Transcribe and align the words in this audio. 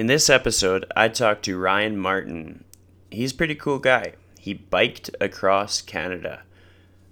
In 0.00 0.06
this 0.06 0.30
episode, 0.30 0.86
I 0.96 1.08
talked 1.08 1.44
to 1.44 1.58
Ryan 1.58 1.98
Martin. 1.98 2.64
He's 3.10 3.32
a 3.32 3.34
pretty 3.34 3.54
cool 3.54 3.78
guy. 3.78 4.14
He 4.38 4.54
biked 4.54 5.10
across 5.20 5.82
Canada. 5.82 6.40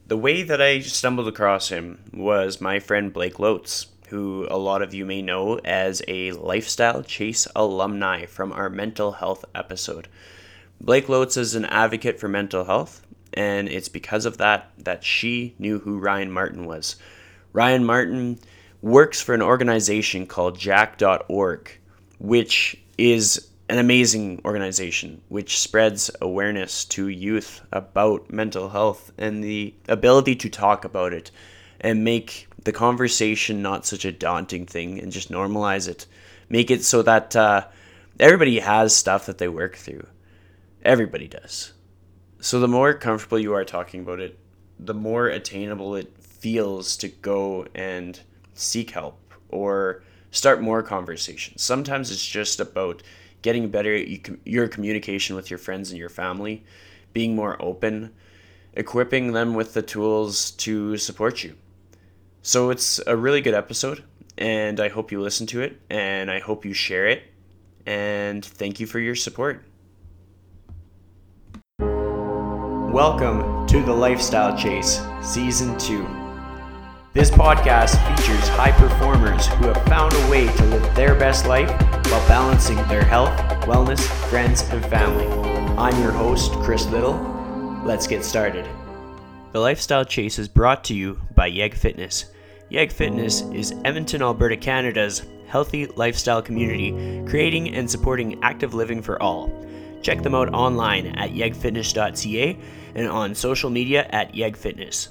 The 0.07 0.17
way 0.17 0.43
that 0.43 0.63
I 0.63 0.81
stumbled 0.81 1.29
across 1.29 1.69
him 1.69 2.03
was 2.15 2.63
my 2.63 2.79
friend 2.79 3.13
Blake 3.13 3.39
Loates, 3.39 3.89
who 4.09 4.47
a 4.51 4.57
lot 4.57 4.81
of 4.81 4.95
you 4.95 5.05
may 5.05 5.21
know 5.21 5.59
as 5.67 6.01
a 6.09 6.33
Lifestyle 6.33 7.03
Chase 7.03 7.47
alumni 7.55 8.25
from 8.25 8.53
our 8.53 8.71
mental 8.71 9.13
health 9.13 9.45
episode. 9.55 10.09
Blake 10.81 11.11
Loates 11.11 11.37
is 11.37 11.55
an 11.55 11.67
advocate 11.67 12.19
for 12.19 12.29
mental 12.29 12.65
health, 12.65 13.03
and 13.35 13.69
it's 13.69 13.91
because 13.91 14.25
of 14.25 14.39
that 14.39 14.71
that 14.79 15.05
she 15.05 15.55
knew 15.59 15.81
who 15.81 15.99
Ryan 15.99 16.33
Martin 16.33 16.65
was. 16.65 16.97
Ryan 17.53 17.85
Martin 17.85 18.39
works 18.81 19.21
for 19.21 19.35
an 19.35 19.43
organization 19.43 20.25
called 20.25 20.59
jack.org, 20.59 21.79
which 22.19 22.77
is 22.97 23.49
an 23.69 23.79
amazing 23.79 24.41
organization 24.45 25.21
which 25.29 25.59
spreads 25.59 26.11
awareness 26.21 26.85
to 26.87 27.09
youth 27.09 27.61
about 27.71 28.33
mental 28.33 28.71
health 28.71 29.13
and 29.19 29.45
the 29.45 29.75
ability 29.89 30.35
to 30.35 30.49
talk 30.49 30.85
about 30.85 31.13
it 31.13 31.31
and 31.81 32.03
make 32.03 32.49
the 32.65 32.73
conversation 32.73 33.63
not 33.63 33.87
such 33.87 34.05
a 34.05 34.13
daunting 34.13 34.67
thing 34.67 34.99
and 34.99 35.13
just 35.13 35.31
normalize 35.31 35.89
it. 35.89 36.07
Make 36.49 36.71
it 36.71 36.83
so 36.83 37.03
that 37.03 37.37
uh, 37.37 37.67
everybody 38.19 38.59
has 38.59 38.97
stuff 38.97 39.27
that 39.27 39.39
they 39.39 39.49
work 39.49 39.77
through. 39.77 40.07
Everybody 40.83 41.29
does. 41.29 41.73
So 42.41 42.59
the 42.59 42.69
more 42.69 42.95
comfortable 42.95 43.39
you 43.39 43.55
are 43.55 43.65
talking 43.65 44.01
about 44.01 44.21
it, 44.21 44.39
the 44.79 44.95
more 44.95 45.27
attainable 45.27 45.95
it 45.95 46.17
feels 46.23 46.97
to 46.99 47.09
go 47.09 47.67
and 47.75 48.19
seek 48.55 48.91
help 48.91 49.35
or 49.49 50.03
start 50.31 50.61
more 50.61 50.83
conversations. 50.83 51.63
Sometimes 51.63 52.11
it's 52.11 52.27
just 52.27 52.61
about 52.61 53.03
getting 53.43 53.71
better 53.71 53.95
at 53.95 54.07
your 54.47 54.69
communication 54.69 55.37
with 55.37 55.51
your 55.51 55.59
friends 55.59 55.91
and 55.91 55.99
your 55.99 56.09
family, 56.09 56.65
being 57.13 57.35
more 57.35 57.57
open, 57.61 58.13
equipping 58.75 59.33
them 59.33 59.55
with 59.55 59.75
the 59.75 59.83
tools 59.83 60.51
to 60.53 60.97
support 60.97 61.43
you. 61.45 61.55
So 62.43 62.71
it's 62.71 63.01
a 63.07 63.17
really 63.17 63.41
good 63.41 63.55
episode, 63.55 64.05
and 64.37 64.81
I 64.81 64.89
hope 64.89 65.13
you 65.13 65.21
listen 65.21 65.47
to 65.49 65.61
it, 65.61 65.81
and 65.91 66.31
I 66.31 66.39
hope 66.39 66.65
you 66.65 66.75
share 66.75 67.07
it, 67.07 67.23
and 67.87 68.45
thank 68.45 68.81
you 68.81 68.87
for 68.87 68.99
your 68.99 69.15
support. 69.15 69.65
Welcome 71.81 73.67
to 73.69 73.83
the 73.83 73.93
Lifestyle 73.93 74.57
Chase, 74.57 75.01
Season 75.23 75.79
2. 75.79 76.28
This 77.19 77.33
podcast 77.33 77.99
features 78.17 78.49
high 78.51 78.71
performers 78.71 79.49
who 79.49 79.67
have 79.67 79.85
found 79.87 80.13
a 80.13 80.31
way 80.31 80.47
to 80.47 80.65
live 80.67 80.95
their 80.95 81.17
best 81.17 81.47
life 81.47 81.69
while 82.13 82.29
balancing 82.29 82.77
their 82.87 83.03
health, 83.03 83.37
wellness, 83.63 83.99
friends, 84.31 84.63
and 84.71 84.87
family. 84.87 85.27
I'm 85.77 86.01
your 86.01 86.13
host, 86.13 86.53
Chris 86.63 86.87
Little. 86.87 87.15
Let's 87.85 88.07
get 88.07 88.25
started. 88.25 88.69
The 89.51 89.59
Lifestyle 89.59 90.05
Chase 90.05 90.39
is 90.39 90.47
brought 90.47 90.85
to 90.85 90.95
you 90.95 91.21
by 91.35 91.49
Yeg 91.49 91.75
Fitness. 91.75 92.27
Yeg 92.69 92.93
Fitness 92.93 93.41
is 93.53 93.75
Edmonton, 93.85 94.23
Alberta, 94.23 94.57
Canada's 94.57 95.27
healthy 95.49 95.87
lifestyle 95.87 96.41
community, 96.41 96.93
creating 97.29 97.75
and 97.75 97.91
supporting 97.91 98.41
active 98.45 98.75
living 98.75 99.03
for 99.03 99.21
all. 99.21 99.51
Check 100.03 100.23
them 100.23 100.37
out 100.37 100.55
online 100.55 101.09
at 101.17 101.31
yegfitness.ca 101.31 102.59
and 102.95 103.09
on 103.09 103.35
social 103.35 103.71
media 103.71 104.07
at 104.11 104.35
yegfitness. 104.35 105.09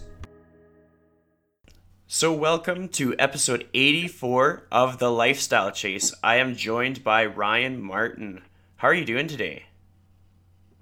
So, 2.09 2.31
welcome 2.31 2.88
to 2.89 3.13
episode 3.19 3.67
84 3.73 4.67
of 4.72 4.97
The 4.97 5.11
Lifestyle 5.11 5.72
Chase. 5.72 6.14
I 6.23 6.38
am 6.38 6.55
joined 6.55 7.03
by 7.03 7.25
Ryan 7.25 7.81
Martin. 7.81 8.44
How 8.77 8.88
are 8.88 8.94
you 8.94 9.03
doing 9.03 9.27
today? 9.27 9.66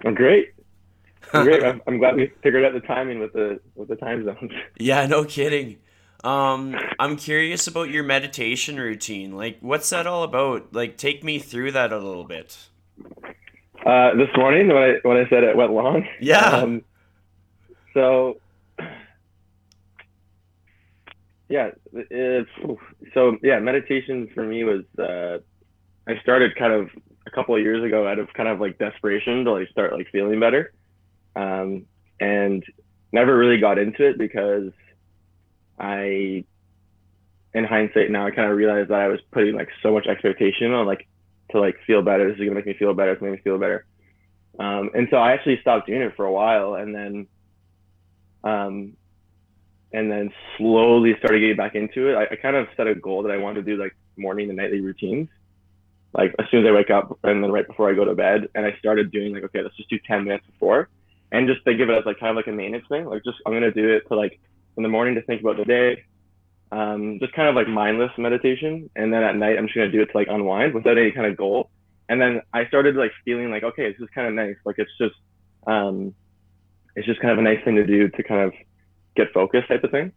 I'm 0.05 0.13
great. 0.13 0.53
I'm 1.33 1.43
great. 1.43 1.63
I'm, 1.65 1.81
I'm, 1.87 1.97
glad 1.97 2.15
we 2.15 2.31
figured 2.43 2.63
out 2.63 2.73
the 2.73 2.87
timing 2.87 3.17
with 3.17 3.33
the 3.33 3.59
with 3.73 3.87
the 3.87 3.95
time 3.95 4.23
zones. 4.23 4.51
Yeah, 4.77 5.07
no 5.07 5.25
kidding. 5.25 5.77
Um, 6.23 6.75
I'm 6.99 7.17
curious 7.17 7.65
about 7.65 7.89
your 7.89 8.03
meditation 8.03 8.79
routine. 8.79 9.35
Like, 9.35 9.57
what's 9.61 9.89
that 9.89 10.05
all 10.05 10.21
about? 10.21 10.75
Like, 10.75 10.95
take 10.95 11.23
me 11.23 11.39
through 11.39 11.71
that 11.71 11.91
a 11.91 11.97
little 11.97 12.25
bit. 12.25 12.55
Uh, 13.83 14.13
this 14.13 14.29
morning 14.37 14.67
when 14.67 14.77
I 14.77 14.93
when 15.01 15.17
I 15.17 15.27
said 15.29 15.43
it 15.43 15.57
went 15.57 15.71
long. 15.71 16.07
Yeah. 16.21 16.49
Um, 16.49 16.83
so 17.95 18.37
yeah, 21.47 21.69
it's 21.93 22.49
so 23.13 23.37
yeah. 23.43 23.59
Meditation 23.59 24.29
for 24.33 24.43
me 24.43 24.63
was 24.63 24.83
uh, 24.97 25.37
I 26.07 26.19
started 26.21 26.55
kind 26.55 26.73
of 26.73 26.89
a 27.27 27.31
couple 27.31 27.55
of 27.55 27.61
years 27.61 27.83
ago 27.83 28.07
out 28.07 28.19
of 28.19 28.33
kind 28.33 28.49
of 28.49 28.59
like 28.59 28.77
desperation 28.79 29.45
to 29.45 29.51
like 29.51 29.69
start 29.69 29.93
like 29.93 30.07
feeling 30.11 30.39
better, 30.39 30.73
um, 31.35 31.85
and 32.19 32.63
never 33.11 33.37
really 33.37 33.59
got 33.59 33.77
into 33.77 34.05
it 34.07 34.17
because 34.17 34.71
I, 35.79 36.45
in 37.53 37.63
hindsight 37.63 38.09
now, 38.09 38.25
I 38.25 38.31
kind 38.31 38.49
of 38.49 38.57
realized 38.57 38.89
that 38.89 38.99
I 38.99 39.07
was 39.07 39.19
putting 39.31 39.55
like 39.55 39.69
so 39.83 39.93
much 39.93 40.07
expectation 40.07 40.71
on 40.73 40.87
like 40.87 41.07
to 41.51 41.59
like 41.59 41.75
feel 41.85 42.01
better. 42.01 42.27
This 42.27 42.39
is 42.39 42.45
gonna 42.45 42.55
make 42.55 42.65
me 42.65 42.73
feel 42.73 42.93
better. 42.95 43.11
It's 43.11 43.19
gonna 43.19 43.33
make 43.33 43.45
me 43.45 43.51
feel 43.51 43.59
better. 43.59 43.85
Um, 44.57 44.89
and 44.95 45.07
so 45.11 45.17
I 45.17 45.33
actually 45.33 45.59
stopped 45.61 45.85
doing 45.87 46.01
it 46.01 46.15
for 46.15 46.25
a 46.25 46.31
while, 46.31 46.73
and 46.73 46.95
then 46.95 47.27
um, 48.43 48.93
and 49.95 50.11
then 50.11 50.29
slowly 50.57 51.15
started 51.19 51.39
getting 51.39 51.55
back 51.55 51.73
into 51.73 52.09
it. 52.09 52.15
I, 52.15 52.23
I, 52.29 52.35
kind 52.35 52.57
of 52.57 52.67
set 52.75 52.85
a 52.85 52.95
goal 52.95 53.23
that 53.23 53.31
I 53.31 53.37
wanted 53.37 53.65
to 53.65 53.75
do 53.75 53.81
like 53.81 53.95
morning 54.17 54.49
and 54.49 54.57
nightly 54.57 54.81
routines, 54.81 55.29
like 56.13 56.35
as 56.37 56.45
soon 56.51 56.65
as 56.65 56.69
I 56.69 56.73
wake 56.73 56.89
up 56.89 57.17
and 57.23 57.41
then 57.41 57.49
right 57.49 57.65
before 57.65 57.89
I 57.89 57.93
go 57.93 58.03
to 58.03 58.13
bed. 58.13 58.49
And 58.55 58.65
I 58.65 58.75
started 58.77 59.09
doing 59.09 59.33
like, 59.33 59.43
okay, 59.43 59.61
let's 59.61 59.77
just 59.77 59.89
do 59.89 59.97
10 60.05 60.25
minutes 60.25 60.45
before 60.47 60.89
and 61.31 61.47
just 61.47 61.63
think 61.63 61.79
of 61.79 61.89
it 61.89 61.97
as 61.97 62.05
like 62.05 62.19
kind 62.19 62.29
of 62.29 62.35
like 62.35 62.47
a 62.47 62.51
maintenance 62.51 62.85
thing. 62.89 63.05
Like 63.05 63.23
just, 63.23 63.37
I'm 63.45 63.53
going 63.53 63.63
to 63.63 63.71
do 63.71 63.89
it 63.89 64.03
to 64.09 64.15
like 64.15 64.37
in 64.75 64.83
the 64.83 64.89
morning 64.89 65.15
to 65.15 65.21
think 65.21 65.39
about 65.39 65.55
the 65.55 65.63
day, 65.63 66.03
um, 66.73 67.17
just 67.21 67.31
kind 67.31 67.47
of 67.47 67.55
like 67.55 67.69
mindless 67.69 68.11
meditation. 68.17 68.89
And 68.97 69.13
then 69.13 69.23
at 69.23 69.37
night, 69.37 69.57
I'm 69.57 69.65
just 69.65 69.75
going 69.75 69.89
to 69.89 69.97
do 69.97 70.03
it 70.03 70.07
to 70.07 70.17
like 70.17 70.27
unwind 70.29 70.73
without 70.73 70.97
any 70.97 71.11
kind 71.11 71.25
of 71.25 71.37
goal. 71.37 71.69
And 72.09 72.19
then 72.19 72.41
I 72.53 72.67
started 72.67 72.97
like 72.97 73.11
feeling 73.23 73.49
like, 73.49 73.63
okay, 73.63 73.93
this 73.93 74.01
is 74.01 74.09
kind 74.13 74.27
of 74.27 74.33
nice. 74.33 74.57
Like 74.65 74.75
it's 74.77 74.91
just, 74.99 75.15
um, 75.65 76.13
it's 76.97 77.07
just 77.07 77.21
kind 77.21 77.31
of 77.31 77.39
a 77.39 77.41
nice 77.41 77.63
thing 77.63 77.75
to 77.75 77.85
do 77.85 78.09
to 78.09 78.23
kind 78.23 78.41
of 78.41 78.53
get 79.15 79.33
focused 79.33 79.67
type 79.67 79.83
of 79.83 79.91
thing. 79.91 80.11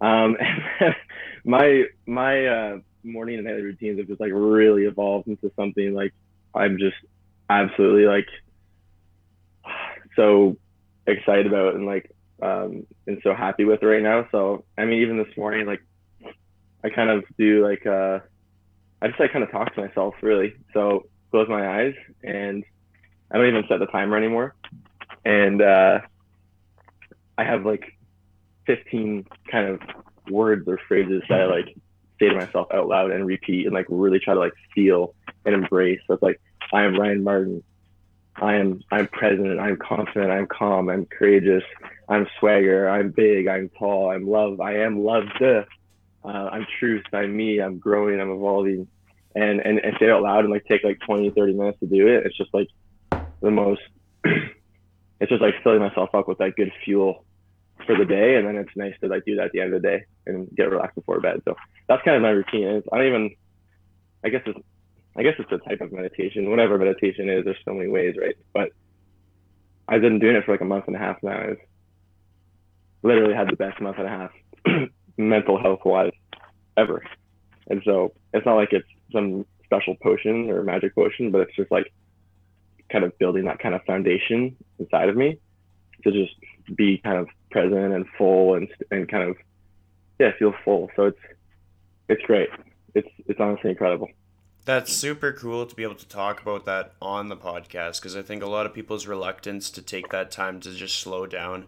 Um, 0.00 0.36
my 1.44 1.84
my 2.06 2.46
uh, 2.46 2.78
morning 3.04 3.36
and 3.36 3.44
nightly 3.44 3.62
routines 3.62 3.98
have 3.98 4.08
just 4.08 4.20
like 4.20 4.32
really 4.32 4.84
evolved 4.84 5.28
into 5.28 5.50
something 5.56 5.94
like 5.94 6.12
I'm 6.54 6.78
just 6.78 6.96
absolutely 7.48 8.06
like 8.06 8.28
so 10.16 10.56
excited 11.06 11.46
about 11.46 11.74
and 11.74 11.86
like 11.86 12.10
um, 12.42 12.86
and 13.06 13.20
so 13.22 13.34
happy 13.34 13.64
with 13.64 13.82
right 13.82 14.02
now. 14.02 14.26
So 14.32 14.64
I 14.76 14.84
mean, 14.84 15.02
even 15.02 15.18
this 15.18 15.36
morning, 15.36 15.66
like 15.66 15.82
I 16.84 16.90
kind 16.90 17.10
of 17.10 17.24
do 17.38 17.64
like 17.64 17.86
uh, 17.86 18.18
I 19.00 19.08
just 19.08 19.20
like 19.20 19.32
kind 19.32 19.44
of 19.44 19.50
talk 19.50 19.74
to 19.74 19.80
myself 19.80 20.14
really. 20.22 20.54
So 20.72 21.06
close 21.30 21.48
my 21.48 21.80
eyes 21.80 21.94
and 22.22 22.64
I 23.30 23.38
don't 23.38 23.46
even 23.46 23.64
set 23.68 23.78
the 23.78 23.86
timer 23.86 24.16
anymore, 24.16 24.54
and 25.24 25.62
uh, 25.62 26.00
I 27.38 27.44
have 27.44 27.64
like 27.64 27.96
15 28.66 29.26
kind 29.50 29.68
of 29.68 29.80
words 30.30 30.66
or 30.68 30.78
phrases 30.88 31.22
that 31.28 31.40
I 31.40 31.46
like 31.46 31.76
say 32.18 32.28
to 32.28 32.34
myself 32.34 32.68
out 32.72 32.88
loud 32.88 33.10
and 33.10 33.26
repeat 33.26 33.66
and 33.66 33.74
like 33.74 33.86
really 33.88 34.20
try 34.20 34.34
to 34.34 34.40
like 34.40 34.52
feel 34.74 35.14
and 35.44 35.54
embrace. 35.54 36.00
That's 36.08 36.22
like 36.22 36.40
I 36.72 36.84
am 36.84 36.98
Ryan 36.98 37.24
Martin. 37.24 37.62
I 38.36 38.54
am 38.54 38.82
I'm 38.90 39.08
present. 39.08 39.58
I'm 39.58 39.76
confident. 39.76 40.30
I'm 40.30 40.46
calm. 40.46 40.88
I'm 40.88 41.06
courageous. 41.06 41.64
I'm 42.08 42.26
swagger. 42.38 42.88
I'm 42.88 43.10
big. 43.10 43.46
I'm 43.48 43.68
tall. 43.78 44.10
I'm 44.10 44.26
love. 44.26 44.60
I 44.60 44.78
am 44.78 45.04
loved. 45.04 45.42
Uh, 45.42 45.64
I'm 46.24 46.66
truth. 46.78 47.04
I'm 47.12 47.36
me. 47.36 47.60
I'm 47.60 47.78
growing. 47.78 48.20
I'm 48.20 48.30
evolving. 48.30 48.88
And, 49.34 49.60
and 49.60 49.78
and 49.78 49.96
say 49.98 50.06
it 50.06 50.10
out 50.10 50.22
loud 50.22 50.44
and 50.44 50.52
like 50.52 50.64
take 50.66 50.84
like 50.84 50.98
20, 51.06 51.30
30 51.30 51.52
minutes 51.54 51.80
to 51.80 51.86
do 51.86 52.06
it. 52.06 52.26
It's 52.26 52.36
just 52.36 52.52
like 52.52 52.68
the 53.40 53.50
most. 53.50 53.80
it's 54.24 55.30
just 55.30 55.42
like 55.42 55.54
filling 55.62 55.80
myself 55.80 56.14
up 56.14 56.28
with 56.28 56.38
that 56.38 56.54
good 56.56 56.72
fuel 56.84 57.24
for 57.86 57.96
the 57.96 58.04
day, 58.04 58.36
and 58.36 58.46
then 58.46 58.56
it's 58.56 58.76
nice 58.76 58.94
to 59.00 59.08
like 59.08 59.24
do 59.24 59.36
that 59.36 59.46
at 59.46 59.52
the 59.52 59.60
end 59.60 59.74
of 59.74 59.82
the 59.82 59.88
day 59.88 60.04
and 60.26 60.48
get 60.54 60.70
relaxed 60.70 60.94
before 60.94 61.20
bed. 61.20 61.42
So 61.44 61.56
that's 61.88 62.02
kind 62.02 62.16
of 62.16 62.22
my 62.22 62.30
routine. 62.30 62.66
Is 62.66 62.84
I 62.92 62.98
don't 62.98 63.06
even, 63.06 63.36
I 64.24 64.28
guess 64.28 64.42
it's, 64.46 64.58
I 65.16 65.22
guess 65.22 65.34
it's 65.38 65.52
a 65.52 65.58
type 65.58 65.80
of 65.80 65.92
meditation. 65.92 66.50
Whatever 66.50 66.78
meditation 66.78 67.28
is, 67.28 67.44
there's 67.44 67.56
so 67.64 67.74
many 67.74 67.88
ways, 67.88 68.16
right? 68.20 68.36
But 68.52 68.70
I've 69.88 70.00
been 70.00 70.18
doing 70.18 70.36
it 70.36 70.44
for 70.44 70.52
like 70.52 70.60
a 70.60 70.66
month 70.66 70.84
and 70.86 70.96
a 70.96 70.98
half 70.98 71.22
now. 71.22 71.38
I've 71.38 71.58
literally 73.02 73.34
had 73.34 73.48
the 73.48 73.56
best 73.56 73.80
month 73.80 73.98
and 73.98 74.06
a 74.06 74.10
half, 74.10 74.30
mental 75.16 75.60
health 75.60 75.80
wise, 75.84 76.12
ever. 76.76 77.02
And 77.68 77.82
so 77.84 78.14
it's 78.32 78.46
not 78.46 78.56
like 78.56 78.72
it's 78.72 78.88
some 79.12 79.44
special 79.64 79.96
potion 80.02 80.50
or 80.50 80.62
magic 80.62 80.94
potion, 80.94 81.30
but 81.30 81.42
it's 81.42 81.56
just 81.56 81.70
like 81.70 81.92
kind 82.90 83.04
of 83.04 83.16
building 83.18 83.44
that 83.46 83.58
kind 83.58 83.74
of 83.74 83.82
foundation 83.84 84.56
inside 84.78 85.08
of 85.08 85.16
me 85.16 85.38
to 86.04 86.12
just 86.12 86.34
be 86.76 86.98
kind 86.98 87.18
of 87.18 87.28
present 87.52 87.92
and 87.92 88.06
full 88.18 88.54
and 88.54 88.68
and 88.90 89.08
kind 89.08 89.28
of 89.28 89.36
yeah 90.18 90.32
feel 90.38 90.54
full. 90.64 90.90
So 90.96 91.06
it's 91.06 91.20
it's 92.08 92.22
great. 92.22 92.48
It's 92.94 93.08
it's 93.26 93.40
honestly 93.40 93.70
incredible. 93.70 94.08
That's 94.64 94.92
super 94.92 95.32
cool 95.32 95.66
to 95.66 95.74
be 95.74 95.82
able 95.82 95.96
to 95.96 96.08
talk 96.08 96.40
about 96.40 96.66
that 96.66 96.92
on 97.02 97.28
the 97.28 97.36
podcast 97.36 98.00
because 98.00 98.16
I 98.16 98.22
think 98.22 98.42
a 98.42 98.48
lot 98.48 98.64
of 98.64 98.72
people's 98.72 99.08
reluctance 99.08 99.70
to 99.70 99.82
take 99.82 100.10
that 100.10 100.30
time 100.30 100.60
to 100.60 100.72
just 100.72 101.00
slow 101.00 101.26
down 101.26 101.66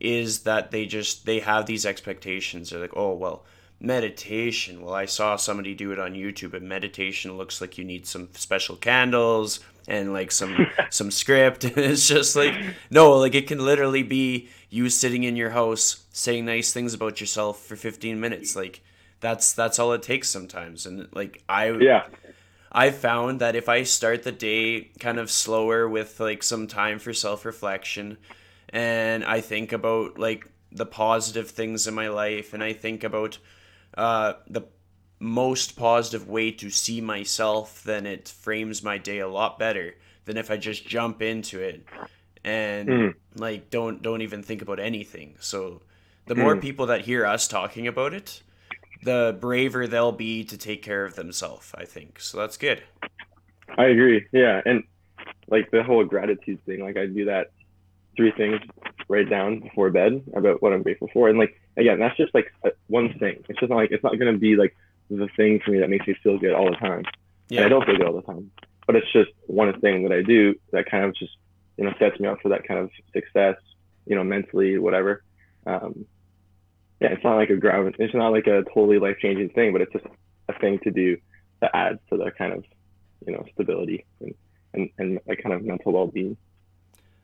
is 0.00 0.40
that 0.40 0.70
they 0.70 0.84
just 0.84 1.24
they 1.24 1.40
have 1.40 1.66
these 1.66 1.86
expectations. 1.86 2.70
They're 2.70 2.80
like, 2.80 2.96
"Oh, 2.96 3.14
well, 3.14 3.44
meditation. 3.84 4.82
Well, 4.82 4.94
I 4.94 5.04
saw 5.04 5.36
somebody 5.36 5.74
do 5.74 5.92
it 5.92 5.98
on 5.98 6.14
YouTube 6.14 6.54
and 6.54 6.68
meditation 6.68 7.36
looks 7.36 7.60
like 7.60 7.78
you 7.78 7.84
need 7.84 8.06
some 8.06 8.28
special 8.32 8.76
candles 8.76 9.60
and 9.86 10.12
like 10.12 10.32
some 10.32 10.66
some 10.90 11.10
script 11.10 11.64
and 11.64 11.76
it's 11.78 12.08
just 12.08 12.34
like 12.36 12.54
no, 12.90 13.12
like 13.18 13.34
it 13.34 13.46
can 13.46 13.64
literally 13.64 14.02
be 14.02 14.48
you 14.70 14.88
sitting 14.88 15.24
in 15.24 15.36
your 15.36 15.50
house 15.50 16.04
saying 16.12 16.44
nice 16.44 16.72
things 16.72 16.94
about 16.94 17.20
yourself 17.20 17.60
for 17.60 17.76
15 17.76 18.18
minutes 18.18 18.56
like 18.56 18.82
that's 19.20 19.52
that's 19.52 19.78
all 19.78 19.92
it 19.92 20.02
takes 20.02 20.28
sometimes 20.28 20.86
and 20.86 21.08
like 21.14 21.42
I 21.48 21.70
Yeah. 21.70 22.06
I 22.76 22.90
found 22.90 23.40
that 23.40 23.54
if 23.54 23.68
I 23.68 23.84
start 23.84 24.24
the 24.24 24.32
day 24.32 24.90
kind 24.98 25.18
of 25.18 25.30
slower 25.30 25.88
with 25.88 26.18
like 26.18 26.42
some 26.42 26.66
time 26.66 26.98
for 26.98 27.12
self 27.12 27.44
reflection 27.44 28.18
and 28.70 29.24
I 29.24 29.40
think 29.40 29.72
about 29.72 30.18
like 30.18 30.50
the 30.72 30.86
positive 30.86 31.50
things 31.50 31.86
in 31.86 31.94
my 31.94 32.08
life 32.08 32.52
and 32.52 32.64
I 32.64 32.72
think 32.72 33.04
about 33.04 33.38
uh, 33.96 34.34
the 34.48 34.62
most 35.20 35.76
positive 35.76 36.28
way 36.28 36.50
to 36.52 36.70
see 36.70 37.00
myself, 37.00 37.82
then 37.84 38.06
it 38.06 38.28
frames 38.28 38.82
my 38.82 38.98
day 38.98 39.18
a 39.20 39.28
lot 39.28 39.58
better 39.58 39.94
than 40.24 40.36
if 40.36 40.50
I 40.50 40.56
just 40.56 40.86
jump 40.86 41.22
into 41.22 41.60
it 41.60 41.86
and 42.44 42.96
Mm. 42.96 43.14
like 43.36 43.70
don't 43.70 44.02
don't 44.02 44.22
even 44.22 44.42
think 44.42 44.62
about 44.62 44.80
anything. 44.80 45.36
So 45.40 45.82
the 46.26 46.34
more 46.34 46.56
Mm. 46.56 46.60
people 46.60 46.86
that 46.86 47.02
hear 47.02 47.26
us 47.26 47.48
talking 47.48 47.86
about 47.86 48.14
it, 48.14 48.42
the 49.02 49.36
braver 49.40 49.86
they'll 49.88 50.12
be 50.12 50.44
to 50.44 50.58
take 50.58 50.82
care 50.82 51.04
of 51.04 51.16
themselves, 51.16 51.72
I 51.76 51.84
think. 51.86 52.20
So 52.20 52.38
that's 52.38 52.56
good. 52.58 52.82
I 53.76 53.86
agree. 53.86 54.26
Yeah, 54.32 54.60
and 54.64 54.84
like 55.48 55.70
the 55.70 55.82
whole 55.82 56.04
gratitude 56.04 56.64
thing, 56.66 56.80
like 56.82 56.96
I 56.96 57.06
do 57.06 57.26
that 57.26 57.48
three 58.16 58.32
things 58.32 58.60
write 59.08 59.30
down 59.30 59.60
before 59.60 59.90
bed 59.90 60.22
about 60.36 60.62
what 60.62 60.72
I'm 60.72 60.82
grateful 60.82 61.10
for, 61.12 61.28
and 61.28 61.38
like 61.38 61.54
again, 61.76 61.98
that's 61.98 62.16
just 62.16 62.34
like 62.34 62.52
one 62.86 63.18
thing. 63.18 63.44
It's 63.48 63.58
just 63.58 63.70
not 63.70 63.76
like 63.76 63.90
it's 63.90 64.04
not 64.04 64.18
gonna 64.18 64.38
be 64.38 64.56
like 64.56 64.76
the 65.10 65.28
thing 65.36 65.60
for 65.60 65.70
me 65.70 65.80
that 65.80 65.90
makes 65.90 66.06
me 66.06 66.14
feel 66.22 66.38
good 66.38 66.54
all 66.54 66.70
the 66.70 66.76
time. 66.76 67.04
And 67.50 67.60
I 67.60 67.68
don't 67.68 67.84
feel 67.84 67.96
good 67.96 68.06
all 68.06 68.14
the 68.14 68.22
time, 68.22 68.50
but 68.86 68.96
it's 68.96 69.12
just 69.12 69.30
one 69.46 69.80
thing 69.80 70.04
that 70.04 70.12
I 70.12 70.22
do 70.22 70.54
that 70.72 70.86
kind 70.90 71.04
of 71.04 71.14
just 71.14 71.32
you 71.76 71.84
know 71.84 71.92
sets 71.98 72.18
me 72.20 72.28
up 72.28 72.40
for 72.40 72.50
that 72.50 72.66
kind 72.66 72.80
of 72.80 72.90
success, 73.12 73.56
you 74.06 74.16
know, 74.16 74.24
mentally, 74.24 74.78
whatever. 74.78 75.22
Um, 75.66 76.06
yeah, 77.00 77.08
it's 77.08 77.24
not 77.24 77.36
like 77.36 77.50
a 77.50 77.56
ground. 77.56 77.96
It's 77.98 78.14
not 78.14 78.32
like 78.32 78.46
a 78.46 78.62
totally 78.74 78.98
life 78.98 79.18
changing 79.20 79.50
thing, 79.50 79.72
but 79.72 79.82
it's 79.82 79.92
just 79.92 80.06
a 80.48 80.58
thing 80.58 80.78
to 80.80 80.90
do 80.90 81.16
that 81.60 81.70
adds 81.74 82.00
to 82.10 82.16
the 82.16 82.30
kind 82.30 82.52
of 82.52 82.64
you 83.26 83.32
know 83.32 83.44
stability 83.54 84.04
and 84.20 84.34
and, 84.72 84.90
and 84.98 85.20
like 85.26 85.42
kind 85.42 85.54
of 85.54 85.62
mental 85.62 85.92
well 85.92 86.06
being. 86.06 86.36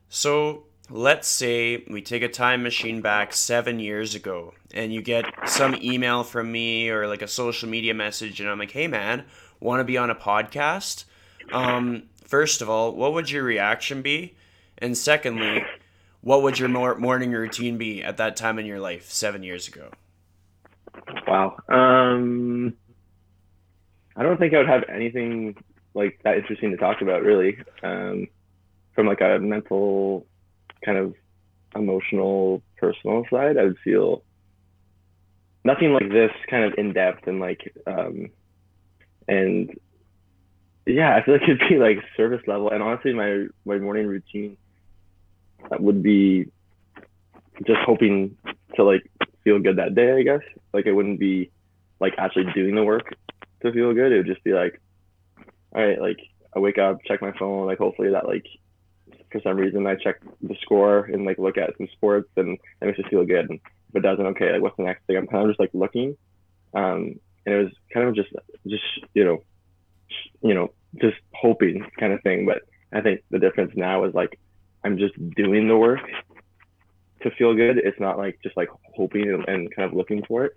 So 0.09 0.63
let's 0.91 1.27
say 1.27 1.83
we 1.89 2.01
take 2.01 2.21
a 2.21 2.27
time 2.27 2.63
machine 2.63 3.01
back 3.01 3.33
seven 3.33 3.79
years 3.79 4.13
ago 4.13 4.53
and 4.73 4.93
you 4.93 5.01
get 5.01 5.25
some 5.47 5.75
email 5.81 6.23
from 6.23 6.51
me 6.51 6.89
or 6.89 7.07
like 7.07 7.21
a 7.21 7.27
social 7.27 7.69
media 7.69 7.93
message 7.93 8.39
and 8.41 8.49
I'm 8.49 8.59
like, 8.59 8.71
hey 8.71 8.87
man, 8.87 9.23
want 9.59 9.79
to 9.79 9.83
be 9.85 9.97
on 9.97 10.09
a 10.09 10.15
podcast? 10.15 11.05
Um, 11.53 12.03
first 12.25 12.61
of 12.61 12.69
all, 12.69 12.93
what 12.93 13.13
would 13.13 13.31
your 13.31 13.43
reaction 13.43 14.01
be? 14.01 14.35
And 14.79 14.97
secondly, 14.97 15.63
what 16.21 16.43
would 16.43 16.59
your 16.59 16.69
mor- 16.69 16.97
morning 16.97 17.31
routine 17.31 17.77
be 17.77 18.03
at 18.03 18.17
that 18.17 18.35
time 18.35 18.59
in 18.59 18.65
your 18.65 18.79
life 18.79 19.09
seven 19.09 19.43
years 19.43 19.67
ago? 19.67 19.91
Wow. 21.25 21.57
Um, 21.69 22.73
I 24.17 24.23
don't 24.23 24.37
think 24.37 24.53
I 24.53 24.57
would 24.57 24.67
have 24.67 24.83
anything 24.89 25.55
like 25.93 26.19
that 26.23 26.37
interesting 26.37 26.71
to 26.71 26.77
talk 26.77 27.01
about 27.01 27.21
really. 27.23 27.57
Um, 27.81 28.27
from 28.93 29.07
like 29.07 29.21
a 29.21 29.39
mental, 29.39 30.25
kind 30.83 30.97
of 30.97 31.13
emotional, 31.75 32.61
personal 32.77 33.25
side, 33.29 33.57
I 33.57 33.63
would 33.63 33.79
feel 33.83 34.23
nothing 35.63 35.93
like 35.93 36.09
this 36.09 36.31
kind 36.49 36.65
of 36.65 36.73
in 36.77 36.93
depth 36.93 37.27
and 37.27 37.39
like 37.39 37.73
um, 37.85 38.29
and 39.27 39.77
yeah, 40.85 41.15
I 41.15 41.23
feel 41.23 41.35
like 41.35 41.43
it'd 41.47 41.59
be 41.69 41.77
like 41.77 41.97
service 42.17 42.41
level. 42.47 42.69
And 42.71 42.83
honestly, 42.83 43.13
my 43.13 43.47
my 43.65 43.77
morning 43.77 44.07
routine 44.07 44.57
would 45.79 46.01
be 46.01 46.51
just 47.65 47.79
hoping 47.85 48.37
to 48.75 48.83
like 48.83 49.03
feel 49.43 49.59
good 49.59 49.77
that 49.77 49.95
day. 49.95 50.13
I 50.13 50.23
guess 50.23 50.41
like 50.73 50.85
it 50.85 50.93
wouldn't 50.93 51.19
be 51.19 51.51
like 51.99 52.13
actually 52.17 52.51
doing 52.53 52.75
the 52.75 52.83
work 52.83 53.15
to 53.61 53.71
feel 53.71 53.93
good. 53.93 54.11
It 54.11 54.17
would 54.17 54.25
just 54.25 54.43
be 54.43 54.53
like, 54.53 54.81
all 55.75 55.85
right, 55.85 56.01
like 56.01 56.17
I 56.55 56.59
wake 56.59 56.77
up, 56.77 56.99
check 57.05 57.21
my 57.21 57.31
phone, 57.37 57.67
like 57.67 57.77
hopefully 57.77 58.09
that 58.11 58.27
like 58.27 58.45
for 59.31 59.41
some 59.41 59.57
reason 59.57 59.87
I 59.87 59.95
check 59.95 60.21
the 60.41 60.55
score 60.61 61.05
and 61.05 61.25
like 61.25 61.37
look 61.37 61.57
at 61.57 61.75
some 61.77 61.87
sports 61.93 62.29
and 62.37 62.57
it 62.81 62.85
makes 62.85 62.97
me 62.97 63.05
feel 63.09 63.25
good. 63.25 63.49
If 63.51 63.95
it 63.95 64.01
doesn't, 64.01 64.25
okay, 64.27 64.51
like 64.53 64.61
what's 64.61 64.77
the 64.77 64.83
next 64.83 65.05
thing? 65.05 65.17
I'm 65.17 65.27
kind 65.27 65.43
of 65.43 65.49
just 65.49 65.59
like 65.59 65.71
looking. 65.73 66.17
Um, 66.73 67.19
and 67.45 67.55
it 67.55 67.63
was 67.63 67.71
kind 67.93 68.07
of 68.07 68.15
just 68.15 68.29
just 68.67 68.83
you 69.13 69.25
know 69.25 69.43
you 70.41 70.53
know 70.53 70.71
just 71.01 71.17
hoping 71.33 71.85
kind 71.99 72.13
of 72.13 72.21
thing. 72.21 72.45
But 72.45 72.63
I 72.93 73.01
think 73.01 73.21
the 73.29 73.39
difference 73.39 73.73
now 73.75 74.03
is 74.05 74.13
like 74.13 74.39
I'm 74.83 74.97
just 74.97 75.13
doing 75.35 75.67
the 75.67 75.77
work 75.77 76.01
to 77.23 77.31
feel 77.31 77.55
good. 77.55 77.77
It's 77.77 77.99
not 77.99 78.17
like 78.17 78.39
just 78.43 78.57
like 78.57 78.69
hoping 78.95 79.29
and, 79.29 79.47
and 79.47 79.75
kind 79.75 79.89
of 79.89 79.95
looking 79.95 80.23
for 80.25 80.45
it. 80.45 80.53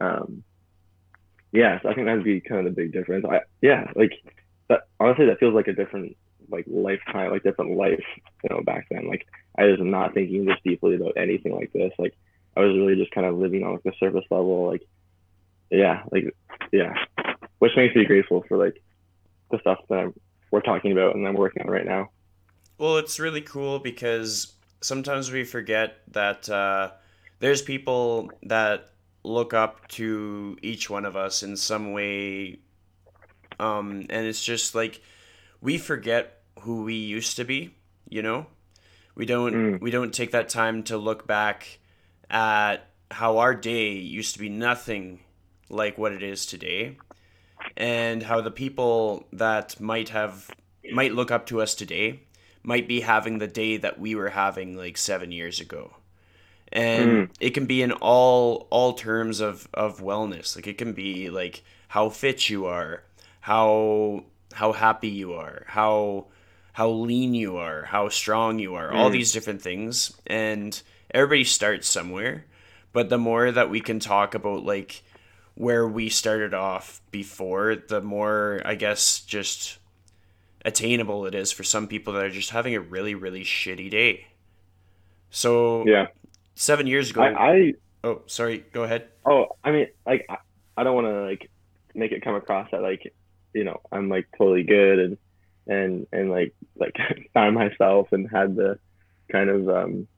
Um, 0.00 0.42
yeah, 1.52 1.80
so 1.80 1.88
I 1.88 1.94
think 1.94 2.06
that'd 2.06 2.24
be 2.24 2.40
kind 2.40 2.66
of 2.66 2.74
the 2.74 2.82
big 2.82 2.92
difference. 2.92 3.24
I 3.28 3.40
yeah, 3.62 3.90
like 3.94 4.12
that 4.68 4.82
honestly 5.00 5.26
that 5.26 5.40
feels 5.40 5.54
like 5.54 5.68
a 5.68 5.72
different 5.72 6.16
like 6.50 6.64
lifetime, 6.68 7.30
like 7.30 7.42
different 7.42 7.76
life, 7.76 8.04
you 8.42 8.50
know, 8.50 8.62
back 8.62 8.86
then. 8.90 9.08
Like 9.08 9.26
I 9.56 9.64
was 9.64 9.78
not 9.80 10.14
thinking 10.14 10.44
this 10.44 10.58
deeply 10.64 10.96
about 10.96 11.16
anything 11.16 11.54
like 11.54 11.72
this. 11.72 11.92
Like 11.98 12.14
I 12.56 12.60
was 12.60 12.76
really 12.76 12.96
just 12.96 13.12
kind 13.12 13.26
of 13.26 13.36
living 13.36 13.62
on 13.62 13.72
like 13.72 13.82
the 13.82 13.92
surface 13.98 14.24
level, 14.30 14.66
like 14.66 14.86
yeah, 15.70 16.02
like 16.10 16.34
yeah. 16.72 16.94
Which 17.58 17.72
makes 17.76 17.94
me 17.94 18.04
grateful 18.04 18.44
for 18.48 18.56
like 18.56 18.82
the 19.50 19.58
stuff 19.60 19.78
that 19.88 19.98
I'm, 19.98 20.14
we're 20.50 20.60
talking 20.60 20.92
about 20.92 21.14
and 21.14 21.26
I'm 21.26 21.34
working 21.34 21.62
on 21.62 21.70
right 21.70 21.86
now. 21.86 22.10
Well, 22.78 22.98
it's 22.98 23.18
really 23.18 23.40
cool 23.40 23.78
because 23.80 24.54
sometimes 24.80 25.32
we 25.32 25.44
forget 25.44 25.98
that 26.12 26.48
uh, 26.48 26.92
there's 27.40 27.62
people 27.62 28.30
that 28.44 28.90
look 29.24 29.52
up 29.52 29.88
to 29.88 30.56
each 30.62 30.88
one 30.88 31.04
of 31.04 31.16
us 31.16 31.42
in 31.42 31.56
some 31.56 31.92
way. 31.92 32.60
Um, 33.58 34.06
and 34.10 34.26
it's 34.26 34.44
just 34.44 34.74
like 34.74 35.00
we 35.60 35.78
forget 35.78 36.37
who 36.60 36.84
we 36.84 36.94
used 36.94 37.36
to 37.36 37.44
be, 37.44 37.74
you 38.08 38.22
know? 38.22 38.46
We 39.14 39.26
don't 39.26 39.54
Mm. 39.54 39.80
we 39.80 39.90
don't 39.90 40.14
take 40.14 40.30
that 40.32 40.48
time 40.48 40.82
to 40.84 40.96
look 40.96 41.26
back 41.26 41.78
at 42.30 42.86
how 43.10 43.38
our 43.38 43.54
day 43.54 43.92
used 43.92 44.34
to 44.34 44.38
be 44.40 44.48
nothing 44.48 45.20
like 45.70 45.98
what 45.98 46.12
it 46.12 46.22
is 46.22 46.46
today 46.46 46.96
and 47.76 48.22
how 48.22 48.40
the 48.40 48.50
people 48.50 49.26
that 49.32 49.80
might 49.80 50.10
have 50.10 50.50
might 50.92 51.12
look 51.14 51.30
up 51.30 51.46
to 51.46 51.60
us 51.60 51.74
today 51.74 52.20
might 52.62 52.86
be 52.88 53.00
having 53.00 53.38
the 53.38 53.46
day 53.46 53.76
that 53.76 53.98
we 53.98 54.14
were 54.14 54.30
having 54.30 54.76
like 54.76 54.96
seven 54.96 55.32
years 55.32 55.58
ago 55.60 55.96
and 56.72 57.10
Mm. 57.10 57.30
it 57.40 57.50
can 57.50 57.66
be 57.66 57.82
in 57.82 57.92
all 57.92 58.66
all 58.70 58.92
terms 58.92 59.40
of 59.40 59.68
of 59.74 60.00
wellness 60.00 60.54
like 60.54 60.66
it 60.66 60.78
can 60.78 60.92
be 60.92 61.28
like 61.30 61.62
how 61.88 62.08
fit 62.08 62.48
you 62.50 62.66
are 62.66 63.02
how 63.40 64.24
how 64.52 64.72
happy 64.72 65.08
you 65.08 65.32
are 65.34 65.64
how 65.66 66.26
how 66.78 66.88
lean 66.88 67.34
you 67.34 67.56
are 67.56 67.82
how 67.86 68.08
strong 68.08 68.60
you 68.60 68.76
are 68.76 68.92
all 68.92 69.08
Mm. 69.10 69.12
these 69.18 69.32
different 69.32 69.60
things 69.60 70.14
and 70.28 70.80
everybody 71.10 71.42
starts 71.42 71.88
somewhere 71.88 72.44
but 72.92 73.08
the 73.08 73.18
more 73.18 73.50
that 73.50 73.68
we 73.68 73.80
can 73.80 73.98
talk 73.98 74.34
about 74.34 74.62
like 74.64 75.02
where 75.56 75.88
we 75.88 76.08
started 76.08 76.54
off 76.54 77.00
before 77.10 77.74
the 77.74 78.00
more 78.00 78.62
i 78.64 78.76
guess 78.76 79.20
just 79.26 79.78
attainable 80.64 81.26
it 81.26 81.34
is 81.34 81.50
for 81.50 81.64
some 81.64 81.88
people 81.88 82.12
that 82.12 82.24
are 82.24 82.30
just 82.42 82.50
having 82.50 82.74
a 82.76 82.80
really 82.80 83.14
really 83.16 83.42
shitty 83.42 83.90
day 83.90 84.26
so 85.30 85.84
Yeah. 85.86 86.06
seven 86.54 86.86
years 86.86 87.10
ago 87.10 87.22
I, 87.22 87.52
I 87.54 87.74
oh 88.04 88.22
sorry 88.26 88.64
go 88.72 88.84
ahead 88.84 89.08
oh 89.26 89.46
I 89.64 89.72
mean 89.72 89.86
like 90.06 90.26
I, 90.30 90.36
I 90.76 90.84
don't 90.84 90.94
want 90.94 91.08
to 91.08 91.22
like 91.22 91.50
make 91.94 92.12
it 92.12 92.22
come 92.22 92.36
across 92.36 92.70
that 92.70 92.82
like 92.82 93.12
you 93.52 93.64
know 93.64 93.80
I'm 93.90 94.08
like 94.08 94.26
totally 94.38 94.62
good 94.62 94.98
and 95.00 95.18
and 95.68 96.06
and 96.12 96.30
like 96.30 96.54
like 96.76 96.96
found 97.34 97.54
myself 97.54 98.08
and 98.12 98.28
had 98.30 98.56
the 98.56 98.78
kind 99.30 99.50
of 99.50 99.68
um 99.68 100.08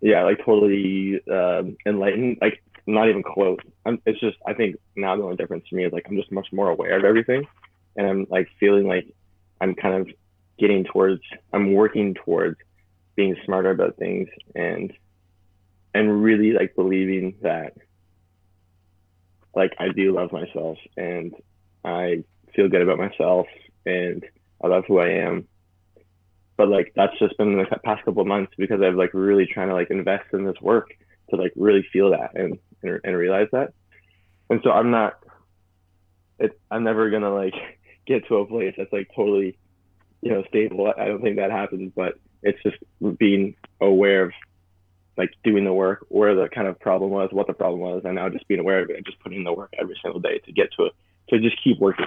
yeah 0.00 0.22
like 0.24 0.44
totally 0.44 1.20
um 1.30 1.76
enlightened 1.86 2.38
like 2.40 2.62
not 2.88 3.08
even 3.08 3.22
close. 3.22 3.58
I'm, 3.84 4.00
it's 4.06 4.20
just 4.20 4.36
i 4.46 4.54
think 4.54 4.76
now 4.94 5.16
the 5.16 5.22
only 5.22 5.36
difference 5.36 5.66
for 5.68 5.76
me 5.76 5.84
is 5.84 5.92
like 5.92 6.06
i'm 6.08 6.16
just 6.16 6.32
much 6.32 6.48
more 6.52 6.70
aware 6.70 6.96
of 6.96 7.04
everything 7.04 7.46
and 7.96 8.06
i'm 8.06 8.26
like 8.30 8.48
feeling 8.58 8.86
like 8.86 9.06
i'm 9.60 9.74
kind 9.74 9.94
of 9.94 10.14
getting 10.58 10.84
towards 10.84 11.22
i'm 11.52 11.72
working 11.74 12.14
towards 12.14 12.58
being 13.16 13.36
smarter 13.44 13.70
about 13.70 13.96
things 13.96 14.28
and 14.54 14.92
and 15.94 16.22
really 16.22 16.52
like 16.52 16.74
believing 16.76 17.34
that 17.42 17.74
like 19.54 19.74
i 19.78 19.88
do 19.88 20.14
love 20.14 20.32
myself 20.32 20.78
and 20.96 21.34
I 21.86 22.24
feel 22.54 22.68
good 22.68 22.82
about 22.82 22.98
myself 22.98 23.46
and 23.86 24.24
I 24.62 24.68
love 24.68 24.84
who 24.86 24.98
I 24.98 25.08
am. 25.08 25.46
But 26.56 26.68
like 26.68 26.92
that's 26.96 27.18
just 27.18 27.36
been 27.36 27.56
the 27.56 27.64
past 27.84 28.04
couple 28.04 28.22
of 28.22 28.28
months 28.28 28.52
because 28.56 28.80
I've 28.80 28.94
like 28.94 29.14
really 29.14 29.46
trying 29.46 29.68
to 29.68 29.74
like 29.74 29.90
invest 29.90 30.26
in 30.32 30.44
this 30.44 30.60
work 30.60 30.88
to 31.30 31.36
like 31.36 31.52
really 31.56 31.86
feel 31.92 32.10
that 32.10 32.34
and 32.34 32.58
and, 32.82 33.00
and 33.04 33.16
realize 33.16 33.48
that. 33.52 33.72
And 34.48 34.60
so 34.62 34.70
I'm 34.70 34.90
not 34.90 35.18
it 36.38 36.58
I'm 36.70 36.84
never 36.84 37.10
gonna 37.10 37.34
like 37.34 37.54
get 38.06 38.26
to 38.28 38.36
a 38.36 38.46
place 38.46 38.74
that's 38.76 38.92
like 38.92 39.08
totally, 39.14 39.58
you 40.22 40.30
know, 40.30 40.44
stable. 40.48 40.92
I 40.96 41.06
don't 41.06 41.22
think 41.22 41.36
that 41.36 41.50
happens, 41.50 41.92
but 41.94 42.18
it's 42.42 42.62
just 42.62 42.76
being 43.18 43.56
aware 43.80 44.24
of 44.24 44.32
like 45.16 45.30
doing 45.44 45.64
the 45.64 45.72
work, 45.72 46.04
where 46.08 46.34
the 46.34 46.48
kind 46.48 46.68
of 46.68 46.78
problem 46.78 47.10
was, 47.10 47.30
what 47.32 47.46
the 47.46 47.54
problem 47.54 47.80
was, 47.80 48.02
and 48.04 48.14
now 48.14 48.28
just 48.28 48.46
being 48.48 48.60
aware 48.60 48.82
of 48.82 48.90
it 48.90 48.96
and 48.96 49.06
just 49.06 49.18
putting 49.20 49.38
in 49.38 49.44
the 49.44 49.52
work 49.52 49.72
every 49.78 49.98
single 50.02 50.20
day 50.20 50.38
to 50.38 50.52
get 50.52 50.68
to 50.76 50.86
it, 50.86 50.92
to 51.30 51.40
just 51.40 51.56
keep 51.62 51.78
working. 51.78 52.06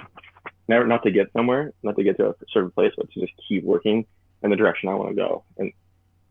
Never 0.69 0.85
not 0.85 1.01
to 1.01 1.09
get 1.09 1.33
somewhere, 1.33 1.73
not 1.81 1.95
to 1.95 2.03
get 2.03 2.17
to 2.17 2.29
a 2.29 2.35
certain 2.53 2.69
place, 2.69 2.93
but 2.95 3.11
to 3.11 3.19
just 3.19 3.33
keep 3.47 3.63
working 3.63 4.05
in 4.43 4.51
the 4.51 4.55
direction 4.55 4.87
I 4.87 4.93
want 4.93 5.09
to 5.09 5.15
go. 5.15 5.43
And 5.57 5.73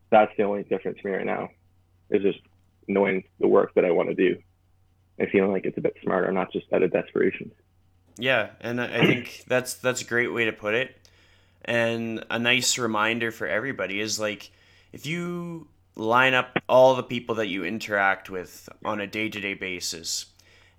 that's 0.09 0.31
the 0.37 0.43
only 0.43 0.63
difference 0.63 0.97
for 1.01 1.09
me 1.09 1.15
right 1.15 1.25
now, 1.25 1.49
is 2.09 2.21
just 2.21 2.39
knowing 2.87 3.25
the 3.41 3.49
work 3.49 3.73
that 3.75 3.83
I 3.83 3.91
want 3.91 4.07
to 4.07 4.15
do 4.15 4.41
and 5.17 5.29
feeling 5.29 5.51
like 5.51 5.65
it's 5.65 5.77
a 5.77 5.81
bit 5.81 5.97
smarter, 6.01 6.31
not 6.31 6.53
just 6.53 6.71
out 6.71 6.83
of 6.83 6.93
desperation. 6.93 7.51
Yeah, 8.17 8.51
and 8.61 8.79
I 8.79 9.05
think 9.05 9.43
that's 9.49 9.73
that's 9.73 10.03
a 10.03 10.05
great 10.05 10.31
way 10.31 10.45
to 10.45 10.53
put 10.53 10.73
it. 10.73 10.95
And 11.65 12.23
a 12.29 12.39
nice 12.39 12.77
reminder 12.77 13.31
for 13.31 13.45
everybody 13.45 13.99
is 13.99 14.21
like 14.21 14.51
if 14.93 15.05
you 15.05 15.67
line 15.97 16.33
up 16.33 16.57
all 16.69 16.95
the 16.95 17.03
people 17.03 17.35
that 17.35 17.47
you 17.47 17.65
interact 17.65 18.29
with 18.29 18.69
on 18.85 19.01
a 19.01 19.07
day-to-day 19.07 19.55
basis 19.55 20.27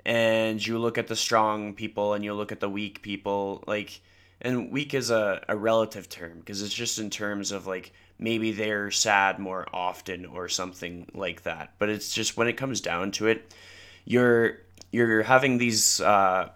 and 0.04 0.64
you 0.64 0.78
look 0.78 0.98
at 0.98 1.08
the 1.08 1.16
strong 1.16 1.74
people 1.74 2.14
and 2.14 2.24
you 2.24 2.34
look 2.34 2.52
at 2.52 2.60
the 2.60 2.68
weak 2.68 3.02
people 3.02 3.62
like 3.66 4.00
and 4.42 4.72
weak 4.72 4.94
is 4.94 5.10
a, 5.10 5.44
a 5.48 5.56
relative 5.56 6.08
term 6.08 6.38
because 6.38 6.62
it's 6.62 6.72
just 6.72 6.98
in 6.98 7.10
terms 7.10 7.52
of 7.52 7.66
like 7.66 7.92
maybe 8.18 8.52
they're 8.52 8.90
sad 8.90 9.38
more 9.38 9.66
often 9.72 10.26
or 10.26 10.48
something 10.48 11.10
like 11.14 11.42
that. 11.42 11.74
But 11.78 11.88
it's 11.90 12.14
just 12.14 12.36
when 12.36 12.48
it 12.48 12.56
comes 12.56 12.80
down 12.80 13.10
to 13.12 13.26
it 13.26 13.52
you're 14.04 14.58
you're 14.90 15.22
having 15.22 15.58
these 15.58 16.00
uh, 16.00 16.48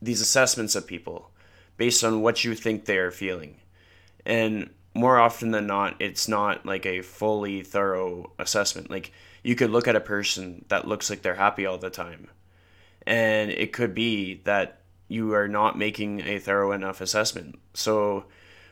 these 0.00 0.20
assessments 0.20 0.74
of 0.74 0.86
people 0.86 1.30
based 1.76 2.04
on 2.04 2.22
what 2.22 2.44
you 2.44 2.54
think 2.54 2.84
they 2.84 2.98
are 2.98 3.10
feeling. 3.10 3.56
And 4.24 4.70
more 4.94 5.18
often 5.18 5.50
than 5.52 5.66
not 5.66 5.96
it's 6.00 6.28
not 6.28 6.66
like 6.66 6.86
a 6.86 7.02
fully 7.02 7.62
thorough 7.62 8.32
assessment. 8.38 8.90
Like 8.90 9.12
you 9.42 9.54
could 9.54 9.70
look 9.70 9.88
at 9.88 9.96
a 9.96 10.00
person 10.00 10.64
that 10.68 10.86
looks 10.86 11.10
like 11.10 11.22
they're 11.22 11.34
happy 11.34 11.66
all 11.66 11.78
the 11.78 11.90
time 11.90 12.28
and 13.06 13.50
it 13.50 13.72
could 13.72 13.94
be 13.94 14.40
that 14.44 14.80
you 15.08 15.34
are 15.34 15.48
not 15.48 15.78
making 15.78 16.20
a 16.20 16.38
thorough 16.38 16.72
enough 16.72 17.00
assessment 17.00 17.58
so 17.74 18.24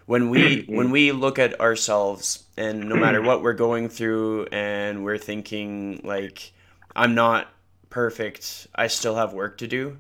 when 0.07 0.31
we 0.31 0.65
when 0.69 0.91
we 0.91 1.13
look 1.13 1.39
at 1.39 1.61
ourselves 1.61 2.45
and 2.57 2.89
no 2.89 2.97
matter 2.97 3.23
what 3.23 3.43
we're 3.43 3.53
going 3.53 3.89
through 3.89 4.47
and 4.53 5.05
we're 5.05 5.19
thinking 5.19 6.01
like 6.05 6.53
i'm 6.95 7.15
not 7.15 7.49
perfect 7.91 8.67
i 8.75 8.87
still 8.87 9.15
have 9.15 9.33
work 9.33 9.59
to 9.59 9.67
do 9.67 9.97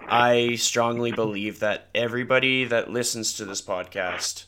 i 0.00 0.54
strongly 0.56 1.12
believe 1.12 1.60
that 1.60 1.88
everybody 1.94 2.64
that 2.64 2.90
listens 2.90 3.34
to 3.34 3.44
this 3.44 3.62
podcast 3.62 4.44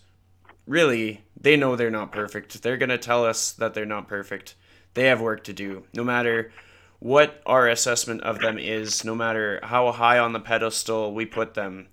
really, 0.66 1.22
they 1.40 1.56
know 1.56 1.76
they're 1.76 1.90
not 1.90 2.12
perfect. 2.12 2.62
They're 2.62 2.76
going 2.76 2.88
to 2.88 2.98
tell 2.98 3.24
us 3.24 3.52
that 3.52 3.74
they're 3.74 3.86
not 3.86 4.08
perfect. 4.08 4.54
They 4.94 5.06
have 5.06 5.20
work 5.20 5.44
to 5.44 5.52
do. 5.52 5.84
No 5.94 6.04
matter 6.04 6.52
what 6.98 7.42
our 7.46 7.68
assessment 7.68 8.22
of 8.22 8.40
them 8.40 8.58
is, 8.58 9.04
no 9.04 9.14
matter 9.14 9.60
how 9.62 9.90
high 9.92 10.18
on 10.18 10.32
the 10.32 10.40
pedestal 10.40 11.12
we 11.12 11.26
put 11.26 11.54
them, 11.54 11.88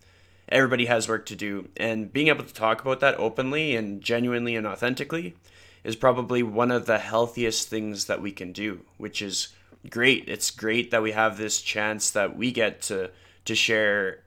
everybody 0.47 0.85
has 0.85 1.07
work 1.07 1.25
to 1.27 1.35
do. 1.35 1.69
And 1.77 2.11
being 2.11 2.27
able 2.27 2.43
to 2.43 2.53
talk 2.53 2.81
about 2.81 2.99
that 2.99 3.19
openly 3.19 3.75
and 3.75 4.01
genuinely 4.01 4.55
and 4.55 4.67
authentically 4.67 5.35
is 5.83 5.95
probably 5.95 6.43
one 6.43 6.71
of 6.71 6.85
the 6.85 6.99
healthiest 6.99 7.69
things 7.69 8.05
that 8.05 8.21
we 8.21 8.31
can 8.31 8.51
do, 8.51 8.81
which 8.97 9.21
is 9.21 9.49
great. 9.89 10.25
It's 10.27 10.51
great 10.51 10.91
that 10.91 11.01
we 11.01 11.11
have 11.11 11.37
this 11.37 11.61
chance 11.61 12.11
that 12.11 12.35
we 12.35 12.51
get 12.51 12.81
to 12.83 13.11
to 13.45 13.55
share 13.55 14.19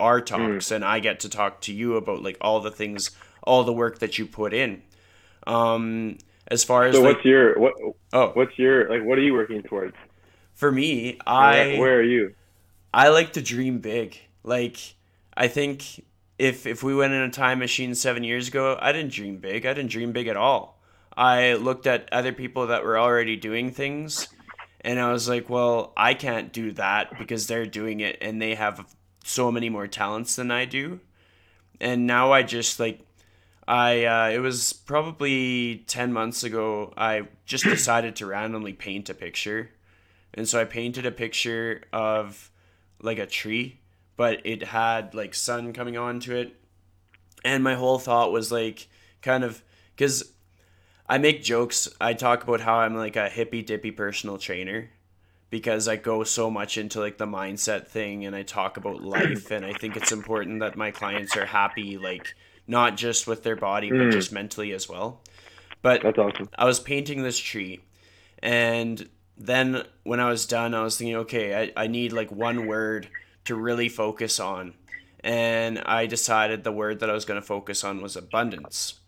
our 0.00 0.20
talks 0.20 0.68
mm. 0.68 0.76
and 0.76 0.84
I 0.84 1.00
get 1.00 1.20
to 1.20 1.28
talk 1.28 1.60
to 1.62 1.72
you 1.72 1.96
about 1.96 2.22
like 2.22 2.38
all 2.40 2.60
the 2.60 2.70
things 2.70 3.10
all 3.42 3.64
the 3.64 3.72
work 3.72 3.98
that 3.98 4.18
you 4.18 4.26
put 4.26 4.54
in. 4.54 4.82
Um, 5.46 6.18
as 6.48 6.64
far 6.64 6.84
as 6.84 6.94
so, 6.94 7.02
like, 7.02 7.16
what's 7.16 7.24
your 7.24 7.58
what? 7.58 7.74
Oh, 8.12 8.28
what's 8.34 8.58
your 8.58 8.88
like? 8.88 9.04
What 9.04 9.18
are 9.18 9.22
you 9.22 9.34
working 9.34 9.62
towards? 9.62 9.96
For 10.54 10.70
me, 10.70 11.18
I 11.26 11.52
where, 11.52 11.80
where 11.80 11.96
are 11.98 12.02
you? 12.02 12.34
I 12.92 13.08
like 13.08 13.34
to 13.34 13.42
dream 13.42 13.78
big. 13.78 14.18
Like 14.42 14.78
I 15.36 15.48
think 15.48 16.04
if 16.38 16.66
if 16.66 16.82
we 16.82 16.94
went 16.94 17.12
in 17.12 17.22
a 17.22 17.30
time 17.30 17.58
machine 17.58 17.94
seven 17.94 18.24
years 18.24 18.48
ago, 18.48 18.78
I 18.80 18.92
didn't 18.92 19.12
dream 19.12 19.38
big. 19.38 19.66
I 19.66 19.74
didn't 19.74 19.90
dream 19.90 20.12
big 20.12 20.28
at 20.28 20.36
all. 20.36 20.80
I 21.16 21.54
looked 21.54 21.86
at 21.86 22.12
other 22.12 22.32
people 22.32 22.68
that 22.68 22.84
were 22.84 22.98
already 22.98 23.36
doing 23.36 23.70
things, 23.70 24.28
and 24.80 24.98
I 24.98 25.12
was 25.12 25.28
like, 25.28 25.48
well, 25.48 25.92
I 25.96 26.14
can't 26.14 26.52
do 26.52 26.72
that 26.72 27.18
because 27.18 27.46
they're 27.46 27.66
doing 27.66 28.00
it 28.00 28.18
and 28.20 28.40
they 28.40 28.54
have 28.54 28.94
so 29.24 29.52
many 29.52 29.68
more 29.68 29.86
talents 29.86 30.36
than 30.36 30.50
I 30.50 30.64
do. 30.64 31.00
And 31.80 32.06
now 32.06 32.32
I 32.32 32.42
just 32.42 32.80
like 32.80 33.00
I 33.66 34.04
uh, 34.04 34.30
it 34.30 34.38
was 34.38 34.72
probably 34.72 35.84
ten 35.86 36.12
months 36.12 36.42
ago. 36.42 36.92
I 36.96 37.28
just 37.44 37.64
decided 37.78 38.16
to 38.16 38.26
randomly 38.26 38.72
paint 38.72 39.08
a 39.10 39.14
picture, 39.14 39.70
and 40.34 40.48
so 40.48 40.60
I 40.60 40.64
painted 40.64 41.06
a 41.06 41.12
picture 41.12 41.82
of 41.92 42.50
like 43.00 43.18
a 43.18 43.26
tree, 43.26 43.80
but 44.16 44.40
it 44.44 44.62
had 44.64 45.14
like 45.14 45.34
sun 45.34 45.72
coming 45.72 45.96
onto 45.96 46.34
it, 46.34 46.56
and 47.44 47.62
my 47.62 47.74
whole 47.74 47.98
thought 47.98 48.32
was 48.32 48.50
like 48.50 48.88
kind 49.20 49.44
of 49.44 49.62
because 49.94 50.32
I 51.08 51.18
make 51.18 51.42
jokes. 51.42 51.88
I 52.00 52.14
talk 52.14 52.42
about 52.42 52.60
how 52.60 52.76
I'm 52.76 52.96
like 52.96 53.16
a 53.16 53.28
hippy 53.28 53.62
dippy 53.62 53.90
personal 53.90 54.38
trainer 54.38 54.90
because 55.50 55.86
I 55.86 55.96
go 55.96 56.24
so 56.24 56.50
much 56.50 56.78
into 56.78 56.98
like 56.98 57.18
the 57.18 57.26
mindset 57.26 57.86
thing 57.86 58.24
and 58.24 58.34
I 58.34 58.42
talk 58.42 58.78
about 58.78 59.02
life 59.02 59.50
and 59.50 59.66
I 59.66 59.74
think 59.74 59.96
it's 59.96 60.10
important 60.10 60.60
that 60.60 60.78
my 60.78 60.90
clients 60.90 61.36
are 61.36 61.44
happy 61.44 61.98
like 61.98 62.34
not 62.66 62.96
just 62.96 63.26
with 63.26 63.42
their 63.42 63.56
body 63.56 63.90
but 63.90 63.98
mm. 63.98 64.12
just 64.12 64.32
mentally 64.32 64.72
as 64.72 64.88
well. 64.88 65.20
But 65.82 66.02
that's 66.02 66.18
awesome. 66.18 66.48
I 66.56 66.64
was 66.64 66.78
painting 66.78 67.22
this 67.22 67.38
tree, 67.38 67.80
and 68.40 69.08
then 69.36 69.82
when 70.04 70.20
I 70.20 70.28
was 70.28 70.46
done, 70.46 70.74
I 70.74 70.82
was 70.82 70.96
thinking, 70.96 71.16
okay, 71.16 71.72
I, 71.76 71.84
I 71.84 71.86
need 71.88 72.12
like 72.12 72.30
one 72.30 72.66
word 72.66 73.08
to 73.46 73.56
really 73.56 73.88
focus 73.88 74.38
on, 74.38 74.74
and 75.24 75.80
I 75.80 76.06
decided 76.06 76.62
the 76.62 76.72
word 76.72 77.00
that 77.00 77.10
I 77.10 77.14
was 77.14 77.24
going 77.24 77.40
to 77.40 77.46
focus 77.46 77.82
on 77.82 78.00
was 78.00 78.16
abundance. 78.16 79.00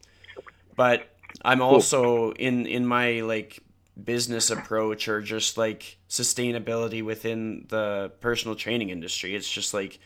But 0.74 1.08
I'm 1.44 1.62
also 1.62 2.32
in 2.32 2.66
in 2.66 2.84
my 2.86 3.20
like 3.20 3.60
business 4.02 4.50
approach 4.50 5.08
or 5.08 5.20
just 5.20 5.56
like 5.56 5.98
sustainability 6.08 7.04
within 7.04 7.66
the 7.68 8.12
personal 8.20 8.56
training 8.56 8.90
industry. 8.90 9.34
It's 9.34 9.50
just 9.50 9.72
like 9.72 10.00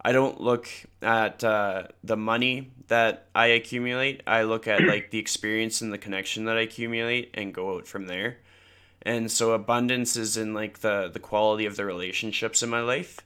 I 0.00 0.12
don't 0.12 0.40
look 0.40 0.68
at 1.02 1.42
uh, 1.42 1.84
the 2.04 2.16
money 2.16 2.70
that 2.88 3.26
I 3.34 3.46
accumulate. 3.46 4.22
I 4.26 4.42
look 4.42 4.68
at 4.68 4.82
like 4.82 5.10
the 5.10 5.18
experience 5.18 5.80
and 5.80 5.92
the 5.92 5.98
connection 5.98 6.44
that 6.44 6.56
I 6.56 6.62
accumulate 6.62 7.30
and 7.34 7.52
go 7.52 7.76
out 7.76 7.86
from 7.86 8.06
there. 8.06 8.38
And 9.02 9.30
so 9.30 9.52
abundance 9.52 10.16
is 10.16 10.36
in 10.36 10.54
like 10.54 10.80
the 10.80 11.08
the 11.12 11.20
quality 11.20 11.66
of 11.66 11.76
the 11.76 11.84
relationships 11.84 12.62
in 12.62 12.68
my 12.68 12.80
life. 12.80 13.20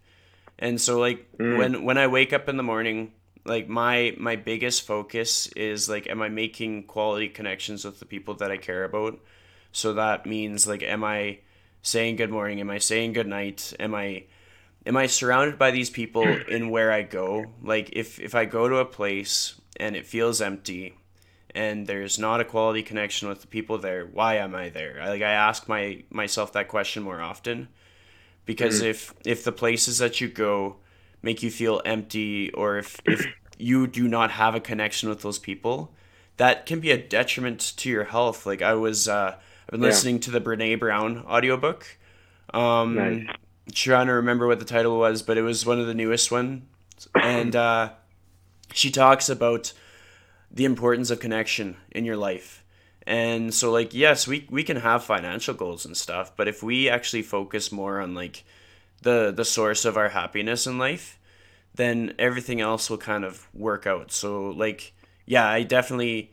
And 0.58 0.80
so 0.80 0.98
like 0.98 1.26
mm. 1.38 1.56
when 1.56 1.84
when 1.84 1.98
I 1.98 2.06
wake 2.06 2.32
up 2.32 2.48
in 2.48 2.56
the 2.56 2.62
morning, 2.62 3.12
like 3.44 3.68
my 3.68 4.14
my 4.18 4.36
biggest 4.36 4.86
focus 4.86 5.48
is 5.48 5.88
like 5.88 6.06
am 6.06 6.20
I 6.22 6.28
making 6.28 6.84
quality 6.84 7.28
connections 7.28 7.84
with 7.84 7.98
the 7.98 8.04
people 8.04 8.34
that 8.34 8.50
I 8.50 8.58
care 8.58 8.84
about? 8.84 9.18
So 9.72 9.94
that 9.94 10.26
means 10.26 10.66
like 10.66 10.82
am 10.82 11.02
I 11.02 11.38
saying 11.82 12.16
good 12.16 12.30
morning? 12.30 12.60
Am 12.60 12.70
I 12.70 12.78
saying 12.78 13.14
good 13.14 13.26
night? 13.26 13.72
Am 13.80 13.94
I 13.94 14.24
am 14.86 14.96
I 14.96 15.06
surrounded 15.06 15.58
by 15.58 15.70
these 15.70 15.90
people 15.90 16.22
in 16.48 16.70
where 16.70 16.92
I 16.92 17.02
go? 17.02 17.46
Like 17.62 17.90
if 17.92 18.18
if 18.20 18.34
I 18.34 18.44
go 18.44 18.68
to 18.68 18.76
a 18.76 18.84
place 18.84 19.60
and 19.78 19.96
it 19.96 20.06
feels 20.06 20.40
empty 20.40 20.96
and 21.54 21.86
there's 21.86 22.18
not 22.18 22.40
a 22.40 22.44
quality 22.44 22.82
connection 22.82 23.28
with 23.28 23.40
the 23.40 23.46
people 23.46 23.78
there, 23.78 24.06
why 24.06 24.36
am 24.36 24.54
I 24.54 24.68
there? 24.68 25.00
I, 25.00 25.08
like 25.08 25.22
I 25.22 25.32
ask 25.32 25.68
my 25.68 26.04
myself 26.10 26.52
that 26.52 26.68
question 26.68 27.02
more 27.02 27.20
often 27.20 27.68
because 28.46 28.78
mm-hmm. 28.78 28.90
if 28.90 29.14
if 29.24 29.44
the 29.44 29.52
places 29.52 29.98
that 29.98 30.20
you 30.20 30.28
go 30.28 30.76
make 31.22 31.42
you 31.42 31.50
feel 31.50 31.82
empty 31.84 32.50
or 32.52 32.78
if 32.78 33.00
if 33.04 33.26
you 33.58 33.86
do 33.86 34.08
not 34.08 34.30
have 34.32 34.54
a 34.54 34.60
connection 34.60 35.08
with 35.08 35.22
those 35.22 35.38
people, 35.38 35.92
that 36.38 36.64
can 36.64 36.80
be 36.80 36.90
a 36.90 36.96
detriment 36.96 37.60
to 37.76 37.90
your 37.90 38.04
health. 38.04 38.46
Like 38.46 38.62
I 38.62 38.74
was 38.74 39.08
uh 39.08 39.36
I've 39.36 39.72
been 39.72 39.82
yeah. 39.82 39.86
listening 39.88 40.20
to 40.20 40.30
the 40.30 40.40
Brené 40.40 40.78
Brown 40.78 41.24
audiobook. 41.26 41.86
Um 42.52 42.94
nice 42.94 43.26
trying 43.70 44.06
to 44.06 44.14
remember 44.14 44.46
what 44.46 44.58
the 44.58 44.64
title 44.64 44.98
was, 44.98 45.22
but 45.22 45.38
it 45.38 45.42
was 45.42 45.66
one 45.66 45.80
of 45.80 45.86
the 45.86 45.94
newest 45.94 46.30
ones, 46.30 46.62
and 47.14 47.54
uh, 47.56 47.90
she 48.72 48.90
talks 48.90 49.28
about 49.28 49.72
the 50.50 50.64
importance 50.64 51.10
of 51.10 51.20
connection 51.20 51.76
in 51.90 52.04
your 52.04 52.16
life. 52.16 52.64
And 53.06 53.52
so, 53.54 53.70
like, 53.70 53.94
yes, 53.94 54.26
we 54.26 54.46
we 54.50 54.62
can 54.62 54.76
have 54.76 55.04
financial 55.04 55.54
goals 55.54 55.84
and 55.86 55.96
stuff, 55.96 56.36
but 56.36 56.48
if 56.48 56.62
we 56.62 56.88
actually 56.88 57.22
focus 57.22 57.72
more 57.72 58.00
on 58.00 58.14
like 58.14 58.44
the 59.02 59.32
the 59.34 59.44
source 59.44 59.84
of 59.84 59.96
our 59.96 60.10
happiness 60.10 60.66
in 60.66 60.78
life, 60.78 61.18
then 61.74 62.14
everything 62.18 62.60
else 62.60 62.90
will 62.90 62.98
kind 62.98 63.24
of 63.24 63.48
work 63.54 63.86
out. 63.86 64.12
So 64.12 64.50
like 64.50 64.92
yeah, 65.26 65.46
I 65.46 65.62
definitely 65.62 66.32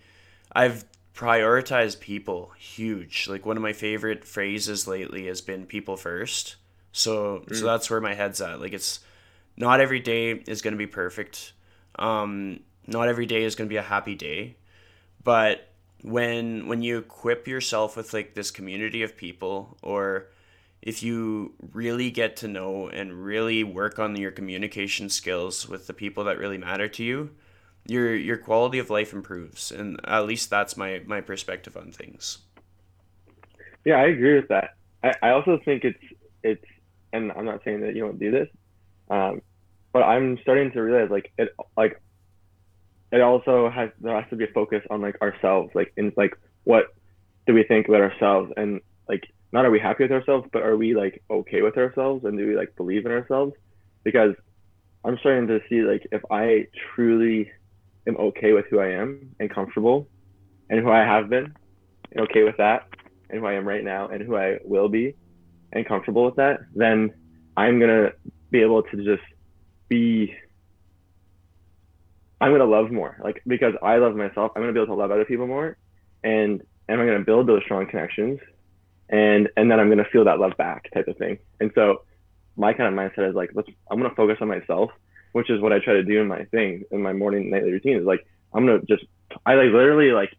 I've 0.51 0.85
prioritized 1.15 1.99
people 1.99 2.51
huge. 2.57 3.27
Like 3.29 3.45
one 3.45 3.57
of 3.57 3.63
my 3.63 3.73
favorite 3.73 4.23
phrases 4.25 4.87
lately 4.87 5.27
has 5.27 5.41
been 5.41 5.65
people 5.65 5.97
first. 5.97 6.55
So 6.97 7.43
mm. 7.47 7.55
so 7.55 7.65
that's 7.65 7.89
where 7.89 8.01
my 8.01 8.15
head's 8.15 8.41
at. 8.41 8.59
Like 8.59 8.73
it's 8.73 8.99
not 9.55 9.79
every 9.79 9.99
day 9.99 10.31
is 10.31 10.61
going 10.61 10.73
to 10.73 10.77
be 10.77 10.87
perfect. 10.87 11.53
Um 11.97 12.61
not 12.87 13.07
every 13.07 13.25
day 13.25 13.43
is 13.43 13.55
going 13.55 13.67
to 13.67 13.73
be 13.73 13.77
a 13.77 13.83
happy 13.83 14.15
day. 14.15 14.57
But 15.23 15.69
when 16.01 16.67
when 16.67 16.81
you 16.81 16.97
equip 16.97 17.47
yourself 17.47 17.97
with 17.97 18.13
like 18.13 18.33
this 18.33 18.51
community 18.51 19.03
of 19.03 19.15
people 19.15 19.77
or 19.81 20.29
if 20.81 21.03
you 21.03 21.53
really 21.73 22.11
get 22.11 22.37
to 22.37 22.47
know 22.47 22.87
and 22.87 23.11
really 23.11 23.63
work 23.63 23.99
on 23.99 24.15
your 24.15 24.31
communication 24.31 25.09
skills 25.09 25.67
with 25.67 25.87
the 25.87 25.93
people 25.93 26.23
that 26.25 26.37
really 26.37 26.57
matter 26.57 26.87
to 26.87 27.03
you, 27.03 27.31
your 27.85 28.15
your 28.15 28.37
quality 28.37 28.79
of 28.79 28.89
life 28.89 29.13
improves. 29.13 29.71
And 29.71 29.99
at 30.05 30.25
least 30.25 30.49
that's 30.49 30.77
my 30.77 31.01
my 31.05 31.21
perspective 31.21 31.77
on 31.77 31.91
things. 31.91 32.39
Yeah, 33.85 33.95
I 33.95 34.05
agree 34.05 34.35
with 34.35 34.47
that. 34.49 34.75
I, 35.03 35.13
I 35.21 35.29
also 35.29 35.59
think 35.63 35.83
it's 35.83 36.03
it's 36.43 36.65
and 37.13 37.31
I'm 37.31 37.45
not 37.45 37.63
saying 37.63 37.81
that 37.81 37.95
you 37.95 38.01
don't 38.01 38.19
do 38.19 38.31
this, 38.31 38.47
um, 39.09 39.41
but 39.93 40.03
I'm 40.03 40.37
starting 40.41 40.71
to 40.71 40.81
realize 40.81 41.09
like 41.09 41.31
it 41.37 41.49
like 41.75 42.01
it 43.11 43.21
also 43.21 43.69
has 43.69 43.89
there 44.01 44.19
has 44.19 44.29
to 44.29 44.35
be 44.35 44.45
a 44.45 44.53
focus 44.53 44.83
on 44.89 45.01
like 45.01 45.21
ourselves, 45.21 45.71
like 45.73 45.93
in 45.97 46.11
like 46.17 46.37
what 46.63 46.93
do 47.45 47.53
we 47.53 47.63
think 47.63 47.87
about 47.87 48.01
ourselves 48.01 48.51
and 48.57 48.81
like 49.07 49.23
not 49.53 49.65
are 49.65 49.71
we 49.71 49.79
happy 49.79 50.03
with 50.03 50.11
ourselves, 50.11 50.47
but 50.51 50.63
are 50.63 50.75
we 50.75 50.93
like 50.93 51.23
okay 51.29 51.61
with 51.61 51.77
ourselves 51.77 52.25
and 52.25 52.37
do 52.37 52.47
we 52.47 52.55
like 52.55 52.75
believe 52.75 53.05
in 53.05 53.11
ourselves? 53.11 53.53
Because 54.03 54.35
I'm 55.05 55.17
starting 55.19 55.47
to 55.47 55.59
see 55.69 55.81
like 55.81 56.05
if 56.11 56.21
I 56.29 56.67
truly 56.93 57.49
am 58.07 58.17
okay 58.17 58.51
with 58.51 58.65
who 58.69 58.79
I 58.79 58.89
am 58.91 59.35
and 59.39 59.49
comfortable 59.49 60.07
and 60.69 60.81
who 60.81 60.91
I 60.91 60.99
have 60.99 61.29
been 61.29 61.55
and 62.11 62.21
okay 62.29 62.43
with 62.43 62.57
that 62.57 62.87
and 63.29 63.39
who 63.39 63.45
I 63.47 63.53
am 63.53 63.67
right 63.67 63.83
now 63.83 64.09
and 64.09 64.21
who 64.21 64.35
I 64.35 64.59
will 64.65 64.89
be 64.89 65.15
and 65.73 65.85
comfortable 65.85 66.25
with 66.25 66.35
that, 66.35 66.61
then 66.75 67.13
I'm 67.55 67.79
gonna 67.79 68.11
be 68.51 68.61
able 68.61 68.83
to 68.83 68.97
just 69.03 69.23
be 69.89 70.35
I'm 72.39 72.51
gonna 72.51 72.65
love 72.65 72.91
more. 72.91 73.17
Like 73.23 73.41
because 73.47 73.73
I 73.81 73.97
love 73.97 74.15
myself, 74.15 74.51
I'm 74.55 74.61
gonna 74.61 74.73
be 74.73 74.79
able 74.79 74.95
to 74.95 74.99
love 74.99 75.11
other 75.11 75.25
people 75.25 75.47
more 75.47 75.77
and 76.23 76.61
and 76.87 77.01
I'm 77.01 77.07
gonna 77.07 77.23
build 77.23 77.47
those 77.47 77.63
strong 77.63 77.87
connections 77.87 78.39
and 79.09 79.49
and 79.57 79.71
then 79.71 79.79
I'm 79.79 79.89
gonna 79.89 80.05
feel 80.11 80.25
that 80.25 80.39
love 80.39 80.55
back 80.57 80.91
type 80.93 81.07
of 81.07 81.17
thing. 81.17 81.39
And 81.59 81.71
so 81.75 82.03
my 82.55 82.73
kind 82.73 82.93
of 82.93 82.99
mindset 82.99 83.29
is 83.29 83.35
like, 83.35 83.51
let's 83.53 83.69
I'm 83.89 83.97
gonna 83.97 84.15
focus 84.15 84.37
on 84.41 84.47
myself, 84.47 84.91
which 85.31 85.49
is 85.49 85.61
what 85.61 85.73
I 85.73 85.79
try 85.79 85.93
to 85.93 86.03
do 86.03 86.21
in 86.21 86.27
my 86.27 86.43
thing 86.45 86.83
in 86.91 87.01
my 87.01 87.13
morning 87.13 87.49
nightly 87.49 87.71
routine 87.71 87.97
is 87.97 88.05
like 88.05 88.25
I'm 88.53 88.65
gonna 88.65 88.81
just 88.87 89.03
I 89.45 89.55
like 89.55 89.71
literally 89.71 90.11
like 90.11 90.33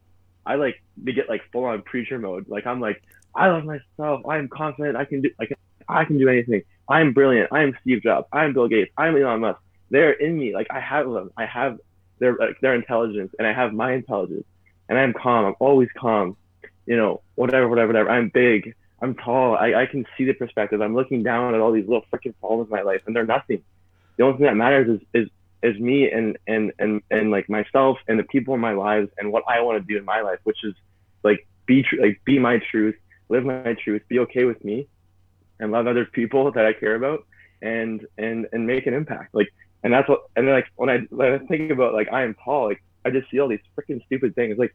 I 0.47 0.55
like 0.55 0.83
to 1.05 1.13
get 1.13 1.29
like 1.29 1.43
full 1.53 1.65
on 1.65 1.83
preacher 1.83 2.19
mode. 2.19 2.49
Like 2.49 2.67
I'm 2.67 2.81
like 2.81 3.03
I 3.39 3.49
love 3.49 3.65
myself. 3.65 4.23
I 4.29 4.39
am 4.39 4.49
confident. 4.49 4.97
I 4.97 5.05
can 5.05 5.23
do 5.23 5.31
like 5.39 5.57
I 5.89 6.05
can 6.05 6.19
do 6.19 6.29
anything. 6.29 6.63
I'm 6.89 7.13
brilliant. 7.13 7.51
I 7.53 7.63
am 7.63 7.77
Steve 7.81 8.03
Jobs. 8.03 8.27
I 8.33 8.45
am 8.45 8.53
Bill 8.53 8.69
Gates. 8.69 8.93
I'm 8.97 9.17
Elon 9.17 9.41
Musk. 9.41 9.61
They're 9.91 10.13
in 10.13 10.39
me. 10.39 10.55
Like 10.55 10.67
I 10.71 10.81
have 10.81 11.11
them. 11.11 11.31
I 11.37 11.47
have 11.47 11.79
their 12.19 12.37
like 12.37 12.61
their 12.61 12.75
intelligence, 12.75 13.35
and 13.39 13.47
I 13.47 13.53
have 13.53 13.73
my 13.73 13.93
intelligence, 13.93 14.45
and 14.89 14.99
I'm 14.99 15.13
calm. 15.13 15.47
I'm 15.47 15.55
always 15.61 15.89
calm 15.97 16.37
you 16.89 16.97
know, 16.97 17.21
whatever, 17.35 17.69
whatever, 17.69 17.89
whatever. 17.89 18.11
I'm 18.11 18.31
big. 18.31 18.75
I'm 19.01 19.15
tall. 19.15 19.55
I, 19.55 19.83
I 19.83 19.87
can 19.87 20.07
see 20.17 20.25
the 20.25 20.33
perspective. 20.33 20.81
I'm 20.81 20.95
looking 20.95 21.23
down 21.23 21.55
at 21.55 21.61
all 21.61 21.71
these 21.71 21.87
little 21.87 22.05
freaking 22.11 22.33
problems 22.41 22.71
in 22.71 22.77
my 22.77 22.83
life, 22.83 23.03
and 23.07 23.15
they're 23.15 23.27
nothing. 23.27 23.63
The 24.17 24.25
only 24.25 24.39
thing 24.39 24.47
that 24.47 24.57
matters 24.57 24.89
is 24.89 25.07
is 25.13 25.29
is 25.63 25.79
me 25.79 26.11
and 26.11 26.39
and 26.47 26.73
and 26.79 27.03
and 27.11 27.31
like 27.31 27.49
myself 27.51 27.99
and 28.09 28.19
the 28.19 28.23
people 28.25 28.55
in 28.55 28.61
my 28.61 28.73
lives 28.73 29.11
and 29.19 29.31
what 29.31 29.45
I 29.47 29.61
want 29.61 29.81
to 29.81 29.87
do 29.87 29.99
in 29.99 30.05
my 30.07 30.23
life, 30.23 30.39
which 30.45 30.65
is 30.65 30.75
like 31.23 31.47
be 31.67 31.83
true, 31.83 32.01
like 32.01 32.23
be 32.25 32.39
my 32.39 32.59
truth, 32.71 32.97
live 33.29 33.45
my 33.45 33.75
truth, 33.83 34.03
be 34.09 34.19
okay 34.21 34.45
with 34.45 34.63
me, 34.65 34.89
and 35.61 35.73
love 35.73 35.87
other 35.87 36.05
people 36.05 36.51
that 36.53 36.67
I 36.67 36.73
care 36.73 36.95
about, 36.95 37.27
and 37.63 38.07
and 38.17 38.47
and 38.53 38.67
make 38.67 38.87
an 38.87 38.95
impact. 38.95 39.35
Like, 39.35 39.53
and 39.83 39.93
that's 39.93 40.09
what. 40.09 40.23
And 40.37 40.47
then 40.47 40.55
like 40.55 40.67
when 40.77 40.91
I 40.91 40.99
when 41.11 41.33
I 41.33 41.39
think 41.47 41.71
about 41.71 41.95
like 41.95 42.09
I 42.13 42.23
am 42.23 42.35
tall, 42.45 42.69
like 42.69 42.83
I 43.05 43.11
just 43.11 43.31
see 43.31 43.41
all 43.41 43.49
these 43.49 43.61
freaking 43.77 44.05
stupid 44.07 44.35
things. 44.35 44.59
Like 44.59 44.75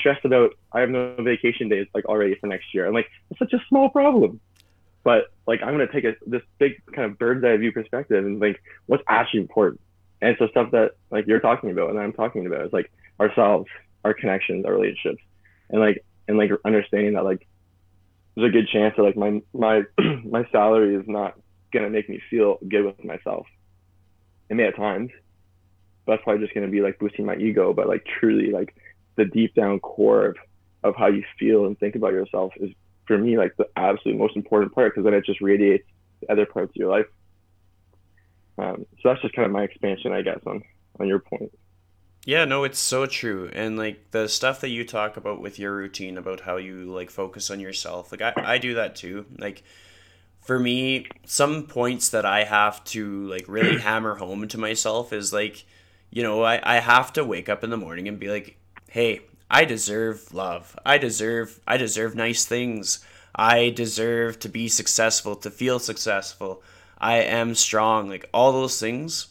stressed 0.00 0.24
about 0.24 0.52
I 0.72 0.80
have 0.80 0.90
no 0.90 1.14
vacation 1.20 1.68
days 1.68 1.86
like 1.94 2.04
already 2.06 2.34
for 2.36 2.46
next 2.46 2.74
year. 2.74 2.86
I'm 2.86 2.94
like, 2.94 3.08
it's 3.30 3.38
such 3.38 3.52
a 3.52 3.62
small 3.68 3.88
problem. 3.88 4.40
But 5.02 5.26
like 5.46 5.62
I'm 5.62 5.72
gonna 5.72 5.90
take 5.90 6.04
a 6.04 6.14
this 6.26 6.42
big 6.58 6.82
kind 6.92 7.10
of 7.10 7.18
bird's 7.18 7.44
eye 7.44 7.56
view 7.56 7.72
perspective 7.72 8.24
and 8.24 8.40
like 8.40 8.60
what's 8.86 9.04
actually 9.08 9.40
important. 9.40 9.80
And 10.22 10.36
so 10.38 10.48
stuff 10.48 10.70
that 10.70 10.92
like 11.10 11.26
you're 11.26 11.40
talking 11.40 11.70
about 11.70 11.90
and 11.90 11.98
I'm 11.98 12.12
talking 12.12 12.46
about 12.46 12.66
is 12.66 12.72
like 12.72 12.90
ourselves, 13.20 13.68
our 14.04 14.14
connections, 14.14 14.64
our 14.64 14.72
relationships. 14.72 15.22
And 15.68 15.80
like 15.80 16.04
and 16.26 16.38
like 16.38 16.50
understanding 16.64 17.14
that 17.14 17.24
like 17.24 17.46
there's 18.34 18.48
a 18.48 18.52
good 18.52 18.68
chance 18.68 18.94
that 18.96 19.02
like 19.02 19.16
my 19.16 19.42
my 19.52 19.82
my 20.24 20.46
salary 20.50 20.96
is 20.96 21.04
not 21.06 21.38
gonna 21.72 21.90
make 21.90 22.08
me 22.08 22.20
feel 22.30 22.58
good 22.68 22.84
with 22.84 23.04
myself. 23.04 23.46
It 24.48 24.54
may 24.54 24.64
at 24.66 24.76
times. 24.76 25.10
But 26.06 26.12
that's 26.12 26.24
probably 26.24 26.44
just 26.44 26.54
gonna 26.54 26.68
be 26.68 26.80
like 26.80 26.98
boosting 26.98 27.26
my 27.26 27.36
ego, 27.36 27.72
but 27.72 27.88
like 27.88 28.04
truly 28.18 28.50
like 28.50 28.74
the 29.16 29.24
deep 29.24 29.54
down 29.54 29.80
core 29.80 30.26
of, 30.26 30.36
of 30.82 30.96
how 30.96 31.06
you 31.06 31.24
feel 31.38 31.66
and 31.66 31.78
think 31.78 31.94
about 31.94 32.12
yourself 32.12 32.52
is 32.56 32.70
for 33.06 33.16
me 33.16 33.38
like 33.38 33.56
the 33.56 33.68
absolute 33.76 34.18
most 34.18 34.36
important 34.36 34.74
part 34.74 34.92
because 34.92 35.04
then 35.04 35.14
it 35.14 35.24
just 35.24 35.40
radiates 35.40 35.86
to 36.20 36.32
other 36.32 36.46
parts 36.46 36.70
of 36.70 36.76
your 36.76 36.90
life. 36.90 37.06
Um, 38.58 38.86
so 39.02 39.08
that's 39.08 39.22
just 39.22 39.34
kind 39.34 39.46
of 39.46 39.52
my 39.52 39.62
expansion, 39.64 40.12
I 40.12 40.22
guess, 40.22 40.40
on 40.46 40.62
on 41.00 41.08
your 41.08 41.18
point. 41.18 41.52
Yeah, 42.26 42.46
no, 42.46 42.64
it's 42.64 42.78
so 42.78 43.04
true. 43.06 43.50
And 43.52 43.76
like 43.76 44.10
the 44.10 44.28
stuff 44.28 44.60
that 44.62 44.70
you 44.70 44.84
talk 44.84 45.16
about 45.16 45.40
with 45.40 45.58
your 45.58 45.74
routine 45.76 46.16
about 46.16 46.40
how 46.40 46.56
you 46.56 46.84
like 46.90 47.10
focus 47.10 47.50
on 47.50 47.60
yourself, 47.60 48.12
like 48.12 48.22
I, 48.22 48.32
I 48.54 48.58
do 48.58 48.74
that 48.74 48.96
too. 48.96 49.26
Like 49.38 49.62
for 50.40 50.58
me, 50.58 51.06
some 51.26 51.66
points 51.66 52.08
that 52.10 52.24
I 52.24 52.44
have 52.44 52.82
to 52.84 53.26
like 53.28 53.44
really 53.48 53.78
hammer 53.80 54.14
home 54.16 54.48
to 54.48 54.58
myself 54.58 55.12
is 55.12 55.32
like, 55.32 55.64
you 56.10 56.22
know, 56.22 56.42
I, 56.42 56.60
I 56.76 56.80
have 56.80 57.12
to 57.14 57.24
wake 57.24 57.48
up 57.48 57.62
in 57.62 57.70
the 57.70 57.76
morning 57.76 58.08
and 58.08 58.18
be 58.18 58.30
like, 58.30 58.56
hey, 58.88 59.20
I 59.50 59.64
deserve 59.66 60.32
love. 60.32 60.78
I 60.86 60.96
deserve 60.98 61.60
I 61.66 61.76
deserve 61.76 62.14
nice 62.14 62.46
things. 62.46 63.04
I 63.34 63.68
deserve 63.70 64.38
to 64.40 64.48
be 64.48 64.68
successful, 64.68 65.36
to 65.36 65.50
feel 65.50 65.78
successful. 65.78 66.62
I 66.98 67.16
am 67.18 67.54
strong. 67.54 68.08
Like 68.08 68.30
all 68.32 68.52
those 68.52 68.80
things, 68.80 69.28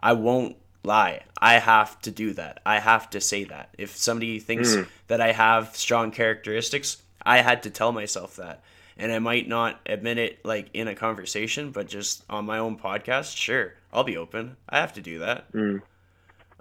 I 0.00 0.12
won't 0.12 0.56
lie. 0.84 1.22
I 1.40 1.54
have 1.54 2.00
to 2.02 2.10
do 2.10 2.32
that. 2.34 2.60
I 2.64 2.78
have 2.78 3.10
to 3.10 3.20
say 3.20 3.44
that. 3.44 3.74
If 3.78 3.96
somebody 3.96 4.38
thinks 4.38 4.74
mm. 4.74 4.86
that 5.08 5.20
I 5.20 5.32
have 5.32 5.76
strong 5.76 6.10
characteristics, 6.10 7.02
I 7.22 7.38
had 7.38 7.62
to 7.64 7.70
tell 7.70 7.92
myself 7.92 8.36
that. 8.36 8.62
And 8.96 9.12
I 9.12 9.18
might 9.18 9.48
not 9.48 9.80
admit 9.86 10.18
it 10.18 10.44
like 10.44 10.70
in 10.74 10.88
a 10.88 10.94
conversation, 10.94 11.70
but 11.70 11.86
just 11.86 12.24
on 12.28 12.46
my 12.46 12.58
own 12.58 12.78
podcast, 12.78 13.36
sure, 13.36 13.74
I'll 13.92 14.04
be 14.04 14.16
open. 14.16 14.56
I 14.68 14.80
have 14.80 14.94
to 14.94 15.00
do 15.00 15.20
that. 15.20 15.52
Mm. 15.52 15.82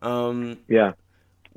Um, 0.02 0.60
yeah 0.68 0.94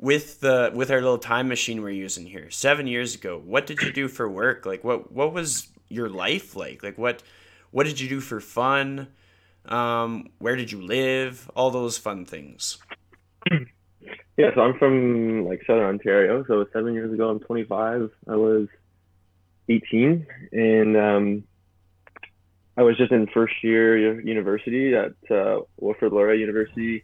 with 0.01 0.39
the 0.39 0.71
with 0.73 0.91
our 0.91 0.99
little 0.99 1.19
time 1.19 1.47
machine 1.47 1.81
we're 1.81 1.91
using 1.91 2.25
here 2.25 2.49
seven 2.49 2.87
years 2.87 3.15
ago 3.15 3.39
what 3.45 3.67
did 3.67 3.81
you 3.81 3.93
do 3.93 4.07
for 4.07 4.27
work 4.27 4.65
like 4.65 4.83
what 4.83 5.11
what 5.11 5.31
was 5.31 5.67
your 5.87 6.09
life 6.09 6.55
like 6.55 6.83
like 6.83 6.97
what 6.97 7.21
what 7.69 7.85
did 7.85 7.99
you 7.99 8.09
do 8.09 8.19
for 8.19 8.41
fun 8.41 9.07
um 9.65 10.29
where 10.39 10.55
did 10.55 10.71
you 10.71 10.81
live? 10.81 11.49
All 11.55 11.71
those 11.71 11.97
fun 11.97 12.25
things. 12.25 12.77
Yeah 14.37 14.49
so 14.55 14.61
i'm 14.61 14.77
from 14.79 15.45
like 15.45 15.61
southern 15.67 15.83
ontario. 15.85 16.43
So 16.47 16.65
seven 16.73 16.93
years 16.93 17.13
ago 17.13 17.29
i'm 17.29 17.39
25 17.39 18.09
i 18.27 18.35
was 18.35 18.67
18 19.69 20.25
and 20.51 20.97
um 20.97 21.43
i 22.77 22.81
was 22.81 22.97
just 22.97 23.11
in 23.11 23.27
first 23.27 23.53
year 23.61 24.19
university 24.21 24.95
at 24.95 25.11
uh, 25.29 25.59
wilfrid 25.77 26.13
laurier 26.13 26.33
university. 26.33 27.03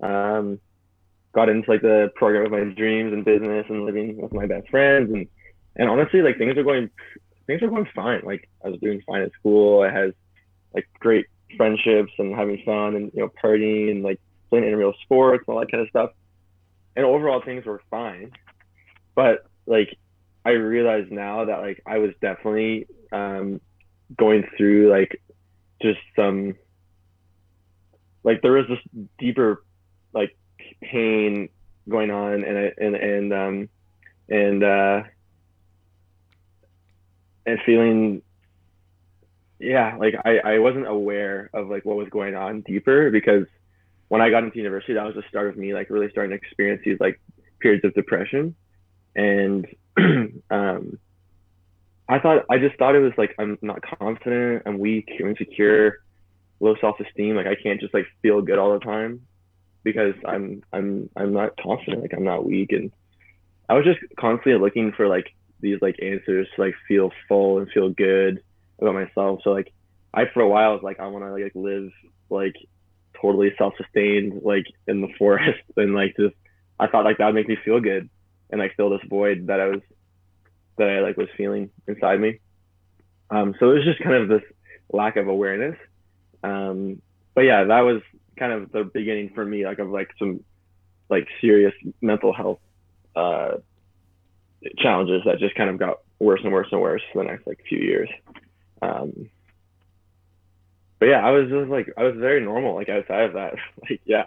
Um 0.00 0.58
got 1.32 1.50
into 1.50 1.70
like 1.70 1.82
the 1.82 2.10
program 2.16 2.46
of 2.46 2.50
my 2.50 2.64
dreams 2.74 3.12
and 3.12 3.24
business 3.24 3.66
and 3.68 3.84
living 3.84 4.16
with 4.16 4.32
my 4.32 4.46
best 4.46 4.68
friends. 4.70 5.12
And 5.12 5.28
and 5.76 5.88
honestly 5.90 6.22
like 6.22 6.38
things 6.38 6.56
are 6.56 6.64
going 6.64 6.90
things 7.46 7.62
are 7.62 7.68
going 7.68 7.86
fine. 7.94 8.22
Like 8.24 8.48
i 8.64 8.68
was 8.70 8.80
doing 8.80 9.02
fine 9.06 9.22
at 9.22 9.32
school. 9.38 9.82
I 9.82 9.90
had 9.92 10.14
like 10.74 10.88
great 10.98 11.26
friendships 11.56 12.12
and 12.18 12.34
having 12.34 12.62
fun 12.64 12.96
and 12.96 13.10
you 13.14 13.20
know 13.20 13.30
partying 13.42 13.90
and 13.90 14.02
like 14.02 14.20
playing 14.50 14.64
intramural 14.64 14.94
sports 15.02 15.44
and 15.46 15.54
all 15.54 15.60
that 15.60 15.70
kind 15.70 15.82
of 15.82 15.88
stuff. 15.88 16.10
And 16.94 17.04
overall 17.04 17.42
things 17.42 17.64
were 17.64 17.82
fine. 17.90 18.32
But 19.14 19.46
like 19.66 19.98
i 20.44 20.50
realize 20.50 21.06
now 21.10 21.44
that 21.44 21.60
like 21.60 21.82
i 21.86 21.98
was 21.98 22.12
definitely 22.20 22.86
um 23.12 23.60
going 24.16 24.44
through 24.56 24.90
like 24.90 25.20
just 25.82 25.98
some 26.14 26.54
like 28.22 28.40
there 28.42 28.52
was 28.52 28.66
this 28.68 29.06
deeper 29.18 29.64
like 30.14 30.36
pain 30.80 31.48
going 31.88 32.10
on 32.10 32.44
and 32.44 32.72
and 32.78 32.96
and 32.96 33.32
um 33.32 33.68
and 34.28 34.64
uh 34.64 35.02
and 37.44 37.58
feeling 37.66 38.22
yeah, 39.58 39.96
like 39.98 40.14
I, 40.24 40.38
I 40.38 40.58
wasn't 40.58 40.86
aware 40.86 41.50
of 41.52 41.68
like 41.68 41.84
what 41.84 41.96
was 41.96 42.08
going 42.10 42.34
on 42.34 42.60
deeper 42.60 43.10
because 43.10 43.46
when 44.08 44.20
I 44.20 44.30
got 44.30 44.44
into 44.44 44.58
university, 44.58 44.94
that 44.94 45.04
was 45.04 45.14
the 45.14 45.24
start 45.28 45.48
of 45.48 45.56
me 45.56 45.74
like 45.74 45.90
really 45.90 46.10
starting 46.10 46.30
to 46.30 46.36
experience 46.36 46.82
these 46.84 47.00
like 47.00 47.20
periods 47.60 47.84
of 47.84 47.94
depression. 47.94 48.54
And 49.14 49.66
um, 50.50 50.98
I 52.08 52.18
thought 52.18 52.44
I 52.50 52.58
just 52.58 52.76
thought 52.78 52.94
it 52.94 53.00
was 53.00 53.14
like 53.16 53.34
I'm 53.38 53.58
not 53.62 53.80
confident, 53.82 54.64
I'm 54.66 54.78
weak, 54.78 55.08
I'm 55.18 55.28
insecure, 55.30 56.02
low 56.60 56.76
self 56.80 57.00
esteem. 57.00 57.34
Like 57.34 57.46
I 57.46 57.56
can't 57.60 57.80
just 57.80 57.94
like 57.94 58.06
feel 58.20 58.42
good 58.42 58.58
all 58.58 58.74
the 58.74 58.84
time 58.84 59.22
because 59.82 60.14
I'm 60.26 60.62
I'm 60.72 61.08
I'm 61.16 61.32
not 61.32 61.56
confident. 61.56 62.02
Like 62.02 62.12
I'm 62.14 62.24
not 62.24 62.44
weak, 62.44 62.72
and 62.72 62.92
I 63.70 63.74
was 63.74 63.86
just 63.86 64.00
constantly 64.18 64.60
looking 64.60 64.92
for 64.92 65.08
like 65.08 65.34
these 65.60 65.78
like 65.80 65.96
answers 66.02 66.46
to 66.54 66.60
like 66.60 66.74
feel 66.86 67.10
full 67.26 67.58
and 67.58 67.70
feel 67.70 67.88
good 67.88 68.42
about 68.80 68.94
myself. 68.94 69.40
So 69.44 69.50
like 69.50 69.72
I 70.12 70.24
for 70.32 70.40
a 70.40 70.48
while 70.48 70.74
was 70.74 70.82
like 70.82 71.00
I 71.00 71.06
want 71.06 71.24
to 71.24 71.32
like 71.32 71.52
live 71.54 71.90
like 72.30 72.54
totally 73.20 73.52
self-sustained 73.56 74.42
like 74.42 74.66
in 74.86 75.00
the 75.00 75.08
forest 75.18 75.60
and 75.76 75.94
like 75.94 76.16
just 76.16 76.34
I 76.78 76.86
thought 76.86 77.04
like 77.04 77.18
that 77.18 77.26
would 77.26 77.34
make 77.34 77.48
me 77.48 77.56
feel 77.64 77.80
good 77.80 78.08
and 78.50 78.60
like 78.60 78.76
fill 78.76 78.90
this 78.90 79.00
void 79.08 79.46
that 79.48 79.60
I 79.60 79.66
was 79.66 79.80
that 80.78 80.88
I 80.88 81.00
like 81.00 81.16
was 81.16 81.28
feeling 81.36 81.70
inside 81.86 82.20
me. 82.20 82.40
Um, 83.30 83.54
so 83.58 83.70
it 83.70 83.74
was 83.74 83.84
just 83.84 84.00
kind 84.00 84.14
of 84.14 84.28
this 84.28 84.42
lack 84.92 85.16
of 85.16 85.28
awareness. 85.28 85.76
Um, 86.42 87.00
but 87.34 87.42
yeah, 87.42 87.64
that 87.64 87.80
was 87.80 88.02
kind 88.38 88.52
of 88.52 88.70
the 88.72 88.84
beginning 88.84 89.30
for 89.34 89.44
me, 89.44 89.64
like 89.64 89.78
of 89.78 89.88
like 89.88 90.10
some 90.18 90.44
like 91.08 91.26
serious 91.40 91.74
mental 92.00 92.32
health 92.32 92.60
uh, 93.14 93.56
challenges 94.78 95.22
that 95.24 95.38
just 95.38 95.54
kind 95.54 95.70
of 95.70 95.78
got 95.78 95.98
worse 96.18 96.40
and 96.42 96.52
worse 96.52 96.68
and 96.72 96.80
worse 96.80 97.02
for 97.12 97.22
the 97.22 97.30
next 97.30 97.46
like 97.46 97.60
few 97.68 97.78
years. 97.78 98.08
Um, 98.82 99.30
but 100.98 101.06
yeah, 101.06 101.26
I 101.26 101.30
was 101.30 101.48
just 101.48 101.70
like 101.70 101.92
I 101.96 102.04
was 102.04 102.16
very 102.16 102.40
normal 102.40 102.74
like 102.74 102.88
outside 102.88 103.24
of 103.24 103.32
that. 103.34 103.54
like 103.90 104.00
yeah, 104.04 104.26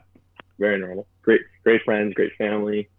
very 0.57 0.79
normal. 0.79 1.07
Great 1.21 1.41
great 1.63 1.81
friends, 1.83 2.13
great 2.13 2.35
family, 2.37 2.89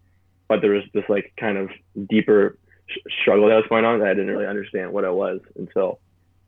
but 0.47 0.61
there 0.61 0.71
was 0.71 0.83
this 0.93 1.05
like 1.07 1.33
kind 1.39 1.57
of 1.57 1.69
deeper 2.09 2.57
sh- 2.87 2.97
struggle 3.21 3.47
that 3.47 3.55
was 3.55 3.65
going 3.69 3.85
on 3.85 3.99
that 3.99 4.09
I 4.09 4.13
didn't 4.13 4.31
really 4.31 4.47
understand 4.47 4.91
what 4.91 5.03
it 5.03 5.13
was 5.13 5.39
until 5.55 5.99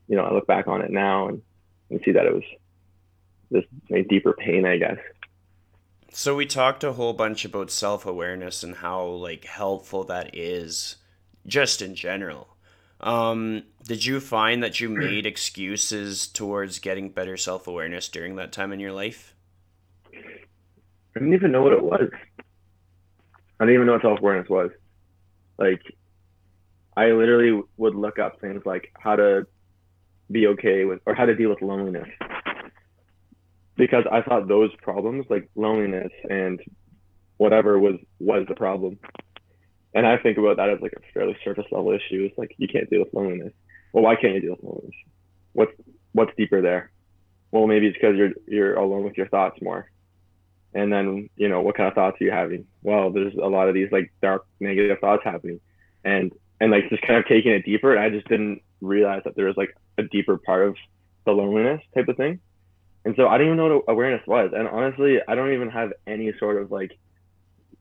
you 0.07 0.17
know 0.17 0.23
I 0.23 0.33
look 0.33 0.47
back 0.47 0.67
on 0.67 0.81
it 0.81 0.91
now 0.91 1.29
and, 1.29 1.41
and 1.89 2.01
see 2.03 2.11
that 2.11 2.25
it 2.25 2.33
was 2.33 2.43
this 3.51 3.65
like, 3.89 4.07
deeper 4.07 4.33
pain, 4.33 4.65
I 4.65 4.77
guess. 4.77 4.97
So 6.11 6.35
we 6.35 6.45
talked 6.45 6.83
a 6.83 6.93
whole 6.93 7.13
bunch 7.13 7.45
about 7.45 7.71
self-awareness 7.71 8.63
and 8.63 8.75
how 8.75 9.03
like 9.05 9.45
helpful 9.45 10.03
that 10.05 10.35
is 10.35 10.97
just 11.47 11.81
in 11.81 11.95
general. 11.95 12.52
Um, 13.03 13.63
did 13.83 14.05
you 14.05 14.21
find 14.21 14.63
that 14.63 14.79
you 14.79 14.87
made 14.87 15.25
excuses 15.25 16.25
towards 16.25 16.79
getting 16.79 17.09
better 17.09 17.35
self 17.35 17.67
awareness 17.67 18.07
during 18.07 18.37
that 18.37 18.53
time 18.53 18.71
in 18.71 18.79
your 18.79 18.93
life? 18.93 19.35
I 20.15 21.19
didn't 21.19 21.33
even 21.33 21.51
know 21.51 21.61
what 21.61 21.73
it 21.73 21.83
was. 21.83 22.09
I 23.59 23.65
didn't 23.65 23.75
even 23.75 23.87
know 23.87 23.93
what 23.93 24.01
self 24.03 24.19
awareness 24.19 24.49
was. 24.49 24.71
Like, 25.57 25.81
I 26.95 27.11
literally 27.11 27.61
would 27.75 27.93
look 27.93 28.19
up 28.19 28.39
things 28.39 28.61
like 28.65 28.89
how 28.97 29.17
to 29.17 29.47
be 30.31 30.47
okay 30.47 30.85
with 30.85 31.01
or 31.05 31.13
how 31.13 31.25
to 31.25 31.35
deal 31.35 31.49
with 31.49 31.61
loneliness 31.61 32.07
because 33.75 34.05
I 34.09 34.21
thought 34.21 34.47
those 34.47 34.71
problems 34.81 35.25
like 35.29 35.49
loneliness 35.55 36.11
and 36.29 36.61
whatever 37.37 37.77
was 37.77 37.95
was 38.19 38.45
the 38.47 38.55
problem 38.55 38.97
and 39.93 40.05
I 40.07 40.17
think 40.17 40.37
about 40.37 40.57
that 40.57 40.69
as 40.69 40.81
like 40.81 40.93
a 40.93 41.13
fairly 41.13 41.37
surface 41.43 41.65
level 41.71 41.91
issue. 41.91 42.27
It's 42.29 42.37
like 42.37 42.55
you 42.57 42.67
can't 42.67 42.89
deal 42.89 42.99
with 42.99 43.13
loneliness. 43.13 43.53
Well, 43.91 44.03
why 44.03 44.15
can't 44.15 44.33
you 44.33 44.41
deal 44.41 44.51
with 44.51 44.63
loneliness? 44.63 44.95
What's 45.53 45.71
what's 46.13 46.35
deeper 46.35 46.61
there? 46.61 46.91
Well, 47.51 47.67
maybe 47.67 47.87
it's 47.87 47.97
because 47.97 48.15
you're 48.17 48.31
you're 48.47 48.75
alone 48.75 49.03
with 49.03 49.17
your 49.17 49.27
thoughts 49.27 49.61
more. 49.61 49.89
And 50.73 50.91
then 50.91 51.29
you 51.35 51.49
know 51.49 51.61
what 51.61 51.77
kind 51.77 51.87
of 51.87 51.93
thoughts 51.93 52.19
are 52.19 52.23
you 52.23 52.31
having? 52.31 52.65
Well, 52.81 53.11
there's 53.11 53.35
a 53.35 53.47
lot 53.47 53.67
of 53.67 53.75
these 53.75 53.91
like 53.91 54.11
dark 54.21 54.45
negative 54.59 54.99
thoughts 54.99 55.23
happening, 55.23 55.59
and 56.03 56.33
and 56.59 56.71
like 56.71 56.89
just 56.89 57.03
kind 57.03 57.19
of 57.19 57.27
taking 57.27 57.51
it 57.51 57.65
deeper. 57.65 57.95
And 57.95 58.03
I 58.03 58.09
just 58.09 58.27
didn't 58.27 58.61
realize 58.81 59.21
that 59.25 59.35
there 59.35 59.45
was 59.45 59.57
like 59.57 59.75
a 59.97 60.03
deeper 60.03 60.37
part 60.37 60.67
of 60.67 60.75
the 61.25 61.31
loneliness 61.31 61.81
type 61.93 62.07
of 62.07 62.17
thing. 62.17 62.39
And 63.05 63.15
so 63.17 63.27
I 63.27 63.37
didn't 63.37 63.53
even 63.53 63.57
know 63.57 63.77
what 63.77 63.91
awareness 63.93 64.25
was. 64.25 64.51
And 64.55 64.67
honestly, 64.67 65.19
I 65.27 65.35
don't 65.35 65.53
even 65.53 65.69
have 65.69 65.91
any 66.07 66.31
sort 66.39 66.61
of 66.61 66.71
like, 66.71 66.97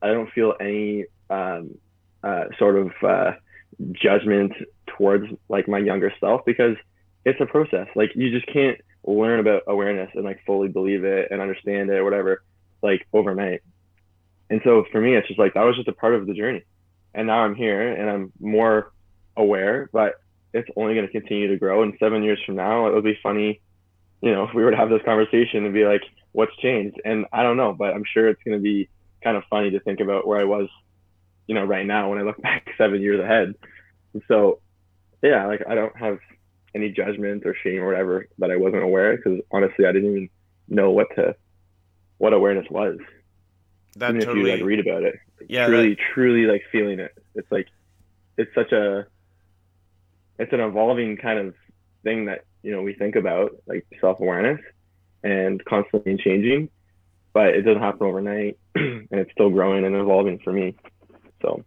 I 0.01 0.07
don't 0.07 0.29
feel 0.31 0.53
any 0.59 1.05
um, 1.29 1.75
uh, 2.23 2.45
sort 2.57 2.77
of 2.77 2.91
uh, 3.03 3.31
judgment 3.91 4.53
towards 4.97 5.25
like 5.49 5.67
my 5.67 5.79
younger 5.79 6.13
self 6.19 6.41
because 6.45 6.75
it's 7.25 7.39
a 7.41 7.45
process. 7.45 7.87
Like 7.95 8.11
you 8.15 8.31
just 8.31 8.51
can't 8.51 8.79
learn 9.05 9.39
about 9.39 9.63
awareness 9.67 10.09
and 10.13 10.23
like 10.23 10.39
fully 10.45 10.67
believe 10.67 11.03
it 11.03 11.29
and 11.31 11.41
understand 11.41 11.89
it 11.89 11.95
or 11.95 12.03
whatever 12.03 12.43
like 12.81 13.07
overnight. 13.13 13.61
And 14.49 14.61
so 14.63 14.85
for 14.91 15.01
me, 15.01 15.15
it's 15.15 15.27
just 15.27 15.39
like 15.39 15.53
that 15.55 15.63
was 15.63 15.75
just 15.75 15.87
a 15.87 15.93
part 15.93 16.15
of 16.15 16.27
the 16.27 16.33
journey. 16.33 16.63
And 17.13 17.27
now 17.27 17.39
I'm 17.39 17.55
here 17.55 17.91
and 17.93 18.09
I'm 18.09 18.33
more 18.39 18.91
aware, 19.35 19.89
but 19.91 20.15
it's 20.53 20.69
only 20.75 20.93
going 20.93 21.07
to 21.07 21.11
continue 21.11 21.47
to 21.47 21.57
grow. 21.57 21.81
And 21.81 21.93
seven 21.99 22.23
years 22.23 22.39
from 22.45 22.55
now, 22.55 22.87
it 22.87 22.93
would 22.93 23.03
be 23.03 23.17
funny, 23.23 23.61
you 24.21 24.31
know, 24.31 24.43
if 24.43 24.53
we 24.53 24.63
were 24.63 24.71
to 24.71 24.77
have 24.77 24.89
this 24.89 25.01
conversation 25.03 25.65
and 25.65 25.73
be 25.73 25.85
like, 25.85 26.03
what's 26.31 26.55
changed? 26.57 26.99
And 27.03 27.25
I 27.31 27.43
don't 27.43 27.57
know, 27.57 27.73
but 27.73 27.93
I'm 27.93 28.03
sure 28.13 28.27
it's 28.27 28.43
going 28.43 28.57
to 28.57 28.61
be 28.61 28.89
kind 29.23 29.37
of 29.37 29.43
funny 29.49 29.71
to 29.71 29.79
think 29.79 29.99
about 29.99 30.27
where 30.27 30.39
I 30.39 30.43
was 30.43 30.67
you 31.47 31.55
know, 31.55 31.63
right 31.63 31.85
now 31.85 32.09
when 32.09 32.19
I 32.19 32.23
look 32.23 32.41
back 32.41 32.67
seven 32.77 33.01
years 33.01 33.19
ahead. 33.19 33.55
And 34.13 34.23
so, 34.27 34.59
yeah, 35.21 35.47
like 35.47 35.63
I 35.67 35.75
don't 35.75 35.97
have 35.97 36.19
any 36.75 36.89
judgment 36.91 37.43
or 37.45 37.55
shame 37.63 37.81
or 37.81 37.87
whatever 37.87 38.27
that 38.39 38.51
I 38.51 38.55
wasn't 38.55 38.83
aware 38.83 39.15
because 39.15 39.39
honestly, 39.51 39.85
I 39.85 39.91
didn't 39.91 40.09
even 40.09 40.29
know 40.67 40.91
what 40.91 41.07
to, 41.15 41.35
what 42.17 42.33
awareness 42.33 42.67
was. 42.69 42.97
That 43.97 44.15
even 44.15 44.21
totally, 44.21 44.51
if 44.51 44.59
you 44.59 44.65
like 44.65 44.67
read 44.67 44.87
about 44.87 45.03
it, 45.03 45.15
yeah, 45.47 45.67
truly, 45.67 45.89
that... 45.89 45.99
truly 46.13 46.45
like 46.45 46.63
feeling 46.71 46.99
it. 46.99 47.11
It's 47.35 47.51
like, 47.51 47.67
it's 48.37 48.53
such 48.55 48.71
a, 48.71 49.05
it's 50.39 50.51
an 50.51 50.59
evolving 50.59 51.17
kind 51.17 51.37
of 51.39 51.53
thing 52.03 52.25
that 52.25 52.45
you 52.63 52.71
know 52.71 52.81
we 52.81 52.93
think 52.93 53.15
about 53.15 53.51
like 53.67 53.85
self 54.01 54.19
awareness 54.19 54.59
and 55.23 55.63
constantly 55.65 56.17
changing, 56.17 56.69
but 57.33 57.49
it 57.49 57.61
doesn't 57.61 57.81
happen 57.81 58.07
overnight, 58.07 58.57
and 58.75 59.07
it's 59.11 59.31
still 59.31 59.49
growing 59.49 59.85
and 59.85 59.95
evolving 59.95 60.39
for 60.39 60.51
me. 60.51 60.75
So 61.43 61.63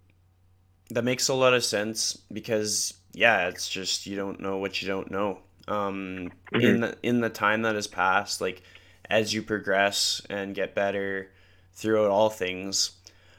that 0.90 1.04
makes 1.04 1.28
a 1.28 1.34
lot 1.34 1.54
of 1.54 1.64
sense 1.64 2.16
because 2.32 2.94
yeah, 3.12 3.48
it's 3.48 3.68
just 3.68 4.06
you 4.06 4.16
don't 4.16 4.40
know 4.40 4.58
what 4.58 4.80
you 4.80 4.88
don't 4.88 5.10
know. 5.10 5.38
Um, 5.68 6.30
mm-hmm. 6.52 6.60
in 6.60 6.80
the 6.80 6.96
in 7.02 7.20
the 7.20 7.28
time 7.30 7.62
that 7.62 7.74
has 7.74 7.86
passed, 7.86 8.40
like 8.40 8.62
as 9.10 9.34
you 9.34 9.42
progress 9.42 10.22
and 10.30 10.54
get 10.54 10.74
better 10.74 11.30
throughout 11.74 12.10
all 12.10 12.30
things, 12.30 12.92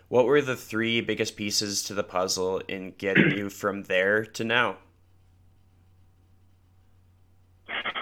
what 0.10 0.26
were 0.26 0.41
the 0.41 0.56
three 0.56 1.02
biggest 1.02 1.36
pieces 1.36 1.84
to 1.84 1.93
the 1.93 2.04
puzzle 2.04 2.62
in 2.67 2.93
getting 2.97 3.32
you 3.32 3.50
from 3.50 3.84
there 3.84 4.26
to 4.26 4.43
now? 4.43 4.78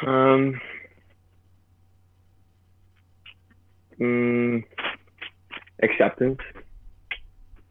Um, 0.06 0.60
mm, 4.00 4.64
acceptance 5.82 6.40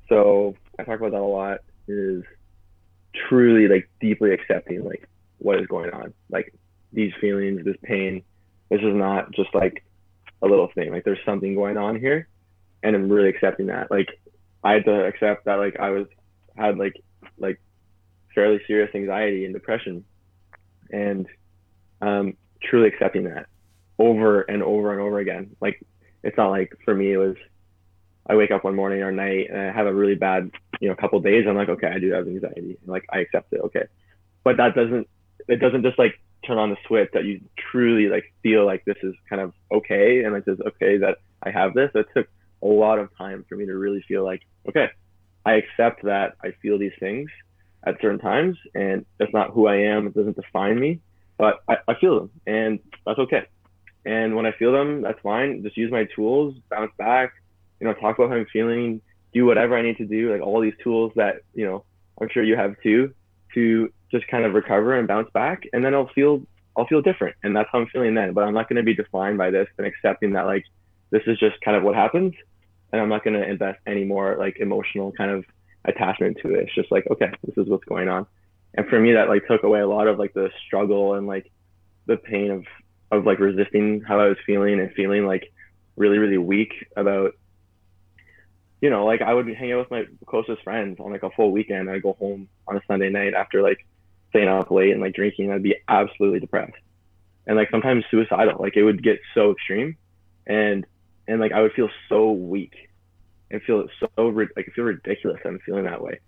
so 0.09 0.57
I 0.79 0.85
talk 0.85 0.99
about 1.01 1.12
that 1.12 1.21
a 1.21 1.23
lot 1.23 1.59
is 1.88 2.25
truly 3.29 3.69
like 3.69 3.88
deeply 4.01 4.33
accepting 4.33 4.85
like 4.85 5.09
what 5.38 5.61
is 5.61 5.67
going 5.67 5.90
on. 5.90 6.12
Like 6.31 6.55
these 6.93 7.12
feelings 7.21 7.64
this 7.64 7.77
pain 7.83 8.23
this 8.71 8.81
is 8.81 8.95
not 8.95 9.31
just 9.33 9.55
like 9.55 9.85
a 10.43 10.47
little 10.47 10.69
thing. 10.75 10.90
Like 10.90 11.05
there's 11.05 11.19
something 11.25 11.55
going 11.55 11.77
on 11.77 11.99
here 11.99 12.29
and 12.83 12.95
i'm 12.95 13.09
really 13.09 13.29
accepting 13.29 13.67
that. 13.67 13.90
Like 13.90 14.09
i 14.62 14.73
had 14.73 14.85
to 14.87 15.05
accept 15.05 15.45
that 15.45 15.57
like 15.57 15.79
i 15.79 15.90
was 15.90 16.07
had 16.57 16.79
like 16.79 16.95
like 17.38 17.61
fairly 18.35 18.61
serious 18.67 18.95
anxiety 18.95 19.45
and 19.45 19.55
depression 19.55 20.05
and 20.90 21.27
um 22.01 22.37
truly 22.62 22.88
accepting 22.88 23.25
that 23.25 23.47
over 23.99 24.43
and 24.43 24.62
over 24.62 24.93
and 24.93 25.01
over 25.01 25.19
again. 25.19 25.55
Like 25.61 25.81
it's 26.23 26.37
not 26.37 26.51
like 26.51 26.73
for 26.85 26.95
me 26.95 27.12
it 27.12 27.19
was 27.19 27.37
I 28.27 28.37
wake 28.37 28.51
up 28.51 28.65
one 28.65 28.75
morning 28.75 29.03
or 29.03 29.13
night 29.13 29.49
and 29.51 29.61
I 29.61 29.73
have 29.73 29.87
a 29.87 29.95
really 29.95 30.15
bad, 30.15 30.51
you 30.81 30.89
know, 30.89 30.95
couple 30.95 31.21
days. 31.21 31.45
I'm 31.47 31.57
like, 31.57 31.69
okay, 31.69 31.89
I 31.89 31.99
do 31.99 32.13
have 32.13 32.27
anxiety. 32.27 32.79
Like, 32.87 33.05
I 33.13 33.19
accept 33.19 33.53
it. 33.53 33.61
Okay. 33.61 33.85
But 34.43 34.57
that 34.57 34.75
doesn't, 34.75 35.09
it 35.49 35.57
doesn't 35.57 35.83
just 35.83 35.99
like 35.99 36.19
turn 36.47 36.59
on 36.59 36.71
the 36.71 36.77
switch 36.87 37.11
that 37.13 37.25
you 37.25 37.41
truly 37.71 38.09
like 38.09 38.33
feel 38.43 38.65
like 38.65 38.85
this 38.85 38.97
is 39.03 39.15
kind 39.29 39.43
of 39.43 39.53
okay. 39.71 40.25
And 40.25 40.33
like, 40.33 40.45
it's 40.47 40.61
okay 40.61 40.99
that 40.99 41.19
I 41.43 41.51
have 41.51 41.75
this. 41.75 41.91
It 41.95 42.07
took 42.15 42.29
a 42.63 42.67
lot 42.67 42.99
of 42.99 43.15
time 43.17 43.45
for 43.49 43.57
me 43.57 43.67
to 43.67 43.77
really 43.77 44.03
feel 44.09 44.25
like, 44.25 44.43
okay, 44.69 44.89
I 45.45 45.55
accept 45.55 46.05
that 46.05 46.37
I 46.43 46.53
feel 46.63 46.79
these 46.79 46.93
things 46.99 47.31
at 47.87 48.01
certain 48.01 48.19
times 48.19 48.57
and 48.75 49.05
that's 49.19 49.33
not 49.35 49.51
who 49.51 49.67
I 49.67 49.77
am. 49.77 50.07
It 50.07 50.15
doesn't 50.15 50.37
define 50.37 50.81
me, 50.81 51.01
but 51.37 51.63
I, 51.69 51.77
I 51.87 51.95
feel 52.01 52.21
them 52.21 52.31
and 52.47 52.79
that's 53.05 53.19
okay. 53.19 53.47
And 54.07 54.37
when 54.37 54.47
I 54.47 54.53
feel 54.53 54.73
them, 54.73 55.03
that's 55.03 55.21
fine. 55.21 55.63
Just 55.63 55.77
use 55.77 55.91
my 55.91 56.07
tools, 56.15 56.55
bounce 56.71 56.93
back, 56.99 57.33
you 57.85 57.90
know, 57.90 57.94
talk 58.01 58.18
about 58.18 58.31
how 58.31 58.37
I'm 58.37 58.47
feeling, 58.47 59.03
do 59.35 59.44
whatever 59.44 59.77
I 59.77 59.83
need 59.83 59.99
to 59.99 60.07
do, 60.07 60.33
like 60.33 60.40
all 60.40 60.59
these 60.62 60.73
tools 60.83 61.12
that, 61.16 61.42
you 61.53 61.66
know, 61.66 61.85
I'm 62.18 62.31
sure 62.31 62.42
you 62.42 62.57
have 62.57 62.81
too, 62.83 63.12
to 63.53 63.92
just 64.11 64.27
kind 64.29 64.47
of 64.47 64.55
recover 64.55 64.99
and 64.99 65.07
bounce 65.07 65.29
back. 65.35 65.64
And 65.75 65.85
then 65.85 65.92
I'll 65.92 66.09
feel 66.09 66.42
I'll 66.79 66.87
feel 66.87 67.03
different, 67.03 67.37
and 67.42 67.55
that's 67.55 67.68
how 67.70 67.81
I'm 67.81 67.87
feeling 67.88 68.14
then. 68.14 68.33
But 68.33 68.44
I'm 68.44 68.55
not 68.55 68.70
going 68.70 68.79
to 68.79 68.83
be 68.83 68.94
defined 68.94 69.37
by 69.37 69.51
this 69.51 69.68
and 69.77 69.87
accepting 69.87 70.33
that 70.33 70.47
like 70.47 70.64
this 71.11 71.23
is 71.27 71.38
just 71.38 71.61
kind 71.61 71.77
of 71.77 71.83
what 71.83 71.94
happens, 71.94 72.33
and 72.90 73.03
I'm 73.03 73.11
not 73.11 73.23
going 73.23 73.38
to 73.38 73.47
invest 73.47 73.81
any 73.87 74.05
more 74.05 74.37
like 74.38 74.57
emotional 74.59 75.12
kind 75.12 75.31
of 75.31 75.44
attachment 75.85 76.38
to 76.42 76.55
it. 76.55 76.64
It's 76.64 76.75
just 76.75 76.90
like 76.90 77.07
okay, 77.11 77.31
this 77.44 77.59
is 77.59 77.68
what's 77.68 77.85
going 77.85 78.09
on, 78.09 78.27
and 78.73 78.88
for 78.88 78.99
me 78.99 79.12
that 79.12 79.29
like 79.29 79.47
took 79.47 79.62
away 79.62 79.81
a 79.81 79.87
lot 79.87 80.09
of 80.09 80.18
like 80.18 80.33
the 80.33 80.51
struggle 80.66 81.14
and 81.14 81.27
like 81.27 81.53
the 82.07 82.16
pain 82.16 82.51
of 82.51 82.64
of 83.12 83.27
like 83.27 83.40
resisting 83.40 84.01
how 84.01 84.18
I 84.18 84.29
was 84.29 84.38
feeling 84.47 84.81
and 84.81 84.90
feeling 84.94 85.27
like 85.27 85.53
really 85.97 86.18
really 86.18 86.38
weak 86.38 86.73
about 86.97 87.35
you 88.85 88.90
know 88.90 89.07
like 89.07 89.23
I 89.23 89.33
would 89.33 89.49
hang 89.49 89.73
out 89.73 89.79
with 89.79 89.90
my 89.90 90.05
closest 90.27 90.62
friends 90.62 91.01
on 91.01 91.11
like 91.11 91.23
a 91.23 91.31
full 91.31 91.51
weekend. 91.51 91.88
I'd 91.88 92.03
go 92.03 92.12
home 92.12 92.49
on 92.68 92.77
a 92.77 92.83
Sunday 92.87 93.09
night 93.09 93.33
after 93.33 93.62
like 93.62 93.79
staying 94.29 94.49
up 94.49 94.70
late 94.70 94.92
and 94.92 95.01
like 95.01 95.14
drinking. 95.14 95.51
I'd 95.51 95.62
be 95.62 95.77
absolutely 95.88 96.40
depressed 96.40 96.75
and 97.47 97.57
like 97.57 97.70
sometimes 97.70 98.05
suicidal. 98.11 98.57
Like 98.61 98.77
it 98.77 98.85
would 98.85 99.03
get 99.03 99.20
so 99.35 99.53
extreme, 99.53 99.97
and 100.47 100.85
and 101.27 101.40
like 101.40 101.53
I 101.53 101.62
would 101.62 101.73
feel 101.73 101.88
so 102.11 102.33
weak 102.33 102.75
and 103.51 103.62
feel 103.62 103.88
so 104.01 104.09
like 104.27 104.68
I 104.68 104.70
feel 104.75 104.85
ridiculous. 104.85 105.40
I'm 105.47 105.61
feeling 105.61 105.85
that 105.85 106.03
way. 106.03 106.20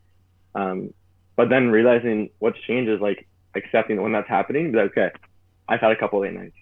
Um, 0.54 0.94
but 1.36 1.50
then 1.50 1.68
realizing 1.68 2.30
what's 2.38 2.58
changed 2.60 2.90
is 2.90 3.02
like 3.02 3.28
accepting 3.54 4.00
when 4.00 4.12
that's 4.12 4.30
happening. 4.30 4.72
Like, 4.72 4.92
okay, 4.92 5.10
I've 5.68 5.80
had 5.80 5.92
a 5.92 5.96
couple 5.96 6.20
late 6.20 6.32
nights. 6.32 6.56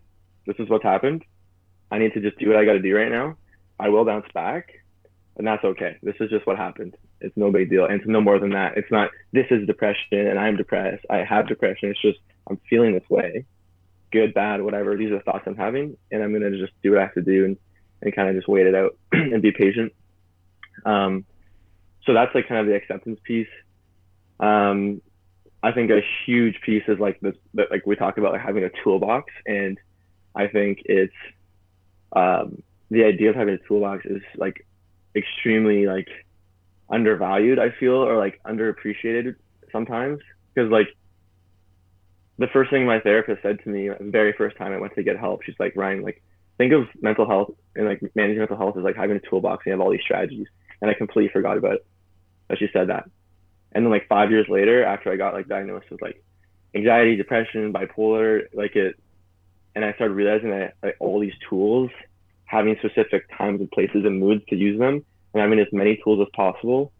This 0.45 0.57
is 0.59 0.69
what's 0.69 0.83
happened. 0.83 1.25
I 1.93 1.99
need 1.99 2.15
to 2.15 2.21
just 2.21 2.37
do 2.39 2.49
what 2.49 2.57
I 2.57 2.65
got 2.65 2.73
to 2.73 2.83
do 2.83 2.97
right 2.97 3.13
now. 3.13 3.37
I 3.79 3.91
will 3.91 4.05
bounce 4.05 4.27
back, 4.35 4.73
and 5.37 5.47
that's 5.47 5.65
okay. 5.65 5.97
This 6.03 6.15
is 6.21 6.31
just 6.31 6.47
what 6.47 6.57
happened. 6.57 6.97
It's 7.21 7.37
no 7.37 7.51
big 7.51 7.71
deal, 7.71 7.85
and 7.85 7.95
it's 7.95 8.09
no 8.09 8.21
more 8.21 8.39
than 8.39 8.51
that. 8.51 8.77
It's 8.77 8.91
not. 8.91 9.11
This 9.33 9.47
is 9.51 9.67
depression, 9.67 10.27
and 10.29 10.39
I'm 10.39 10.57
depressed. 10.57 11.05
I 11.11 11.19
have 11.19 11.49
depression. 11.49 11.91
It's 11.91 12.01
just 12.01 12.19
I'm 12.49 12.61
feeling 12.71 12.95
this 12.95 13.09
way, 13.09 13.45
good, 14.13 14.35
bad, 14.35 14.63
whatever. 14.63 14.97
These 14.97 15.11
are 15.11 15.19
the 15.19 15.25
thoughts 15.25 15.45
I'm 15.47 15.57
having, 15.57 15.97
and 16.11 16.23
I'm 16.23 16.33
gonna 16.33 16.51
just 16.51 16.73
do 16.83 16.91
what 16.91 17.01
I 17.01 17.03
have 17.03 17.15
to 17.15 17.23
do 17.23 17.45
and 17.45 17.57
and 18.03 18.15
kind 18.15 18.29
of 18.29 18.37
just 18.37 18.49
wait 18.49 18.67
it 18.67 18.75
out 18.75 18.97
and 19.13 19.43
be 19.43 19.53
patient. 19.53 19.93
Um, 20.85 21.25
so 22.05 22.13
that's 22.13 22.35
like 22.35 22.49
kind 22.49 22.61
of 22.61 22.67
the 22.67 22.75
acceptance 22.75 23.19
piece. 23.25 23.49
Um, 24.39 25.01
I 25.63 25.73
think 25.73 25.91
a 25.91 26.03
huge 26.27 26.61
piece 26.61 26.83
is 26.89 26.99
like 26.99 27.19
this, 27.21 27.35
like 27.55 27.87
we 27.87 27.97
talk 27.97 28.19
about 28.19 28.33
like 28.33 28.43
having 28.43 28.65
a 28.65 28.71
toolbox, 28.83 29.33
and 29.47 29.79
I 30.35 30.49
think 30.49 30.83
it's 30.85 31.15
um, 32.15 32.63
the 32.91 33.05
idea 33.05 33.31
of 33.31 33.37
having 33.37 33.55
a 33.55 33.69
toolbox 33.69 34.05
is 34.05 34.23
like 34.37 34.67
extremely 35.17 35.87
like 35.87 36.09
undervalued. 36.89 37.59
I 37.59 37.71
feel 37.71 37.95
or 37.95 38.17
like 38.17 38.41
underappreciated 38.45 39.37
sometimes 39.73 40.21
because 40.53 40.71
like 40.71 40.89
the 42.39 42.49
first 42.49 42.71
thing 42.71 42.87
my 42.87 43.01
therapist 43.01 43.43
said 43.43 43.63
to 43.63 43.69
me 43.69 43.89
the 43.89 43.97
very 44.01 44.33
first 44.33 44.57
time 44.57 44.73
I 44.73 44.79
went 44.79 44.95
to 44.95 45.03
get 45.03 45.19
help, 45.19 45.43
she's 45.45 45.55
like, 45.59 45.75
Ryan, 45.77 46.03
like 46.03 46.23
think 46.59 46.73
of 46.73 46.89
mental 47.01 47.27
health 47.27 47.53
and 47.75 47.87
like 47.87 48.01
managing 48.15 48.39
mental 48.39 48.57
health 48.57 48.77
as 48.77 48.85
like 48.85 48.97
having 48.97 49.17
a 49.17 49.21
toolbox 49.21 49.65
and 49.65 49.67
you 49.67 49.73
have 49.73 49.81
all 49.81 49.91
these 49.91 50.03
strategies. 50.03 50.47
And 50.81 50.91
I 50.91 50.95
completely 50.95 51.33
forgot 51.33 51.57
about 51.59 51.75
it. 51.75 51.87
That 52.49 52.59
she 52.59 52.69
said 52.73 52.89
that. 52.89 53.09
And 53.73 53.85
then 53.85 53.91
like 53.91 54.07
five 54.09 54.31
years 54.31 54.47
later, 54.49 54.85
after 54.85 55.11
I 55.11 55.17
got 55.17 55.35
like 55.35 55.49
diagnosed 55.49 55.91
with 55.91 56.03
like 56.03 56.23
anxiety, 56.75 57.17
depression, 57.17 57.73
bipolar, 57.73 58.43
like 58.53 58.77
it, 58.77 58.99
and 59.75 59.85
I 59.85 59.93
started 59.95 60.15
realizing 60.15 60.51
that 60.51 60.75
like 60.83 60.97
all 61.01 61.21
these 61.21 61.35
tools, 61.49 61.91
having 62.55 62.77
specific 62.79 63.29
times 63.37 63.61
and 63.61 63.71
places 63.73 64.05
and 64.05 64.21
moods 64.21 64.45
to 64.49 64.57
use 64.57 64.79
them, 64.79 65.05
and 65.33 65.43
having 65.43 65.59
as 65.59 65.67
many 65.73 66.01
tools 66.03 66.25
as 66.25 66.31
possible, 66.35 66.93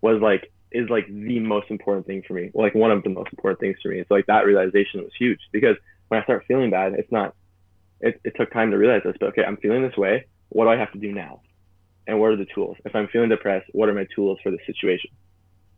was 0.00 0.22
like 0.22 0.50
is 0.72 0.88
like 0.88 1.06
the 1.06 1.38
most 1.38 1.70
important 1.70 2.06
thing 2.06 2.22
for 2.26 2.32
me. 2.32 2.50
Like 2.54 2.74
one 2.74 2.90
of 2.90 3.02
the 3.02 3.10
most 3.10 3.28
important 3.32 3.60
things 3.60 3.76
for 3.82 3.90
me. 3.90 4.04
So 4.08 4.14
like 4.14 4.26
that 4.26 4.46
realization 4.46 5.02
was 5.02 5.12
huge 5.18 5.40
because 5.52 5.76
when 6.08 6.20
I 6.20 6.24
start 6.24 6.44
feeling 6.48 6.70
bad, 6.70 6.94
it's 6.94 7.12
not. 7.12 7.34
It, 8.00 8.20
it 8.24 8.34
took 8.36 8.52
time 8.52 8.70
to 8.72 8.76
realize 8.76 9.02
this, 9.04 9.16
but 9.18 9.28
okay, 9.30 9.44
I'm 9.44 9.56
feeling 9.56 9.82
this 9.82 9.96
way. 9.96 10.26
What 10.50 10.64
do 10.64 10.70
I 10.70 10.76
have 10.76 10.92
to 10.92 10.98
do 10.98 11.12
now? 11.12 11.40
And 12.06 12.20
what 12.20 12.30
are 12.30 12.36
the 12.36 12.46
tools? 12.54 12.76
If 12.84 12.94
I'm 12.94 13.08
feeling 13.08 13.30
depressed, 13.30 13.68
what 13.72 13.88
are 13.88 13.94
my 13.94 14.06
tools 14.14 14.38
for 14.42 14.50
the 14.50 14.58
situation? 14.66 15.10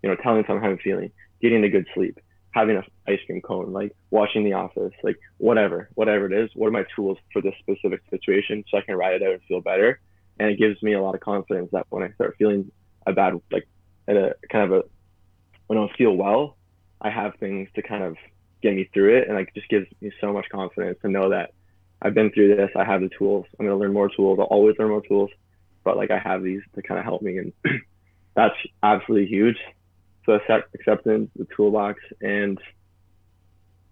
You 0.03 0.11
know, 0.11 0.17
telling 0.17 0.45
someone 0.47 0.65
how 0.65 0.71
I'm 0.71 0.79
feeling, 0.79 1.11
getting 1.41 1.65
a 1.65 1.69
good 1.69 1.87
sleep, 1.95 2.19
having 2.59 2.77
an 2.77 2.83
ice 3.07 3.21
cream 3.27 3.41
cone, 3.41 3.73
like 3.73 3.95
watching 4.11 4.45
The 4.45 4.55
Office, 4.55 4.93
like 5.03 5.19
whatever, 5.37 5.89
whatever 5.95 6.27
it 6.27 6.33
is. 6.33 6.51
What 6.55 6.67
are 6.67 6.73
my 6.73 6.85
tools 6.97 7.19
for 7.33 7.41
this 7.41 7.55
specific 7.61 8.03
situation 8.11 8.65
so 8.69 8.79
I 8.79 8.81
can 8.81 8.97
ride 8.97 9.15
it 9.15 9.23
out 9.23 9.35
and 9.35 9.43
feel 9.43 9.61
better? 9.61 10.01
And 10.41 10.51
it 10.51 10.59
gives 10.59 10.83
me 10.83 10.95
a 10.95 11.03
lot 11.03 11.15
of 11.15 11.21
confidence 11.21 11.71
that 11.73 11.87
when 11.91 12.03
I 12.03 12.11
start 12.13 12.35
feeling 12.37 12.71
a 13.07 13.13
bad, 13.13 13.41
like 13.53 13.69
at 14.09 14.17
a 14.17 14.35
kind 14.51 14.65
of 14.65 14.73
a 14.73 14.83
when 15.69 15.79
I 15.79 15.83
don't 15.83 15.97
feel 15.97 16.15
well, 16.15 16.57
I 17.01 17.11
have 17.11 17.35
things 17.39 17.69
to 17.77 17.83
kind 17.83 18.03
of 18.03 18.17
get 18.61 18.75
me 18.75 18.89
through 18.93 19.19
it, 19.19 19.29
and 19.29 19.37
like 19.37 19.55
just 19.55 19.69
gives 19.69 19.87
me 20.01 20.11
so 20.21 20.33
much 20.33 20.47
confidence 20.51 20.99
to 21.03 21.09
know 21.09 21.31
that 21.31 21.53
I've 22.03 22.15
been 22.15 22.33
through 22.33 22.57
this. 22.57 22.71
I 22.75 22.85
have 22.85 23.03
the 23.03 23.11
tools. 23.17 23.47
I'm 23.59 23.67
gonna 23.67 23.79
learn 23.79 23.93
more 23.93 24.09
tools. 24.09 24.39
I'll 24.41 24.47
always 24.47 24.77
learn 24.79 24.89
more 24.89 25.07
tools, 25.07 25.31
but 25.85 25.97
like 25.97 26.11
I 26.11 26.19
have 26.19 26.43
these 26.43 26.63
to 26.75 26.83
kind 26.83 26.99
of 26.99 27.05
help 27.05 27.23
me, 27.23 27.39
and 27.39 27.53
that's 28.35 28.57
absolutely 28.83 29.29
huge. 29.29 29.59
So 30.29 30.35
accept, 30.35 30.75
acceptance, 30.75 31.31
the 31.37 31.47
toolbox, 31.57 32.03
and 32.21 32.59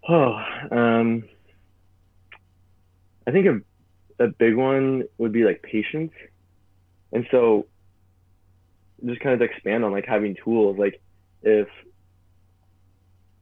oh, 0.07 0.39
um, 0.71 1.25
I 3.27 3.31
think 3.31 3.47
a 3.47 4.23
a 4.23 4.29
big 4.29 4.55
one 4.55 5.05
would 5.17 5.33
be 5.33 5.45
like 5.45 5.63
patience, 5.63 6.13
and 7.11 7.27
so 7.31 7.65
just 9.07 9.21
kind 9.21 9.35
of 9.35 9.41
expand 9.41 9.83
on 9.83 9.93
like 9.93 10.05
having 10.05 10.37
tools. 10.45 10.77
Like 10.79 11.01
if 11.43 11.69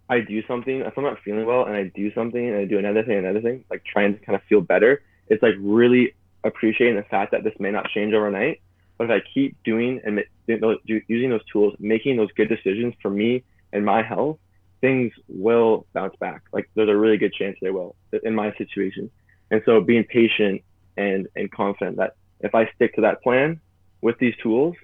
I 0.09 0.21
do 0.21 0.47
something, 0.47 0.83
if 0.83 0.97
I'm 0.97 1.03
not 1.03 1.19
feeling 1.25 1.47
well 1.47 1.65
and 1.65 1.75
I 1.75 1.91
do 1.97 2.15
something 2.15 2.49
and 2.49 2.57
I 2.57 2.65
do 2.65 2.79
another 2.79 3.03
thing, 3.03 3.19
another 3.19 3.41
thing, 3.41 3.65
like 3.71 3.83
trying 3.85 4.17
to 4.17 4.25
kind 4.25 4.37
of 4.37 4.43
feel 4.45 4.61
better, 4.61 5.03
it's 5.27 5.43
like 5.43 5.55
really 5.59 6.15
appreciating 6.45 6.95
the 6.95 7.03
fact 7.03 7.33
that 7.33 7.43
this 7.43 7.55
may 7.59 7.73
not 7.73 7.89
change 7.89 8.15
overnight. 8.15 8.61
But 8.99 9.11
if 9.11 9.11
I 9.11 9.29
keep 9.35 9.57
doing 9.65 10.01
and 10.05 10.23
using 10.47 11.31
those 11.31 11.45
tools, 11.53 11.75
making 11.79 12.17
those 12.17 12.31
good 12.33 12.49
decisions 12.49 12.95
for 13.01 13.11
me 13.11 13.45
and 13.73 13.85
my 13.85 14.03
health, 14.03 14.39
things 14.81 15.13
will 15.29 15.87
bounce 15.95 16.15
back. 16.17 16.43
Like 16.53 16.69
there's 16.75 16.89
a 16.89 16.97
really 16.97 17.17
good 17.17 17.33
chance 17.33 17.57
they 17.61 17.71
will 17.71 17.97
in 18.23 18.35
my 18.35 18.55
situation. 18.57 19.11
And 19.51 19.63
so 19.65 19.81
being 19.81 20.05
patient 20.05 20.63
and 20.97 21.27
and 21.35 21.51
confident 21.51 21.97
that 21.97 22.15
if 22.41 22.55
I 22.55 22.71
stick 22.75 22.95
to 22.97 23.01
that 23.03 23.23
plan 23.23 23.61
with 24.01 24.19
these 24.19 24.35
tools, 24.43 24.75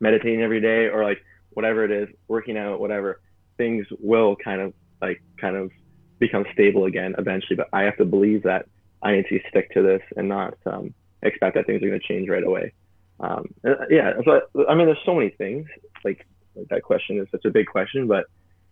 meditating 0.00 0.42
every 0.42 0.60
day 0.60 0.88
or 0.88 1.04
like 1.04 1.18
whatever 1.50 1.84
it 1.84 1.90
is, 1.90 2.08
working 2.26 2.56
out, 2.56 2.80
whatever, 2.80 3.20
things 3.56 3.86
will 4.00 4.36
kind 4.36 4.60
of 4.60 4.72
like 5.00 5.22
kind 5.40 5.56
of 5.56 5.70
become 6.18 6.44
stable 6.52 6.84
again 6.84 7.14
eventually. 7.18 7.56
But 7.56 7.68
I 7.72 7.82
have 7.82 7.96
to 7.98 8.04
believe 8.04 8.42
that 8.42 8.66
I 9.02 9.12
need 9.12 9.26
to 9.28 9.40
stick 9.48 9.72
to 9.74 9.82
this 9.82 10.02
and 10.16 10.28
not 10.28 10.54
um, 10.66 10.92
expect 11.22 11.54
that 11.54 11.66
things 11.66 11.82
are 11.82 11.88
going 11.88 12.00
to 12.00 12.06
change 12.06 12.28
right 12.28 12.42
away. 12.44 12.72
Um, 13.20 13.46
yeah, 13.90 14.12
so 14.24 14.42
I 14.68 14.74
mean, 14.74 14.86
there's 14.86 14.98
so 15.04 15.14
many 15.14 15.30
things. 15.30 15.66
Like, 16.04 16.26
like 16.54 16.68
that 16.68 16.82
question 16.82 17.18
is 17.18 17.26
such 17.30 17.44
a 17.44 17.50
big 17.50 17.66
question, 17.66 18.06
but 18.06 18.26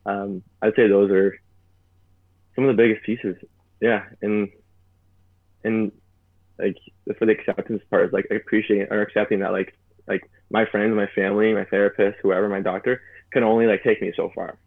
um, 0.05 0.43
I'd 0.63 0.75
say 0.77 0.89
those 0.89 1.11
are 1.11 1.37
some 2.55 2.65
of 2.65 2.77
the 2.77 2.83
biggest 2.83 3.05
pieces. 3.05 3.37
Yeah, 3.81 4.05
and 4.23 4.49
and 5.65 5.93
like 6.59 6.77
for 7.19 7.27
the 7.27 7.33
acceptance 7.33 7.83
part, 7.91 8.07
is 8.07 8.13
like 8.13 8.29
appreciating 8.31 8.87
or 8.91 9.03
accepting 9.03 9.41
that 9.41 9.53
like 9.53 9.77
like 10.07 10.31
my 10.51 10.65
friends, 10.67 10.95
my 10.95 11.09
family, 11.15 11.53
my 11.53 11.65
therapist, 11.65 12.19
whoever, 12.23 12.49
my 12.49 12.61
doctor 12.61 13.03
can 13.33 13.43
only 13.43 13.67
like 13.67 13.83
take 13.83 14.01
me 14.01 14.13
so 14.17 14.31
far. 14.35 14.59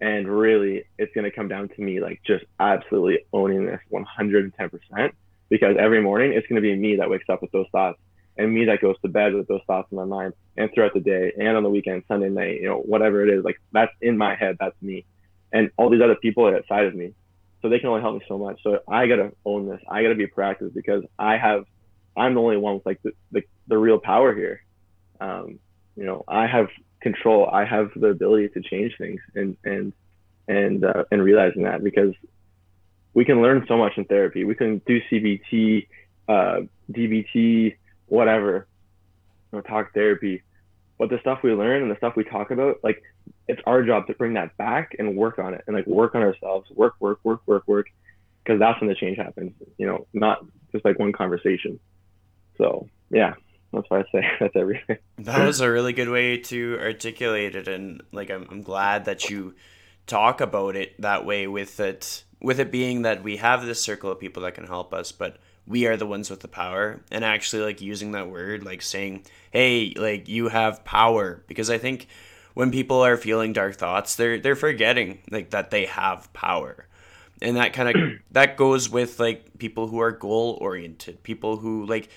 And 0.00 0.28
really, 0.28 0.84
it's 0.96 1.12
going 1.12 1.24
to 1.24 1.32
come 1.32 1.48
down 1.48 1.68
to 1.70 1.82
me 1.82 2.00
like 2.00 2.20
just 2.24 2.44
absolutely 2.60 3.26
owning 3.32 3.66
this 3.66 3.80
110% 3.92 5.10
because 5.48 5.76
every 5.78 6.00
morning 6.00 6.32
it's 6.34 6.46
going 6.46 6.62
to 6.62 6.62
be 6.62 6.74
me 6.76 6.96
that 6.96 7.10
wakes 7.10 7.24
up 7.28 7.42
with 7.42 7.50
those 7.50 7.66
thoughts 7.72 7.98
and 8.38 8.54
me 8.54 8.66
that 8.66 8.80
goes 8.80 8.96
to 9.02 9.08
bed 9.08 9.34
with 9.34 9.48
those 9.48 9.60
thoughts 9.66 9.88
in 9.90 9.96
my 9.96 10.04
mind 10.04 10.32
and 10.56 10.70
throughout 10.72 10.94
the 10.94 11.00
day 11.00 11.32
and 11.38 11.56
on 11.56 11.62
the 11.62 11.70
weekend, 11.70 12.04
Sunday 12.08 12.28
night, 12.28 12.60
you 12.60 12.68
know, 12.68 12.78
whatever 12.78 13.22
it 13.22 13.28
is, 13.28 13.44
like 13.44 13.60
that's 13.72 13.92
in 14.00 14.16
my 14.16 14.34
head, 14.34 14.56
that's 14.60 14.80
me. 14.80 15.04
And 15.52 15.70
all 15.76 15.90
these 15.90 16.02
other 16.02 16.16
people 16.16 16.46
are 16.46 16.56
outside 16.56 16.86
of 16.86 16.94
me. 16.94 17.14
So 17.60 17.68
they 17.68 17.80
can 17.80 17.88
only 17.88 18.02
help 18.02 18.14
me 18.14 18.22
so 18.28 18.38
much. 18.38 18.62
So 18.62 18.78
I 18.86 19.08
got 19.08 19.16
to 19.16 19.32
own 19.44 19.68
this. 19.68 19.80
I 19.90 20.02
got 20.02 20.10
to 20.10 20.14
be 20.14 20.28
proactive 20.28 20.72
because 20.72 21.02
I 21.18 21.36
have, 21.36 21.64
I'm 22.16 22.34
the 22.34 22.40
only 22.40 22.56
one 22.56 22.74
with 22.74 22.86
like 22.86 23.02
the, 23.02 23.12
the, 23.32 23.42
the 23.66 23.76
real 23.76 23.98
power 23.98 24.34
here 24.34 24.62
um, 25.20 25.58
you 25.96 26.04
know, 26.04 26.24
I 26.28 26.46
have 26.46 26.68
control. 27.00 27.48
I 27.52 27.64
have 27.64 27.90
the 27.96 28.08
ability 28.08 28.48
to 28.50 28.60
change 28.60 28.94
things, 28.98 29.20
and 29.34 29.56
and 29.64 29.92
and 30.46 30.84
uh, 30.84 31.04
and 31.10 31.22
realizing 31.22 31.64
that 31.64 31.82
because 31.82 32.14
we 33.14 33.24
can 33.24 33.42
learn 33.42 33.64
so 33.68 33.76
much 33.76 33.92
in 33.96 34.04
therapy. 34.04 34.44
We 34.44 34.54
can 34.54 34.80
do 34.86 35.00
CBT, 35.10 35.88
uh, 36.28 36.60
DBT, 36.92 37.76
whatever, 38.08 38.66
or 39.52 39.62
talk 39.62 39.92
therapy. 39.94 40.42
But 40.98 41.10
the 41.10 41.18
stuff 41.20 41.40
we 41.42 41.52
learn 41.52 41.82
and 41.82 41.90
the 41.90 41.96
stuff 41.96 42.16
we 42.16 42.24
talk 42.24 42.50
about, 42.50 42.80
like 42.82 43.02
it's 43.46 43.62
our 43.66 43.84
job 43.84 44.06
to 44.08 44.14
bring 44.14 44.34
that 44.34 44.56
back 44.56 44.96
and 44.98 45.16
work 45.16 45.38
on 45.38 45.54
it 45.54 45.62
and 45.66 45.76
like 45.76 45.86
work 45.86 46.14
on 46.14 46.22
ourselves, 46.22 46.68
work, 46.70 46.94
work, 46.98 47.20
work, 47.22 47.40
work, 47.46 47.62
work, 47.66 47.86
because 48.42 48.58
that's 48.58 48.80
when 48.80 48.88
the 48.88 48.96
change 48.96 49.16
happens. 49.16 49.52
You 49.76 49.86
know, 49.86 50.06
not 50.12 50.44
just 50.72 50.84
like 50.84 50.98
one 50.98 51.12
conversation. 51.12 51.78
So 52.56 52.88
yeah 53.10 53.34
that's 53.72 53.88
why 53.90 54.00
I 54.00 54.04
say 54.12 54.26
that's 54.40 54.56
everything. 54.56 54.98
That 55.18 55.46
was 55.46 55.60
a 55.60 55.70
really 55.70 55.92
good 55.92 56.08
way 56.08 56.38
to 56.38 56.78
articulate 56.80 57.54
it, 57.54 57.68
and 57.68 58.02
like 58.12 58.30
I'm, 58.30 58.46
I'm 58.50 58.62
glad 58.62 59.04
that 59.04 59.28
you 59.28 59.54
talk 60.06 60.40
about 60.40 60.74
it 60.74 61.00
that 61.00 61.26
way 61.26 61.46
with 61.46 61.80
it 61.80 62.24
with 62.40 62.60
it 62.60 62.70
being 62.70 63.02
that 63.02 63.22
we 63.22 63.36
have 63.38 63.66
this 63.66 63.82
circle 63.82 64.10
of 64.10 64.20
people 64.20 64.42
that 64.44 64.54
can 64.54 64.66
help 64.66 64.94
us, 64.94 65.12
but 65.12 65.38
we 65.68 65.86
are 65.86 65.96
the 65.96 66.06
ones 66.06 66.30
with 66.30 66.40
the 66.40 66.48
power. 66.48 67.00
And 67.10 67.24
actually 67.24 67.62
like 67.62 67.80
using 67.80 68.12
that 68.12 68.30
word 68.30 68.64
like 68.64 68.82
saying 68.82 69.24
hey 69.52 69.92
like 69.96 70.28
you 70.28 70.48
have 70.48 70.84
power. 70.84 71.42
Because 71.46 71.70
i 71.70 71.78
think 71.78 72.08
when 72.54 72.72
people 72.72 73.04
are 73.04 73.16
feeling 73.16 73.52
dark 73.52 73.76
thoughts 73.76 74.16
they're 74.16 74.38
they're 74.38 74.56
forgetting 74.56 75.20
like 75.30 75.50
that 75.50 75.70
they 75.70 75.86
have 75.86 76.32
power. 76.32 76.86
And 77.40 77.56
that 77.56 77.72
kind 77.72 77.88
of 77.90 78.12
that 78.32 78.56
goes 78.56 78.88
with 78.88 79.20
like 79.20 79.58
people 79.58 79.86
who 79.88 80.00
are 80.00 80.10
goal 80.10 80.58
oriented 80.60 81.22
people 81.22 81.58
who 81.58 81.84
like 81.86 82.08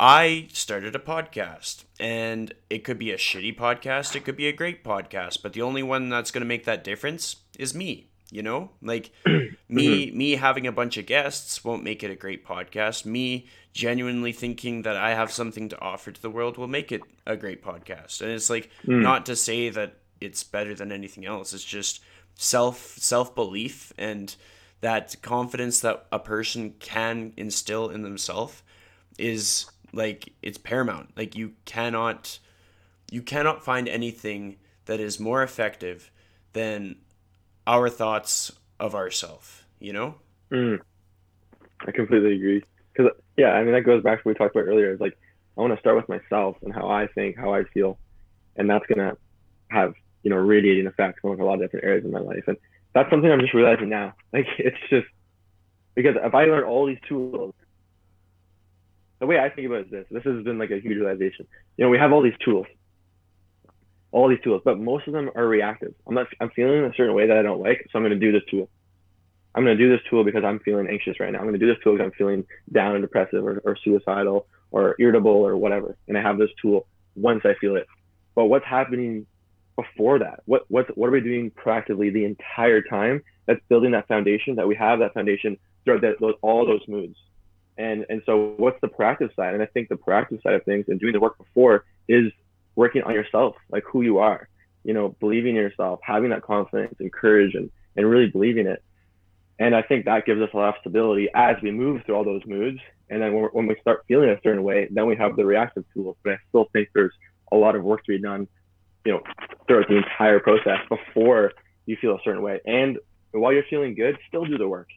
i 0.00 0.48
started 0.52 0.96
a 0.96 0.98
podcast 0.98 1.84
and 2.00 2.54
it 2.70 2.82
could 2.82 2.98
be 2.98 3.10
a 3.12 3.16
shitty 3.16 3.56
podcast 3.56 4.16
it 4.16 4.24
could 4.24 4.36
be 4.36 4.48
a 4.48 4.52
great 4.52 4.82
podcast 4.82 5.42
but 5.42 5.52
the 5.52 5.62
only 5.62 5.82
one 5.82 6.08
that's 6.08 6.30
going 6.30 6.40
to 6.40 6.46
make 6.46 6.64
that 6.64 6.82
difference 6.82 7.36
is 7.58 7.74
me 7.74 8.08
you 8.32 8.42
know? 8.42 8.70
Like 8.80 9.12
me 9.26 10.06
mm-hmm. 10.08 10.18
me 10.18 10.32
having 10.32 10.66
a 10.66 10.72
bunch 10.72 10.96
of 10.96 11.06
guests 11.06 11.62
won't 11.62 11.84
make 11.84 12.02
it 12.02 12.10
a 12.10 12.16
great 12.16 12.44
podcast. 12.44 13.04
Me 13.04 13.46
genuinely 13.74 14.32
thinking 14.32 14.82
that 14.82 14.98
i 14.98 15.14
have 15.14 15.32
something 15.32 15.66
to 15.66 15.80
offer 15.80 16.12
to 16.12 16.20
the 16.20 16.28
world 16.28 16.58
will 16.58 16.68
make 16.68 16.90
it 16.90 17.02
a 17.26 17.36
great 17.36 17.62
podcast. 17.62 18.20
And 18.20 18.30
it's 18.30 18.50
like 18.50 18.70
mm. 18.84 19.02
not 19.02 19.26
to 19.26 19.36
say 19.36 19.68
that 19.68 19.96
it's 20.20 20.42
better 20.42 20.74
than 20.74 20.90
anything 20.90 21.26
else. 21.26 21.52
It's 21.52 21.64
just 21.64 22.02
self 22.34 22.96
self 22.98 23.34
belief 23.34 23.92
and 23.98 24.34
that 24.80 25.14
confidence 25.22 25.80
that 25.80 26.06
a 26.10 26.18
person 26.18 26.74
can 26.80 27.32
instill 27.36 27.88
in 27.88 28.02
themselves 28.02 28.62
is 29.18 29.66
like 29.92 30.32
it's 30.42 30.58
paramount. 30.58 31.10
Like 31.16 31.36
you 31.36 31.52
cannot 31.64 32.38
you 33.10 33.22
cannot 33.22 33.64
find 33.64 33.88
anything 33.88 34.56
that 34.86 35.00
is 35.00 35.20
more 35.20 35.42
effective 35.42 36.10
than 36.52 36.96
our 37.66 37.88
thoughts 37.88 38.52
of 38.80 38.94
ourself, 38.94 39.66
you 39.78 39.92
know? 39.92 40.16
Mm. 40.50 40.80
I 41.86 41.90
completely 41.90 42.34
agree. 42.34 42.64
Because, 42.92 43.12
yeah, 43.36 43.50
I 43.50 43.62
mean, 43.62 43.72
that 43.72 43.82
goes 43.82 44.02
back 44.02 44.18
to 44.18 44.28
what 44.28 44.34
we 44.34 44.38
talked 44.38 44.56
about 44.56 44.68
earlier. 44.68 44.92
It's 44.92 45.00
like, 45.00 45.16
I 45.56 45.60
want 45.60 45.74
to 45.74 45.80
start 45.80 45.96
with 45.96 46.08
myself 46.08 46.56
and 46.62 46.72
how 46.72 46.88
I 46.88 47.06
think, 47.08 47.36
how 47.36 47.54
I 47.54 47.64
feel. 47.64 47.98
And 48.56 48.68
that's 48.68 48.86
going 48.86 48.98
to 48.98 49.16
have, 49.68 49.94
you 50.22 50.30
know, 50.30 50.36
radiating 50.36 50.86
effects 50.86 51.20
on 51.24 51.40
a 51.40 51.44
lot 51.44 51.54
of 51.54 51.60
different 51.60 51.84
areas 51.84 52.04
of 52.04 52.10
my 52.10 52.20
life. 52.20 52.44
And 52.46 52.56
that's 52.94 53.10
something 53.10 53.30
I'm 53.30 53.40
just 53.40 53.54
realizing 53.54 53.88
now. 53.88 54.14
Like, 54.32 54.46
it's 54.58 54.78
just 54.88 55.06
because 55.94 56.16
if 56.18 56.34
I 56.34 56.46
learn 56.46 56.64
all 56.64 56.86
these 56.86 57.00
tools, 57.06 57.54
the 59.18 59.26
way 59.26 59.38
I 59.38 59.50
think 59.50 59.66
about 59.66 59.80
it 59.80 59.86
is 59.86 59.90
this 59.90 60.06
this 60.10 60.24
has 60.24 60.42
been 60.42 60.58
like 60.58 60.70
a 60.70 60.80
huge 60.80 60.96
realization. 60.96 61.46
You 61.76 61.84
know, 61.84 61.90
we 61.90 61.98
have 61.98 62.12
all 62.12 62.22
these 62.22 62.38
tools 62.42 62.66
all 64.12 64.28
these 64.28 64.40
tools, 64.44 64.62
but 64.64 64.78
most 64.78 65.06
of 65.08 65.14
them 65.14 65.30
are 65.34 65.46
reactive. 65.46 65.94
I'm 66.06 66.14
not, 66.14 66.26
I'm 66.40 66.50
feeling 66.50 66.84
a 66.84 66.94
certain 66.94 67.14
way 67.14 67.26
that 67.26 67.36
I 67.36 67.42
don't 67.42 67.60
like, 67.60 67.88
so 67.90 67.98
I'm 67.98 68.02
going 68.02 68.18
to 68.18 68.18
do 68.18 68.30
this 68.30 68.42
tool. 68.50 68.68
I'm 69.54 69.64
going 69.64 69.76
to 69.76 69.82
do 69.82 69.90
this 69.90 70.00
tool 70.08 70.24
because 70.24 70.44
I'm 70.44 70.60
feeling 70.60 70.86
anxious 70.88 71.18
right 71.18 71.32
now. 71.32 71.38
I'm 71.38 71.44
going 71.44 71.58
to 71.58 71.58
do 71.58 71.66
this 71.66 71.82
tool 71.82 71.94
because 71.94 72.06
I'm 72.06 72.12
feeling 72.12 72.44
down 72.70 72.94
and 72.94 73.02
depressive 73.02 73.44
or, 73.44 73.60
or 73.64 73.76
suicidal 73.82 74.46
or 74.70 74.96
irritable 74.98 75.30
or 75.30 75.56
whatever. 75.56 75.96
And 76.08 76.16
I 76.16 76.22
have 76.22 76.38
this 76.38 76.50
tool 76.60 76.86
once 77.16 77.42
I 77.44 77.54
feel 77.60 77.76
it. 77.76 77.86
But 78.34 78.46
what's 78.46 78.64
happening 78.64 79.26
before 79.76 80.18
that? 80.20 80.42
What, 80.46 80.64
what, 80.68 80.96
what 80.96 81.08
are 81.08 81.12
we 81.12 81.20
doing 81.20 81.50
proactively 81.50 82.12
the 82.12 82.24
entire 82.24 82.80
time 82.82 83.22
that's 83.46 83.60
building 83.68 83.92
that 83.92 84.08
foundation 84.08 84.56
that 84.56 84.68
we 84.68 84.74
have 84.76 85.00
that 85.00 85.12
foundation 85.12 85.58
throughout 85.84 86.00
that, 86.02 86.20
those, 86.20 86.34
all 86.40 86.66
those 86.66 86.82
moods? 86.88 87.16
And, 87.76 88.06
and 88.08 88.22
so 88.24 88.54
what's 88.56 88.80
the 88.80 88.88
proactive 88.88 89.34
side? 89.34 89.54
And 89.54 89.62
I 89.62 89.66
think 89.66 89.88
the 89.88 89.96
proactive 89.96 90.42
side 90.42 90.54
of 90.54 90.64
things 90.64 90.86
and 90.88 91.00
doing 91.00 91.12
the 91.12 91.20
work 91.20 91.36
before 91.36 91.84
is 92.08 92.32
working 92.74 93.02
on 93.02 93.12
yourself, 93.12 93.56
like 93.70 93.84
who 93.84 94.02
you 94.02 94.18
are, 94.18 94.48
you 94.84 94.94
know, 94.94 95.14
believing 95.20 95.56
in 95.56 95.62
yourself, 95.62 96.00
having 96.02 96.30
that 96.30 96.42
confidence 96.42 96.94
and 96.98 97.12
courage 97.12 97.54
and, 97.54 97.70
and 97.96 98.08
really 98.08 98.28
believing 98.28 98.66
it. 98.66 98.82
And 99.58 99.74
I 99.74 99.82
think 99.82 100.06
that 100.06 100.26
gives 100.26 100.40
us 100.40 100.50
a 100.54 100.56
lot 100.56 100.70
of 100.70 100.74
stability 100.80 101.28
as 101.34 101.56
we 101.62 101.70
move 101.70 102.02
through 102.04 102.16
all 102.16 102.24
those 102.24 102.42
moods. 102.46 102.80
And 103.10 103.22
then 103.22 103.34
when, 103.34 103.44
when 103.52 103.66
we 103.66 103.76
start 103.80 104.04
feeling 104.08 104.30
a 104.30 104.40
certain 104.42 104.62
way, 104.62 104.88
then 104.90 105.06
we 105.06 105.16
have 105.16 105.36
the 105.36 105.44
reactive 105.44 105.84
tools. 105.94 106.16
But 106.24 106.34
I 106.34 106.36
still 106.48 106.68
think 106.72 106.88
there's 106.94 107.12
a 107.52 107.56
lot 107.56 107.76
of 107.76 107.84
work 107.84 108.04
to 108.04 108.12
be 108.12 108.20
done, 108.20 108.48
you 109.04 109.12
know, 109.12 109.20
throughout 109.66 109.88
the 109.88 109.98
entire 109.98 110.40
process 110.40 110.78
before 110.88 111.52
you 111.86 111.96
feel 112.00 112.14
a 112.14 112.18
certain 112.24 112.42
way. 112.42 112.60
And 112.64 112.98
while 113.32 113.52
you're 113.52 113.64
feeling 113.68 113.94
good, 113.94 114.18
still 114.28 114.44
do 114.44 114.58
the 114.58 114.68
work. 114.68 114.88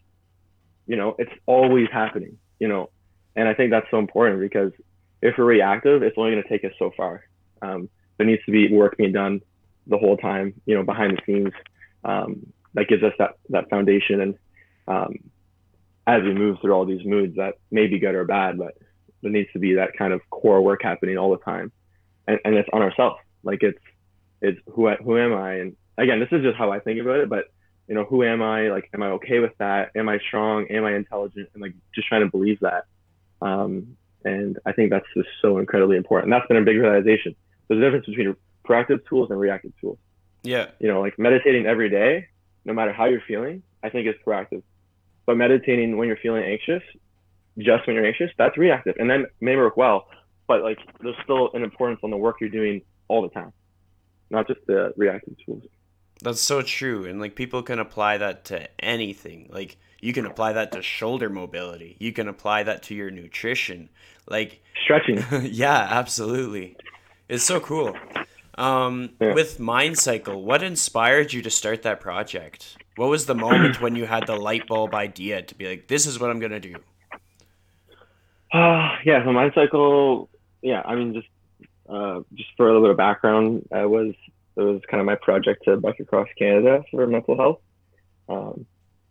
You 0.88 0.96
know, 0.96 1.16
it's 1.20 1.32
always 1.46 1.88
happening, 1.92 2.38
you 2.60 2.68
know. 2.68 2.90
And 3.36 3.48
I 3.48 3.54
think 3.54 3.72
that's 3.72 3.88
so 3.92 4.00
important 4.00 4.40
because 4.40 4.72
if 5.22 5.36
we're 5.38 5.46
reactive, 5.46 6.04
it's 6.04 6.18
only 6.18 6.32
going 6.32 6.44
to 6.44 6.50
take 6.50 6.64
us 6.64 6.72
so 6.80 6.92
far. 6.96 7.24
Um, 7.66 7.90
there 8.18 8.28
needs 8.28 8.44
to 8.46 8.52
be 8.52 8.72
work 8.72 8.98
being 8.98 9.12
done 9.12 9.42
the 9.88 9.98
whole 9.98 10.18
time, 10.18 10.54
you 10.66 10.76
know, 10.76 10.84
behind 10.84 11.18
the 11.18 11.22
scenes. 11.26 11.54
Um, 12.04 12.54
that 12.74 12.88
gives 12.88 13.04
us 13.04 13.14
that 13.20 13.32
that 13.50 13.70
foundation, 13.70 14.22
and 14.22 14.38
um, 14.88 15.14
as 16.06 16.22
we 16.24 16.34
move 16.34 16.58
through 16.62 16.74
all 16.74 16.86
these 16.86 17.06
moods, 17.06 17.36
that 17.38 17.56
may 17.72 17.88
be 17.88 18.00
good 18.00 18.16
or 18.16 18.26
bad, 18.26 18.58
but 18.58 18.78
there 19.22 19.32
needs 19.32 19.52
to 19.54 19.60
be 19.60 19.76
that 19.76 19.98
kind 19.98 20.14
of 20.14 20.22
core 20.30 20.62
work 20.62 20.82
happening 20.84 21.18
all 21.18 21.32
the 21.32 21.44
time, 21.44 21.72
and, 22.28 22.40
and 22.46 22.56
it's 22.56 22.70
on 22.74 22.82
ourselves. 22.82 23.18
Like 23.44 23.64
it's 23.64 23.80
it's 24.42 24.60
who 24.74 24.88
I, 24.88 24.96
who 24.96 25.18
am 25.18 25.34
I, 25.34 25.54
and 25.56 25.76
again, 25.98 26.20
this 26.20 26.30
is 26.32 26.44
just 26.44 26.58
how 26.58 26.72
I 26.72 26.80
think 26.80 27.02
about 27.02 27.20
it, 27.20 27.30
but 27.30 27.46
you 27.88 27.96
know, 27.96 28.04
who 28.04 28.24
am 28.24 28.42
I? 28.42 28.70
Like, 28.70 28.90
am 28.94 29.04
I 29.04 29.10
okay 29.12 29.40
with 29.40 29.56
that? 29.60 29.92
Am 29.96 30.10
I 30.10 30.20
strong? 30.28 30.68
Am 30.68 30.86
I 30.86 30.96
intelligent? 30.96 31.50
And 31.54 31.62
like, 31.62 31.74
just 31.94 32.08
trying 32.08 32.22
to 32.22 32.32
believe 32.32 32.60
that. 32.62 32.86
Um, 33.42 33.96
and 34.24 34.58
I 34.66 34.72
think 34.72 34.90
that's 34.90 35.06
just 35.16 35.30
so 35.42 35.60
incredibly 35.60 35.98
important. 35.98 36.32
And 36.32 36.34
that's 36.34 36.48
been 36.48 36.58
a 36.58 36.66
big 36.66 36.78
realization. 36.78 37.36
There's 37.68 37.80
a 37.80 37.84
difference 37.84 38.06
between 38.06 38.36
proactive 38.68 39.06
tools 39.08 39.30
and 39.30 39.40
reactive 39.40 39.72
tools. 39.80 39.98
Yeah. 40.44 40.68
You 40.80 40.88
know, 40.88 41.02
like 41.02 41.18
meditating 41.18 41.66
every 41.66 41.90
day, 41.90 42.28
no 42.66 42.74
matter 42.74 42.94
how 42.94 43.06
you're 43.06 43.24
feeling, 43.28 43.64
I 43.84 43.90
think 43.90 44.08
is 44.08 44.16
proactive. 44.26 44.64
But 45.26 45.38
meditating 45.38 45.98
when 45.98 46.08
you're 46.08 46.18
feeling 46.18 46.44
anxious, 46.44 46.84
just 47.58 47.88
when 47.88 47.96
you're 47.96 48.06
anxious, 48.06 48.32
that's 48.38 48.58
reactive. 48.58 48.96
And 49.00 49.10
then 49.10 49.26
may 49.42 49.56
work 49.56 49.78
well, 49.78 50.08
but 50.48 50.62
like 50.62 50.78
there's 51.02 51.16
still 51.24 51.50
an 51.54 51.64
importance 51.64 52.00
on 52.04 52.12
the 52.12 52.18
work 52.18 52.38
you're 52.40 52.50
doing 52.50 52.82
all 53.08 53.22
the 53.22 53.30
time, 53.30 53.54
not 54.30 54.48
just 54.48 54.60
the 54.68 54.94
reactive 54.98 55.36
tools. 55.46 55.64
That's 56.22 56.42
so 56.42 56.62
true. 56.62 57.06
And 57.06 57.20
like 57.20 57.36
people 57.36 57.62
can 57.64 57.80
apply 57.80 58.18
that 58.20 58.46
to 58.46 58.68
anything. 58.84 59.50
Like 59.52 59.78
you 60.00 60.14
can 60.14 60.26
apply 60.26 60.54
that 60.54 60.72
to 60.74 60.82
shoulder 60.82 61.30
mobility. 61.30 61.98
You 62.00 62.14
can 62.14 62.28
apply 62.28 62.64
that 62.64 62.84
to 62.84 62.96
your 62.96 63.12
nutrition. 63.12 63.90
Like 64.28 64.62
stretching. 64.84 65.24
yeah, 65.52 65.88
absolutely. 65.92 66.78
It's 67.28 67.44
so 67.44 67.60
cool. 67.60 67.96
Um, 68.58 69.12
yeah. 69.20 69.34
With 69.34 69.60
Mind 69.60 69.98
Cycle, 69.98 70.44
what 70.44 70.64
inspired 70.64 71.34
you 71.34 71.42
to 71.42 71.50
start 71.50 71.84
that 71.84 72.00
project? 72.00 72.78
What 72.96 73.10
was 73.10 73.26
the 73.26 73.36
moment 73.36 73.82
when 73.82 73.96
you 73.96 74.06
had 74.06 74.28
the 74.28 74.36
light 74.36 74.68
bulb 74.68 74.94
idea 74.94 75.42
to 75.42 75.56
be 75.56 75.68
like, 75.68 75.88
this 75.88 76.06
is 76.06 76.20
what 76.20 76.30
I'm 76.30 76.40
going 76.40 76.52
to 76.54 76.60
do? 76.60 76.76
Uh, 78.54 78.96
yeah, 79.06 79.24
so 79.24 79.34
Mind 79.34 79.52
Cycle, 79.56 80.30
yeah, 80.62 80.82
I 80.86 80.96
mean, 80.96 81.14
just 81.14 81.28
uh, 81.90 82.22
just 82.34 82.50
for 82.58 82.68
a 82.68 82.68
little 82.68 82.84
bit 82.84 82.92
of 82.92 82.98
background, 82.98 83.68
I 83.72 83.86
was 83.86 84.14
it 84.56 84.62
was 84.62 84.82
kind 84.90 85.02
of 85.02 85.06
my 85.06 85.16
project 85.16 85.66
to 85.66 85.78
bike 85.78 86.00
across 86.00 86.28
Canada 86.38 86.84
for 86.90 87.06
mental 87.08 87.36
health. 87.36 87.60
Um, 88.30 88.66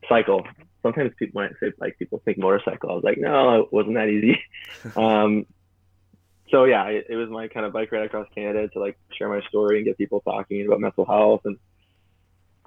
cycle. 0.09 0.47
Sometimes 0.83 1.13
people 1.19 1.41
might 1.41 1.53
say 1.61 1.73
like 1.79 1.99
people 1.99 2.21
think 2.25 2.39
motorcycle. 2.39 2.91
I 2.91 2.95
was 2.95 3.05
like, 3.05 3.19
no, 3.19 3.63
it 3.63 3.73
wasn't 3.73 3.95
that 3.95 4.09
easy. 4.09 4.41
um, 4.97 5.47
so 6.55 6.65
yeah, 6.65 6.85
it, 6.87 7.07
it, 7.09 7.17
was 7.17 7.29
my 7.29 7.49
kind 7.49 7.67
of 7.67 7.73
bike 7.73 7.91
ride 7.91 8.07
across 8.07 8.29
Canada 8.33 8.69
to 8.69 8.79
like 8.79 8.97
share 9.19 9.29
my 9.29 9.41
story 9.49 9.79
and 9.79 9.85
get 9.85 9.99
people 9.99 10.21
talking 10.21 10.65
about 10.65 10.79
mental 10.79 11.05
health. 11.05 11.41
And 11.45 11.59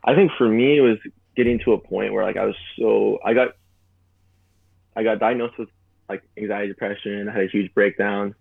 I 0.04 0.14
think 0.14 0.32
for 0.38 0.48
me, 0.50 0.78
it 0.78 0.82
was 0.82 0.98
getting 1.38 1.60
to 1.60 1.72
a 1.72 1.78
point 1.78 2.12
where 2.12 2.26
like 2.26 2.36
I 2.36 2.44
was 2.44 2.56
so 2.78 3.20
I 3.24 3.34
got 3.34 3.50
I 4.94 5.04
got 5.04 5.20
diagnosed 5.20 5.58
with 5.58 5.70
like 6.10 6.22
anxiety, 6.38 6.68
depression. 6.68 7.30
I 7.30 7.34
had 7.34 7.44
a 7.44 7.48
huge 7.48 7.74
breakdown, 7.74 8.36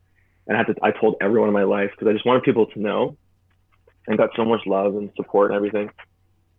and 0.49 0.57
I 0.57 0.59
had 0.59 0.67
to 0.67 0.75
I 0.83 0.91
told 0.91 1.15
everyone 1.21 1.49
in 1.49 1.55
my 1.55 1.65
life 1.65 1.91
because 1.93 2.09
I 2.09 2.13
just 2.13 2.27
wanted 2.27 2.43
people 2.43 2.67
to 2.67 2.81
know, 2.81 3.17
and 4.09 4.19
got 4.19 4.31
so 4.35 4.45
much 4.45 4.67
love 4.67 4.97
and 4.97 5.11
support 5.15 5.53
and 5.53 5.57
everything. 5.57 5.91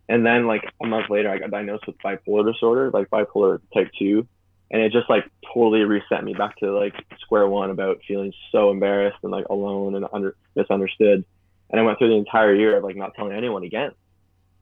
And 0.08 0.26
then 0.26 0.48
like 0.48 0.64
a 0.82 0.88
month 0.88 1.10
later, 1.10 1.30
I 1.30 1.40
got 1.40 1.52
diagnosed 1.52 1.88
with 1.88 1.98
bipolar 1.98 2.54
disorder, 2.54 2.90
like 2.94 3.10
bipolar 3.10 3.60
type 3.74 3.92
two, 4.00 4.26
and 4.70 4.82
it 4.82 4.92
just 4.92 5.10
like 5.10 5.30
totally 5.54 5.82
reset 5.82 6.24
me 6.24 6.34
back 6.34 6.58
to 6.58 6.78
like 6.78 6.94
square 7.20 7.48
one 7.48 7.70
about 7.70 8.02
feeling 8.08 8.34
so 8.52 8.70
embarrassed 8.70 9.18
and 9.24 9.32
like 9.32 9.46
alone 9.50 9.96
and 9.96 10.06
under 10.12 10.36
misunderstood. 10.56 11.24
And 11.70 11.80
I 11.80 11.84
went 11.84 11.98
through 11.98 12.10
the 12.10 12.16
entire 12.16 12.56
year 12.56 12.78
of 12.78 12.84
like 12.84 12.96
not 12.96 13.14
telling 13.16 13.34
anyone 13.34 13.64
again, 13.64 13.92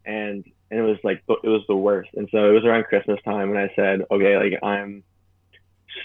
and 0.05 0.43
and 0.71 0.79
it 0.79 0.83
was 0.83 0.97
like 1.03 1.23
it 1.43 1.47
was 1.47 1.63
the 1.67 1.75
worst. 1.75 2.09
And 2.15 2.27
so 2.31 2.49
it 2.49 2.53
was 2.53 2.65
around 2.65 2.85
Christmas 2.85 3.19
time 3.23 3.49
when 3.49 3.59
I 3.59 3.71
said, 3.75 4.01
okay, 4.09 4.37
like 4.37 4.63
I'm 4.63 5.03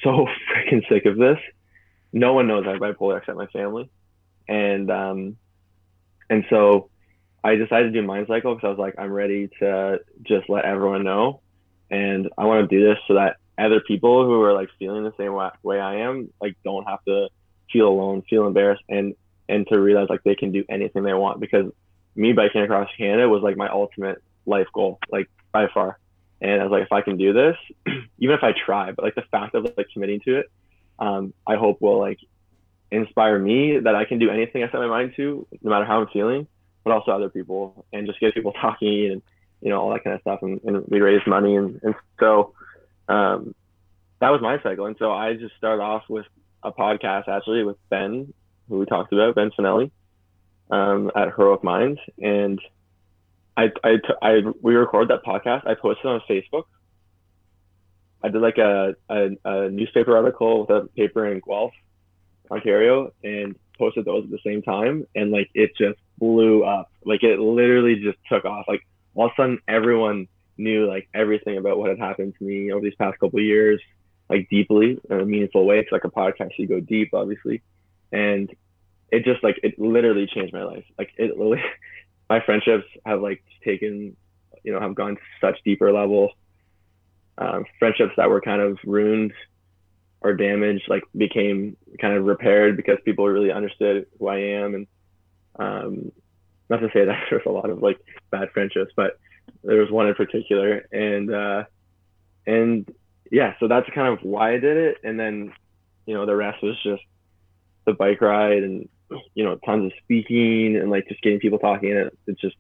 so 0.02 0.26
freaking 0.50 0.86
sick 0.88 1.06
of 1.06 1.16
this. 1.16 1.38
No 2.12 2.32
one 2.32 2.48
knows 2.48 2.64
I 2.66 2.72
have 2.72 2.80
bipolar 2.80 3.18
except 3.18 3.38
my 3.38 3.46
family, 3.46 3.90
and 4.48 4.90
um, 4.90 5.36
and 6.28 6.44
so 6.50 6.90
I 7.42 7.54
decided 7.54 7.92
to 7.92 8.00
do 8.00 8.06
Mind 8.06 8.26
Cycle 8.28 8.54
because 8.54 8.66
I 8.66 8.70
was 8.70 8.78
like, 8.78 8.94
I'm 8.98 9.12
ready 9.12 9.48
to 9.60 10.00
just 10.22 10.48
let 10.48 10.64
everyone 10.64 11.04
know, 11.04 11.40
and 11.90 12.28
I 12.36 12.44
want 12.46 12.68
to 12.68 12.76
do 12.76 12.86
this 12.86 12.98
so 13.06 13.14
that 13.14 13.36
other 13.60 13.80
people 13.80 14.24
who 14.24 14.42
are 14.42 14.52
like 14.52 14.68
feeling 14.78 15.04
the 15.04 15.12
same 15.16 15.34
way 15.62 15.80
I 15.80 15.96
am, 15.96 16.32
like 16.40 16.56
don't 16.64 16.86
have 16.88 17.04
to 17.04 17.28
feel 17.72 17.88
alone, 17.88 18.22
feel 18.28 18.46
embarrassed, 18.46 18.82
and 18.88 19.14
and 19.48 19.66
to 19.68 19.80
realize 19.80 20.08
like 20.08 20.22
they 20.22 20.34
can 20.34 20.52
do 20.52 20.64
anything 20.68 21.02
they 21.02 21.14
want. 21.14 21.40
Because 21.40 21.72
me 22.14 22.32
biking 22.32 22.62
across 22.62 22.88
Canada 22.96 23.28
was 23.28 23.42
like 23.42 23.56
my 23.56 23.68
ultimate 23.68 24.22
life 24.46 24.68
goal, 24.72 24.98
like 25.10 25.28
by 25.52 25.66
far. 25.72 25.98
And 26.40 26.60
I 26.60 26.64
was 26.64 26.72
like, 26.72 26.82
if 26.84 26.92
I 26.92 27.02
can 27.02 27.18
do 27.18 27.32
this, 27.32 27.56
even 28.18 28.34
if 28.34 28.42
I 28.42 28.52
try, 28.52 28.92
but 28.92 29.04
like 29.04 29.14
the 29.14 29.24
fact 29.30 29.54
of 29.54 29.64
like 29.76 29.88
committing 29.92 30.20
to 30.20 30.38
it, 30.38 30.50
um, 30.98 31.34
I 31.46 31.56
hope 31.56 31.80
will 31.80 31.98
like 31.98 32.18
inspire 32.90 33.38
me 33.38 33.78
that 33.78 33.94
I 33.94 34.04
can 34.04 34.18
do 34.18 34.30
anything 34.30 34.62
I 34.62 34.70
set 34.70 34.80
my 34.80 34.86
mind 34.86 35.14
to, 35.16 35.46
no 35.62 35.70
matter 35.70 35.84
how 35.84 36.00
I'm 36.00 36.08
feeling, 36.08 36.46
but 36.84 36.92
also 36.92 37.12
other 37.12 37.28
people 37.28 37.84
and 37.92 38.06
just 38.06 38.20
get 38.20 38.34
people 38.34 38.52
talking 38.60 39.10
and 39.10 39.22
you 39.60 39.68
know 39.68 39.80
all 39.80 39.90
that 39.90 40.04
kind 40.04 40.14
of 40.14 40.22
stuff. 40.22 40.40
And, 40.42 40.60
and 40.64 40.84
we 40.88 41.00
raise 41.00 41.26
money 41.26 41.56
and 41.56 41.80
and 41.82 41.94
so 42.18 42.54
um, 43.08 43.54
that 44.20 44.30
was 44.30 44.40
my 44.40 44.62
cycle. 44.62 44.86
And 44.86 44.96
so 44.98 45.10
I 45.12 45.34
just 45.34 45.56
started 45.56 45.82
off 45.82 46.04
with 46.08 46.26
a 46.62 46.72
podcast 46.72 47.28
actually 47.28 47.64
with 47.64 47.76
Ben, 47.88 48.32
who 48.68 48.78
we 48.78 48.86
talked 48.86 49.12
about, 49.12 49.34
Ben 49.34 49.50
Finelli, 49.58 49.90
um, 50.70 51.10
at 51.16 51.34
Heroic 51.36 51.64
Minds, 51.64 52.00
and 52.18 52.60
I, 53.56 53.70
I, 53.84 53.96
I, 54.22 54.40
we 54.62 54.74
recorded 54.74 55.10
that 55.10 55.24
podcast. 55.24 55.66
I 55.66 55.74
posted 55.74 56.06
on 56.06 56.22
Facebook. 56.28 56.64
I 58.22 58.28
did 58.28 58.40
like 58.40 58.58
a, 58.58 58.94
a, 59.08 59.30
a 59.44 59.70
newspaper 59.70 60.16
article 60.16 60.60
with 60.60 60.70
a 60.70 60.88
paper 60.96 61.26
in 61.26 61.40
Guelph, 61.40 61.72
Ontario, 62.50 63.12
and 63.24 63.56
posted 63.78 64.04
those 64.04 64.24
at 64.24 64.30
the 64.30 64.38
same 64.44 64.62
time. 64.62 65.06
And 65.14 65.30
like 65.30 65.50
it 65.54 65.70
just 65.76 65.98
blew 66.18 66.64
up. 66.64 66.90
Like 67.04 67.22
it 67.22 67.38
literally 67.38 67.96
just 67.96 68.18
took 68.30 68.44
off. 68.44 68.66
Like 68.68 68.86
all 69.14 69.26
of 69.26 69.32
a 69.32 69.42
sudden, 69.42 69.58
everyone 69.66 70.28
knew 70.60 70.86
like 70.86 71.08
everything 71.14 71.56
about 71.56 71.78
what 71.78 71.90
had 71.90 71.98
happened 71.98 72.34
to 72.38 72.44
me 72.44 72.72
over 72.72 72.82
these 72.82 72.94
past 72.94 73.18
couple 73.18 73.40
years, 73.40 73.80
like 74.28 74.48
deeply 74.50 74.98
in 75.08 75.20
a 75.20 75.24
meaningful 75.24 75.64
way. 75.64 75.78
It's 75.80 75.92
like 75.92 76.04
a 76.04 76.10
podcast, 76.10 76.50
you 76.58 76.66
go 76.66 76.80
deep, 76.80 77.10
obviously, 77.12 77.62
and 78.12 78.50
it 79.10 79.24
just 79.24 79.42
like 79.42 79.58
it 79.62 79.78
literally 79.78 80.26
changed 80.26 80.52
my 80.52 80.64
life. 80.64 80.84
Like 80.98 81.10
it 81.16 81.30
literally, 81.30 81.62
my 82.30 82.40
friendships 82.40 82.86
have 83.04 83.20
like 83.20 83.42
taken, 83.64 84.16
you 84.62 84.72
know, 84.72 84.80
have 84.80 84.94
gone 84.94 85.16
to 85.16 85.22
such 85.40 85.58
deeper 85.64 85.92
level. 85.92 86.32
Um, 87.38 87.64
friendships 87.78 88.12
that 88.18 88.28
were 88.28 88.42
kind 88.42 88.60
of 88.60 88.78
ruined 88.84 89.32
or 90.20 90.34
damaged, 90.34 90.84
like 90.88 91.04
became 91.16 91.76
kind 92.00 92.14
of 92.14 92.24
repaired 92.24 92.76
because 92.76 92.98
people 93.04 93.26
really 93.26 93.50
understood 93.50 94.06
who 94.18 94.28
I 94.28 94.36
am. 94.38 94.74
And 94.74 94.86
um, 95.58 96.12
not 96.68 96.78
to 96.78 96.90
say 96.92 97.04
that 97.06 97.24
there's 97.30 97.46
a 97.46 97.50
lot 97.50 97.70
of 97.70 97.82
like 97.82 97.98
bad 98.30 98.50
friendships, 98.52 98.92
but 98.94 99.18
there 99.62 99.80
was 99.80 99.90
one 99.90 100.08
in 100.08 100.14
particular, 100.14 100.86
and 100.92 101.32
uh, 101.32 101.64
and 102.46 102.92
yeah, 103.30 103.54
so 103.60 103.68
that's 103.68 103.88
kind 103.94 104.08
of 104.08 104.22
why 104.22 104.54
I 104.54 104.58
did 104.58 104.76
it. 104.76 104.98
And 105.04 105.18
then, 105.18 105.52
you 106.06 106.14
know, 106.14 106.26
the 106.26 106.36
rest 106.36 106.62
was 106.62 106.76
just 106.82 107.02
the 107.86 107.92
bike 107.92 108.20
ride 108.20 108.62
and 108.62 108.88
you 109.34 109.42
know 109.42 109.56
tons 109.56 109.86
of 109.86 109.92
speaking 110.04 110.76
and 110.76 110.90
like 110.90 111.08
just 111.08 111.22
getting 111.22 111.38
people 111.40 111.58
talking. 111.58 111.90
And 111.90 111.98
it, 111.98 112.18
it's 112.26 112.40
just 112.40 112.56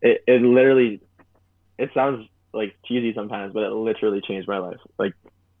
it, 0.00 0.22
it 0.26 0.42
literally 0.42 1.00
it 1.78 1.90
sounds 1.94 2.26
like 2.52 2.74
cheesy 2.86 3.12
sometimes, 3.14 3.52
but 3.52 3.64
it 3.64 3.72
literally 3.72 4.20
changed 4.20 4.48
my 4.48 4.58
life 4.58 4.80
like 4.98 5.12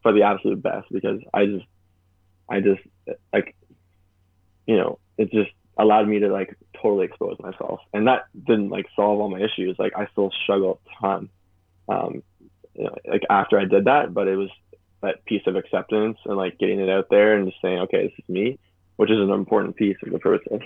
for 0.02 0.12
the 0.12 0.22
absolute 0.22 0.62
best 0.62 0.86
because 0.90 1.20
I 1.34 1.46
just 1.46 1.66
I 2.48 2.60
just 2.60 2.80
like 3.32 3.54
you 4.66 4.76
know 4.76 4.98
it 5.18 5.30
just 5.30 5.50
allowed 5.78 6.08
me 6.08 6.18
to 6.18 6.28
like 6.28 6.56
totally 6.80 7.06
expose 7.06 7.36
myself 7.38 7.80
and 7.92 8.06
that 8.06 8.26
didn't 8.46 8.70
like 8.70 8.86
solve 8.96 9.20
all 9.20 9.28
my 9.28 9.40
issues 9.40 9.76
like 9.78 9.92
I 9.96 10.06
still 10.12 10.30
struggle 10.42 10.80
a 10.86 11.00
ton 11.00 11.28
um 11.88 12.22
you 12.74 12.84
know 12.84 12.94
like 13.06 13.22
after 13.28 13.58
I 13.58 13.64
did 13.64 13.84
that 13.84 14.14
but 14.14 14.26
it 14.28 14.36
was 14.36 14.50
that 15.02 15.24
piece 15.26 15.42
of 15.46 15.56
acceptance 15.56 16.18
and 16.24 16.36
like 16.36 16.58
getting 16.58 16.80
it 16.80 16.88
out 16.88 17.08
there 17.10 17.36
and 17.36 17.46
just 17.48 17.60
saying 17.60 17.78
okay 17.80 18.04
this 18.04 18.18
is 18.18 18.28
me 18.28 18.58
which 18.96 19.10
is 19.10 19.20
an 19.20 19.30
important 19.30 19.76
piece 19.76 19.96
of 20.02 20.12
the 20.12 20.18
process. 20.18 20.60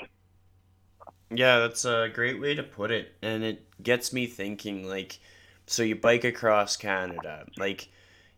Yeah, 1.33 1.59
that's 1.61 1.85
a 1.85 2.11
great 2.13 2.41
way 2.41 2.55
to 2.55 2.63
put 2.63 2.91
it. 2.91 3.13
And 3.23 3.45
it 3.45 3.65
gets 3.83 4.13
me 4.13 4.27
thinking 4.27 4.89
like 4.89 5.19
so 5.67 5.83
you 5.83 5.95
bike 5.95 6.25
across 6.25 6.77
Canada. 6.77 7.47
Like 7.57 7.89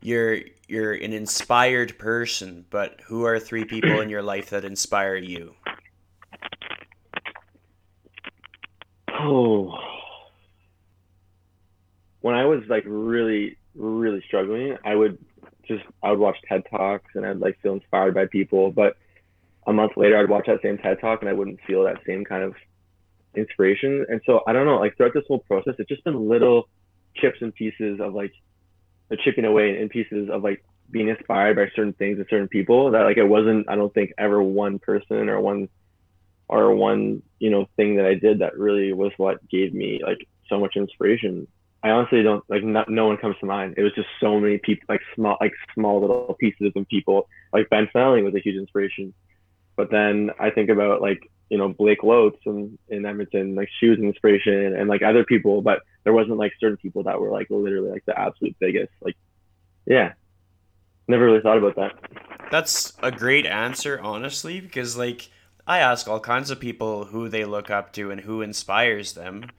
you're 0.03 0.41
you're 0.69 0.93
an 0.93 1.13
inspired 1.13 1.99
person, 1.99 2.67
but 2.71 3.01
who 3.05 3.25
are 3.25 3.39
three 3.39 3.65
people 3.65 4.01
in 4.01 4.09
your 4.09 4.23
life 4.23 4.51
that 4.51 4.65
inspire 4.65 5.17
you? 5.17 5.55
Oh. 9.23 9.79
When 12.21 12.35
I 12.35 12.45
was 12.45 12.63
like 12.69 12.85
really 12.87 13.57
really 13.75 14.23
struggling, 14.27 14.77
I 14.85 14.95
would 14.95 15.19
just 15.67 15.85
I 16.03 16.11
would 16.11 16.19
watch 16.19 16.37
TED 16.49 16.65
Talks 16.71 17.11
and 17.15 17.25
I'd 17.25 17.39
like 17.39 17.61
feel 17.63 17.75
inspired 17.75 18.15
by 18.15 18.27
people, 18.27 18.73
but 18.73 18.97
a 19.67 19.73
month 19.73 19.93
later 19.97 20.19
I'd 20.19 20.29
watch 20.29 20.47
that 20.47 20.61
same 20.63 20.79
TED 20.79 21.01
talk 21.01 21.21
and 21.21 21.29
I 21.29 21.33
wouldn't 21.33 21.61
feel 21.67 21.85
that 21.85 21.99
same 22.07 22.25
kind 22.25 22.43
of 22.43 22.55
inspiration. 23.37 24.05
And 24.09 24.21
so 24.27 24.41
I 24.47 24.53
don't 24.53 24.67
know, 24.67 24.79
like 24.79 24.97
throughout 24.97 25.15
this 25.15 25.25
whole 25.29 25.41
process, 25.41 25.75
it's 25.79 25.89
just 25.89 26.05
been 26.05 26.29
little 26.29 26.69
chips 27.17 27.39
and 27.41 27.55
pieces 27.55 28.01
of 28.01 28.15
like 28.15 28.33
chipping 29.25 29.45
away 29.45 29.81
in 29.81 29.89
pieces 29.89 30.29
of 30.33 30.43
like 30.43 30.65
being 30.91 31.09
inspired 31.09 31.57
by 31.57 31.67
certain 31.77 31.93
things 31.93 32.19
and 32.19 32.27
certain 32.29 32.49
people 32.49 32.91
that 32.91 33.03
like 33.03 33.19
it 33.19 33.25
wasn't 33.25 33.69
I 33.69 33.77
don't 33.77 33.93
think 33.95 34.13
ever 34.19 34.43
one 34.43 34.79
person 34.79 35.29
or 35.29 35.41
one 35.41 35.69
or 36.49 36.75
one, 36.75 37.23
you 37.39 37.51
know, 37.51 37.67
thing 37.77 37.97
that 37.97 38.07
I 38.07 38.15
did 38.15 38.41
that 38.41 38.59
really 38.59 38.93
was 38.93 39.13
what 39.17 39.47
gave 39.49 39.73
me 39.73 40.01
like 40.05 40.27
so 40.49 40.59
much 40.59 40.77
inspiration. 40.77 41.47
I 41.83 41.91
honestly 41.91 42.23
don't 42.23 42.45
like 42.49 42.63
not 42.63 42.89
no 42.89 43.07
one 43.07 43.17
comes 43.17 43.37
to 43.41 43.47
mind. 43.47 43.75
It 43.77 43.83
was 43.83 43.93
just 43.95 44.09
so 44.21 44.39
many 44.39 44.59
people 44.59 44.85
like 44.89 45.01
small 45.15 45.37
like 45.41 45.53
small 45.75 46.01
little 46.01 46.37
pieces 46.39 46.73
and 46.75 46.87
people. 46.89 47.29
Like 47.53 47.69
Ben 47.71 47.89
Fowling 47.93 48.25
was 48.25 48.35
a 48.35 48.41
huge 48.41 48.57
inspiration 48.57 49.13
but 49.77 49.91
then 49.91 50.31
I 50.39 50.51
think 50.51 50.71
about 50.71 51.01
like 51.01 51.31
you 51.49 51.59
know 51.59 51.69
Blake 51.69 52.03
Loates 52.03 52.41
and 52.47 52.79
in 52.89 53.07
Edmonton, 53.07 53.55
like 53.55 53.69
she 53.81 53.89
was 53.89 53.99
an 53.99 54.07
inspiration, 54.07 54.77
and 54.77 54.89
like 54.89 55.03
other 55.03 55.25
people, 55.25 55.63
but 55.63 55.81
there 56.05 56.13
wasn't 56.13 56.39
like 56.39 56.53
certain 56.61 56.77
people 56.77 57.05
that 57.05 57.21
were 57.21 57.31
like 57.31 57.49
literally 57.51 57.91
like 57.91 58.05
the 58.05 58.19
absolute 58.19 58.57
biggest. 58.59 58.93
Like, 59.01 59.17
yeah, 59.87 60.13
never 61.09 61.25
really 61.25 61.41
thought 61.41 61.59
about 61.59 61.77
that. 61.77 61.93
That's 62.51 62.93
a 63.03 63.11
great 63.11 63.47
answer, 63.47 63.99
honestly, 64.01 64.61
because 64.61 64.97
like 64.97 65.31
I 65.67 65.79
ask 65.79 66.09
all 66.09 66.21
kinds 66.21 66.51
of 66.51 66.61
people 66.61 67.07
who 67.07 67.29
they 67.29 67.45
look 67.45 67.71
up 67.71 67.93
to 67.95 68.11
and 68.11 68.21
who 68.21 68.43
inspires 68.43 69.13
them. 69.13 69.51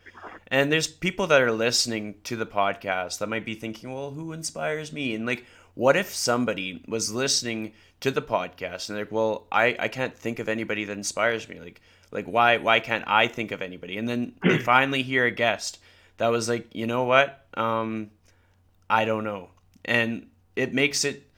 And 0.47 0.71
there's 0.71 0.87
people 0.87 1.27
that 1.27 1.41
are 1.41 1.51
listening 1.51 2.15
to 2.25 2.35
the 2.35 2.45
podcast 2.45 3.19
that 3.19 3.29
might 3.29 3.45
be 3.45 3.55
thinking, 3.55 3.93
well, 3.93 4.11
who 4.11 4.33
inspires 4.33 4.91
me? 4.91 5.15
And 5.15 5.25
like, 5.25 5.45
what 5.73 5.95
if 5.95 6.13
somebody 6.13 6.83
was 6.87 7.13
listening 7.13 7.73
to 8.01 8.11
the 8.11 8.21
podcast 8.21 8.89
and 8.89 8.97
they're 8.97 9.05
like, 9.05 9.11
well, 9.11 9.47
I, 9.51 9.75
I 9.79 9.87
can't 9.87 10.15
think 10.15 10.39
of 10.39 10.49
anybody 10.49 10.85
that 10.85 10.97
inspires 10.97 11.47
me. 11.47 11.59
Like, 11.59 11.81
like 12.11 12.25
why 12.25 12.57
why 12.57 12.79
can't 12.79 13.05
I 13.07 13.27
think 13.27 13.51
of 13.51 13.61
anybody? 13.61 13.97
And 13.97 14.07
then 14.07 14.33
they 14.43 14.57
finally 14.59 15.01
hear 15.01 15.25
a 15.25 15.31
guest 15.31 15.79
that 16.17 16.27
was 16.27 16.47
like, 16.47 16.67
you 16.75 16.85
know 16.85 17.05
what? 17.05 17.45
Um, 17.55 18.11
I 18.89 19.05
don't 19.05 19.23
know. 19.23 19.49
And 19.85 20.27
it 20.55 20.73
makes 20.73 21.05
it 21.05 21.29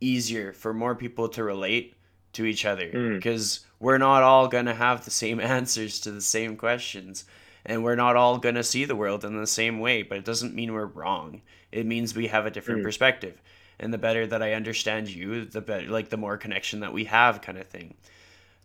easier 0.00 0.52
for 0.52 0.72
more 0.72 0.94
people 0.94 1.28
to 1.30 1.44
relate 1.44 1.94
to 2.32 2.46
each 2.46 2.64
other 2.64 2.86
because 3.14 3.58
mm. 3.58 3.64
We're 3.82 3.98
not 3.98 4.22
all 4.22 4.48
going 4.48 4.66
to 4.66 4.74
have 4.74 5.04
the 5.04 5.10
same 5.10 5.40
answers 5.56 6.00
to 6.00 6.10
the 6.10 6.20
same 6.20 6.56
questions 6.56 7.24
and 7.64 7.84
we're 7.84 7.94
not 7.94 8.16
all 8.16 8.38
going 8.38 8.54
to 8.54 8.64
see 8.64 8.84
the 8.84 8.96
world 8.96 9.24
in 9.24 9.36
the 9.36 9.46
same 9.46 9.78
way 9.78 10.02
but 10.02 10.18
it 10.18 10.24
doesn't 10.24 10.54
mean 10.54 10.72
we're 10.72 10.86
wrong 10.86 11.42
it 11.70 11.86
means 11.86 12.14
we 12.14 12.28
have 12.28 12.46
a 12.46 12.50
different 12.50 12.80
mm. 12.80 12.84
perspective 12.84 13.40
and 13.82 13.92
the 13.92 13.98
better 13.98 14.26
that 14.26 14.42
I 14.42 14.52
understand 14.52 15.08
you, 15.08 15.44
the 15.44 15.60
better, 15.60 15.88
like 15.88 16.08
the 16.08 16.16
more 16.16 16.36
connection 16.36 16.80
that 16.80 16.92
we 16.92 17.04
have, 17.04 17.42
kind 17.42 17.58
of 17.58 17.66
thing. 17.66 17.94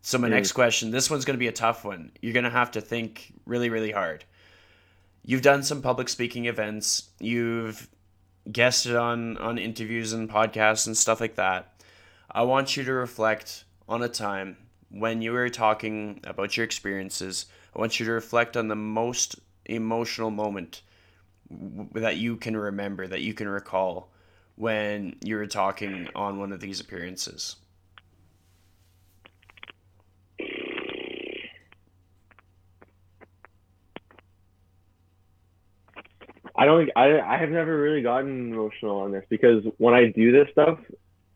So 0.03 0.20
my 0.20 0.28
mm. 0.28 0.32
next 0.32 0.51
question, 0.51 0.91
this 0.91 1.09
one's 1.09 1.26
going 1.26 1.34
to 1.36 1.39
be 1.39 1.47
a 1.47 1.51
tough 1.51 1.84
one. 1.84 2.11
You're 2.22 2.34
going 2.34 2.43
to 2.43 2.49
have 2.51 2.72
to 2.72 2.82
think 2.82 3.34
really, 3.45 3.70
really 3.70 3.91
hard. 3.91 4.24
You've 5.26 5.41
done 5.41 5.63
some 5.63 5.82
public 5.82 6.07
speaking 6.07 6.45
events. 6.45 7.09
You've 7.20 7.89
guested 8.49 8.95
on 8.95 9.38
on 9.38 9.57
interviews 9.57 10.13
and 10.13 10.30
podcasts 10.30 10.88
and 10.88 10.95
stuff 10.95 11.20
like 11.20 11.36
that. 11.36 11.84
I 12.32 12.43
want 12.43 12.78
you 12.78 12.84
to 12.86 12.93
reflect 12.93 13.65
on 13.89 14.03
a 14.03 14.07
time 14.07 14.55
when 14.90 15.22
you 15.22 15.32
were 15.32 15.50
talking 15.50 16.20
about 16.24 16.58
your 16.58 16.64
experiences. 16.64 17.46
I 17.76 17.80
want 17.80 18.00
you 18.00 18.06
to 18.06 18.12
reflect 18.12 18.58
on 18.58 18.68
the 18.68 18.76
most 18.76 19.36
emotional 19.66 20.32
moment 20.32 20.82
that 21.50 22.18
you 22.18 22.38
can 22.38 22.58
remember, 22.58 23.08
that 23.08 23.22
you 23.22 23.34
can 23.34 23.48
recall 23.48 24.10
when 24.56 25.16
you 25.24 25.36
were 25.36 25.48
talking 25.48 26.08
on 26.16 26.40
one 26.40 26.52
of 26.52 26.60
these 26.60 26.80
appearances? 26.80 27.58
I 36.60 36.66
don't 36.66 36.90
I 36.96 37.20
I 37.20 37.38
have 37.38 37.52
never 37.52 37.80
really 37.80 38.02
gotten 38.02 38.52
emotional 38.52 39.02
on 39.02 39.12
this 39.12 39.24
because 39.30 39.64
when 39.78 39.94
I 39.94 40.08
do 40.08 40.32
this 40.32 40.48
stuff, 40.52 40.80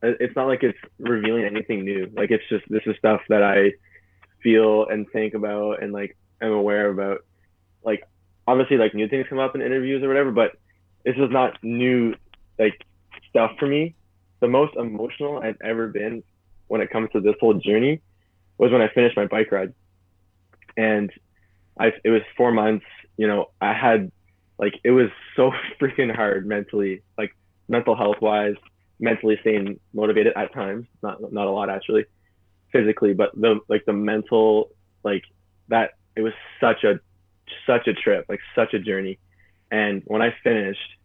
it's 0.02 0.36
not 0.36 0.48
like 0.48 0.64
it's 0.64 0.78
revealing 1.00 1.46
anything 1.46 1.86
new. 1.86 2.12
Like 2.14 2.32
it's 2.32 2.48
just 2.50 2.64
this 2.70 2.82
is 2.86 2.96
stuff 2.98 3.22
that 3.30 3.44
I 3.44 3.74
feel 4.42 4.88
and 4.88 5.08
think 5.12 5.34
about 5.34 5.84
and 5.84 5.94
like 5.94 6.18
am 6.42 6.52
aware 6.52 6.90
about. 6.90 7.20
Like 7.84 8.04
obviously 8.48 8.78
like 8.78 8.94
new 8.94 9.08
things 9.08 9.28
come 9.30 9.40
up 9.40 9.56
in 9.56 9.62
interviews 9.62 10.04
or 10.04 10.08
whatever, 10.08 10.32
but 10.32 10.54
this 11.06 11.16
is 11.16 11.30
not 11.30 11.58
new 11.64 12.16
like 12.58 12.80
stuff 13.30 13.52
for 13.60 13.68
me. 13.68 13.96
The 14.40 14.48
most 14.48 14.76
emotional 14.76 15.40
I've 15.40 15.58
ever 15.64 15.88
been 15.88 16.24
when 16.68 16.82
it 16.82 16.90
comes 16.90 17.10
to 17.12 17.20
this 17.20 17.36
whole 17.40 17.54
journey 17.54 18.02
was 18.58 18.72
when 18.72 18.82
I 18.82 18.90
finished 18.90 19.18
my 19.18 19.28
bike 19.28 19.52
ride. 19.52 19.74
And 20.78 21.12
I 21.80 21.94
it 22.04 22.10
was 22.10 22.22
four 22.38 22.52
months, 22.52 22.86
you 23.18 23.28
know, 23.28 23.52
I 23.60 23.74
had 23.74 24.12
like 24.58 24.80
it 24.84 24.92
was 24.92 25.10
so 25.36 25.52
freaking 25.80 26.16
hard 26.16 26.48
mentally, 26.48 27.04
like 27.18 27.36
mental 27.68 27.96
health 27.96 28.22
wise, 28.22 28.56
mentally 29.02 29.38
staying 29.42 29.80
motivated 29.94 30.34
at 30.38 30.54
times, 30.54 30.86
not 31.04 31.34
not 31.34 31.48
a 31.48 31.52
lot 31.52 31.70
actually, 31.70 32.06
physically, 32.72 33.14
but 33.14 33.32
the 33.36 33.60
like 33.68 33.84
the 33.86 33.94
mental 33.94 34.70
like 35.04 35.24
that 35.68 35.92
it 36.16 36.22
was 36.22 36.34
such 36.62 36.84
a 36.84 37.00
such 37.66 37.88
a 37.88 37.94
trip, 37.94 38.26
like 38.30 38.40
such 38.56 38.74
a 38.74 38.80
journey. 38.80 39.20
And 39.72 40.04
when 40.06 40.22
I 40.22 40.34
finished, 40.44 40.98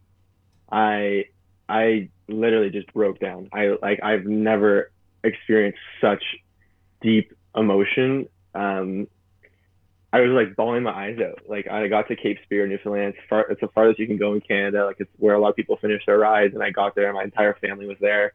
I 0.71 1.25
I 1.69 2.11
literally 2.29 2.71
just 2.71 2.93
broke 2.93 3.19
down. 3.19 3.49
I 3.53 3.77
like 3.83 4.01
I've 4.03 4.27
never 4.27 4.93
experienced 5.25 5.79
such 6.01 6.23
deep 7.01 7.33
emotion. 7.57 8.29
Um, 8.55 9.09
I 10.17 10.21
was 10.21 10.31
like 10.31 10.57
bawling 10.57 10.83
my 10.83 10.93
eyes 10.93 11.19
out. 11.19 11.41
Like 11.47 11.69
I 11.69 11.89
got 11.89 12.09
to 12.09 12.17
Cape 12.17 12.39
Spear, 12.45 12.67
Newfoundland. 12.67 13.15
It's 13.15 13.29
far. 13.29 13.43
It's 13.51 13.61
the 13.61 13.69
farthest 13.69 13.99
you 13.99 14.07
can 14.07 14.17
go 14.17 14.33
in 14.33 14.41
Canada. 14.41 14.87
Like 14.87 14.97
it's 14.99 15.11
where 15.19 15.35
a 15.35 15.41
lot 15.41 15.51
of 15.51 15.57
people 15.57 15.77
finish 15.77 16.05
their 16.07 16.19
rides. 16.19 16.55
And 16.55 16.63
I 16.63 16.71
got 16.71 16.95
there. 16.95 17.13
My 17.13 17.25
entire 17.25 17.55
family 17.61 17.87
was 17.87 17.99
there. 18.01 18.33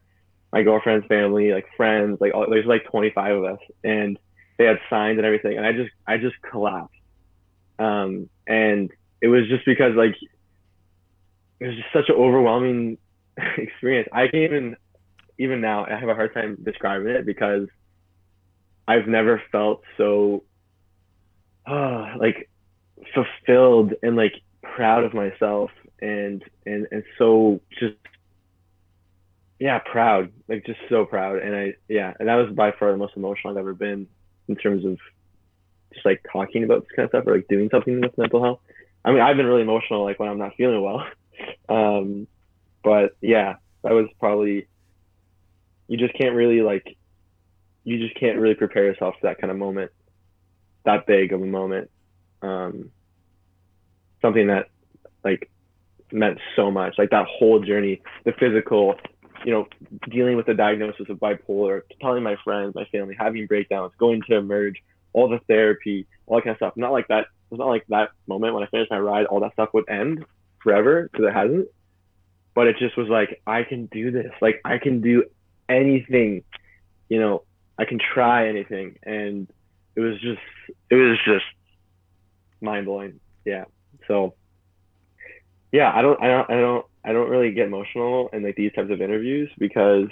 My 0.52 0.62
girlfriend's 0.62 1.06
family, 1.06 1.52
like 1.52 1.66
friends, 1.76 2.20
like 2.20 2.34
all, 2.34 2.46
there's 2.48 2.66
like 2.66 2.84
25 2.84 3.36
of 3.36 3.44
us, 3.44 3.58
and 3.82 4.18
they 4.58 4.64
had 4.64 4.78
signs 4.90 5.16
and 5.16 5.26
everything. 5.26 5.56
And 5.56 5.66
I 5.66 5.72
just, 5.72 5.90
I 6.06 6.18
just 6.18 6.36
collapsed. 6.42 6.94
Um, 7.78 8.28
and 8.46 8.90
it 9.20 9.28
was 9.28 9.48
just 9.48 9.64
because 9.64 9.94
like 9.96 10.14
it 11.58 11.66
was 11.66 11.76
just 11.76 11.92
such 11.92 12.08
an 12.10 12.16
overwhelming 12.16 12.98
experience. 13.56 14.08
I 14.12 14.28
can't 14.28 14.44
even, 14.44 14.76
even 15.38 15.60
now, 15.60 15.86
I 15.86 15.98
have 15.98 16.08
a 16.08 16.14
hard 16.14 16.34
time 16.34 16.58
describing 16.62 17.08
it 17.08 17.26
because 17.26 17.66
I've 18.86 19.06
never 19.06 19.42
felt 19.50 19.82
so, 19.96 20.44
like 22.18 22.48
fulfilled 23.14 23.94
and 24.02 24.16
like 24.16 24.34
proud 24.62 25.04
of 25.04 25.14
myself 25.14 25.70
and 26.00 26.42
and 26.66 26.86
and 26.90 27.04
so 27.18 27.60
just 27.78 27.96
yeah 29.58 29.78
proud 29.78 30.32
like 30.48 30.64
just 30.66 30.80
so 30.88 31.04
proud. 31.04 31.38
And 31.38 31.54
i 31.54 31.74
yeah 31.88 32.12
and 32.18 32.28
that 32.28 32.34
was 32.36 32.52
by 32.54 32.72
far 32.72 32.90
the 32.90 32.96
most 32.96 33.16
emotional 33.16 33.52
i've 33.52 33.58
ever 33.60 33.74
been 33.74 34.06
in 34.48 34.56
terms 34.56 34.84
of 34.84 34.98
just 35.92 36.04
like 36.04 36.24
talking 36.32 36.64
about 36.64 36.82
this 36.82 36.90
kind 36.96 37.04
of 37.04 37.10
stuff 37.10 37.26
or 37.26 37.36
like 37.36 37.48
doing 37.48 37.68
something 37.70 38.00
with 38.00 38.16
mental 38.18 38.42
health. 38.42 38.60
I 39.04 39.12
mean 39.12 39.20
i've 39.20 39.36
been 39.36 39.46
really 39.46 39.62
emotional 39.62 40.04
like 40.04 40.18
when 40.18 40.28
i'm 40.28 40.38
not 40.38 40.54
feeling 40.56 40.82
well. 40.82 41.04
Um 41.68 42.26
but 42.84 43.16
yeah 43.20 43.54
that 43.82 43.92
was 43.92 44.06
probably 44.20 44.66
you 45.88 45.96
just 45.96 46.14
can't 46.14 46.34
really 46.34 46.60
like 46.60 46.96
you 47.84 47.98
just 47.98 48.18
can't 48.18 48.38
really 48.38 48.54
prepare 48.54 48.84
yourself 48.84 49.14
for 49.20 49.28
that 49.28 49.38
kind 49.40 49.50
of 49.50 49.56
moment 49.56 49.90
that 50.84 51.06
big 51.06 51.32
of 51.32 51.42
a 51.42 51.46
moment. 51.46 51.90
Um 52.42 52.90
something 54.20 54.46
that 54.46 54.68
like 55.24 55.50
meant 56.12 56.38
so 56.56 56.70
much. 56.70 56.94
Like 56.98 57.10
that 57.10 57.26
whole 57.26 57.60
journey 57.60 58.02
the 58.24 58.32
physical 58.32 58.96
you 59.44 59.52
know 59.52 59.66
dealing 60.08 60.36
with 60.36 60.46
the 60.46 60.54
diagnosis 60.54 61.08
of 61.08 61.18
bipolar 61.18 61.82
telling 62.00 62.22
my 62.22 62.36
friends 62.44 62.74
my 62.74 62.84
family 62.86 63.16
having 63.18 63.46
breakdowns 63.46 63.92
going 63.98 64.22
to 64.28 64.36
emerge 64.36 64.76
all 65.12 65.28
the 65.28 65.40
therapy 65.48 66.06
all 66.26 66.36
that 66.36 66.44
kind 66.44 66.52
of 66.52 66.58
stuff. 66.58 66.76
Not 66.76 66.92
like 66.92 67.08
that 67.08 67.26
it's 67.50 67.58
not 67.58 67.68
like 67.68 67.84
that 67.88 68.10
moment 68.26 68.54
when 68.54 68.62
i 68.62 68.66
finished 68.66 68.90
my 68.90 68.98
ride 68.98 69.26
all 69.26 69.40
that 69.40 69.52
stuff 69.52 69.70
would 69.74 69.88
end 69.88 70.24
forever 70.62 71.08
because 71.10 71.26
it 71.26 71.32
hasn't. 71.32 71.68
But 72.54 72.66
it 72.66 72.76
just 72.78 72.96
was 72.96 73.08
like 73.08 73.40
i 73.46 73.62
can 73.62 73.86
do 73.86 74.10
this. 74.10 74.32
Like 74.40 74.60
i 74.64 74.78
can 74.78 75.00
do 75.00 75.24
anything. 75.68 76.44
You 77.08 77.20
know 77.20 77.42
i 77.78 77.84
can 77.84 77.98
try 77.98 78.48
anything. 78.48 78.98
And 79.02 79.48
it 79.96 80.00
was 80.00 80.20
just 80.20 80.40
it 80.90 80.94
was 80.94 81.18
just 81.24 81.44
mind 82.60 82.86
blowing 82.86 83.20
yeah 83.44 83.64
so 84.08 84.34
yeah 85.72 85.92
i 85.94 86.02
don't 86.02 86.22
i 86.22 86.26
don't 86.28 86.50
i 86.50 86.54
don't 86.54 86.86
i 87.04 87.12
don't 87.12 87.28
really 87.28 87.52
get 87.52 87.66
emotional 87.66 88.28
in 88.32 88.42
like 88.42 88.56
these 88.56 88.72
types 88.72 88.90
of 88.90 89.00
interviews 89.00 89.50
because 89.58 90.08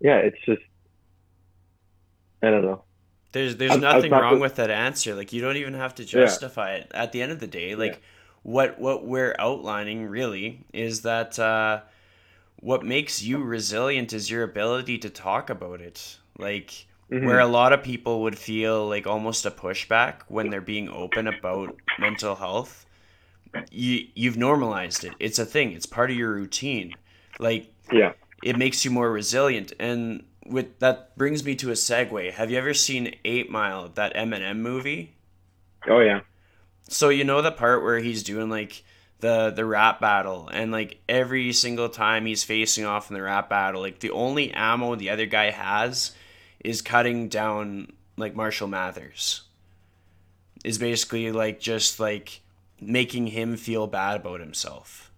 yeah 0.00 0.16
it's 0.16 0.38
just 0.44 0.62
i 2.42 2.50
don't 2.50 2.62
know 2.64 2.84
There's 3.32 3.56
there's 3.56 3.72
I'm- 3.72 3.84
I'm 3.84 3.94
nothing 3.96 4.10
not 4.10 4.22
wrong 4.22 4.34
the- 4.36 4.40
with 4.40 4.56
that 4.56 4.70
answer. 4.70 5.14
Like 5.14 5.32
you 5.32 5.40
don't 5.42 5.56
even 5.56 5.74
have 5.74 5.94
to 5.96 6.04
justify 6.04 6.74
it. 6.76 6.90
At 6.94 7.12
the 7.12 7.20
end 7.22 7.30
of 7.32 7.40
the 7.40 7.46
day, 7.46 7.74
like 7.74 7.92
Yeah. 7.92 7.98
what 8.42 8.78
what 8.80 9.04
we're 9.06 9.36
outlining 9.38 10.06
really 10.06 10.64
is 10.72 11.02
that 11.02 11.38
uh, 11.38 11.82
what 12.56 12.82
makes 12.84 13.22
you 13.22 13.38
resilient 13.44 14.12
is 14.14 14.30
your 14.30 14.42
ability 14.44 14.96
to 14.98 15.10
talk 15.10 15.50
about 15.50 15.80
it. 15.82 16.16
Like 16.38 16.86
Mhm. 17.10 17.24
where 17.24 17.40
a 17.40 17.46
lot 17.46 17.72
of 17.72 17.82
people 17.82 18.22
would 18.22 18.38
feel 18.38 18.86
like 18.86 19.06
almost 19.06 19.46
a 19.46 19.50
pushback 19.50 20.22
when 20.28 20.50
they're 20.50 20.60
being 20.60 20.88
open 20.90 21.26
about 21.26 21.74
mental 21.98 22.34
health. 22.36 22.84
You 23.70 24.06
you've 24.14 24.36
normalized 24.36 25.04
it. 25.04 25.14
It's 25.18 25.38
a 25.38 25.46
thing. 25.46 25.72
It's 25.72 25.86
part 25.86 26.10
of 26.10 26.16
your 26.16 26.32
routine. 26.32 26.94
Like 27.38 27.72
yeah 27.92 28.12
it 28.42 28.56
makes 28.56 28.84
you 28.84 28.90
more 28.90 29.10
resilient 29.10 29.72
and 29.80 30.22
with 30.46 30.78
that 30.78 31.16
brings 31.16 31.44
me 31.44 31.54
to 31.56 31.70
a 31.70 31.74
segue 31.74 32.32
have 32.32 32.50
you 32.50 32.58
ever 32.58 32.74
seen 32.74 33.14
eight 33.24 33.50
mile 33.50 33.88
that 33.88 34.14
eminem 34.14 34.58
movie 34.58 35.14
oh 35.88 36.00
yeah 36.00 36.20
so 36.88 37.08
you 37.08 37.24
know 37.24 37.42
the 37.42 37.50
part 37.50 37.82
where 37.82 37.98
he's 37.98 38.22
doing 38.22 38.48
like 38.48 38.82
the 39.20 39.50
the 39.50 39.64
rap 39.64 40.00
battle 40.00 40.48
and 40.52 40.70
like 40.70 41.00
every 41.08 41.52
single 41.52 41.88
time 41.88 42.26
he's 42.26 42.44
facing 42.44 42.84
off 42.84 43.10
in 43.10 43.14
the 43.14 43.22
rap 43.22 43.48
battle 43.48 43.80
like 43.80 44.00
the 44.00 44.10
only 44.10 44.52
ammo 44.52 44.94
the 44.94 45.10
other 45.10 45.26
guy 45.26 45.50
has 45.50 46.12
is 46.60 46.82
cutting 46.82 47.28
down 47.28 47.92
like 48.16 48.34
marshall 48.34 48.68
mathers 48.68 49.42
is 50.64 50.78
basically 50.78 51.30
like 51.30 51.60
just 51.60 52.00
like 52.00 52.40
making 52.80 53.28
him 53.28 53.56
feel 53.56 53.86
bad 53.86 54.16
about 54.16 54.40
himself 54.40 55.10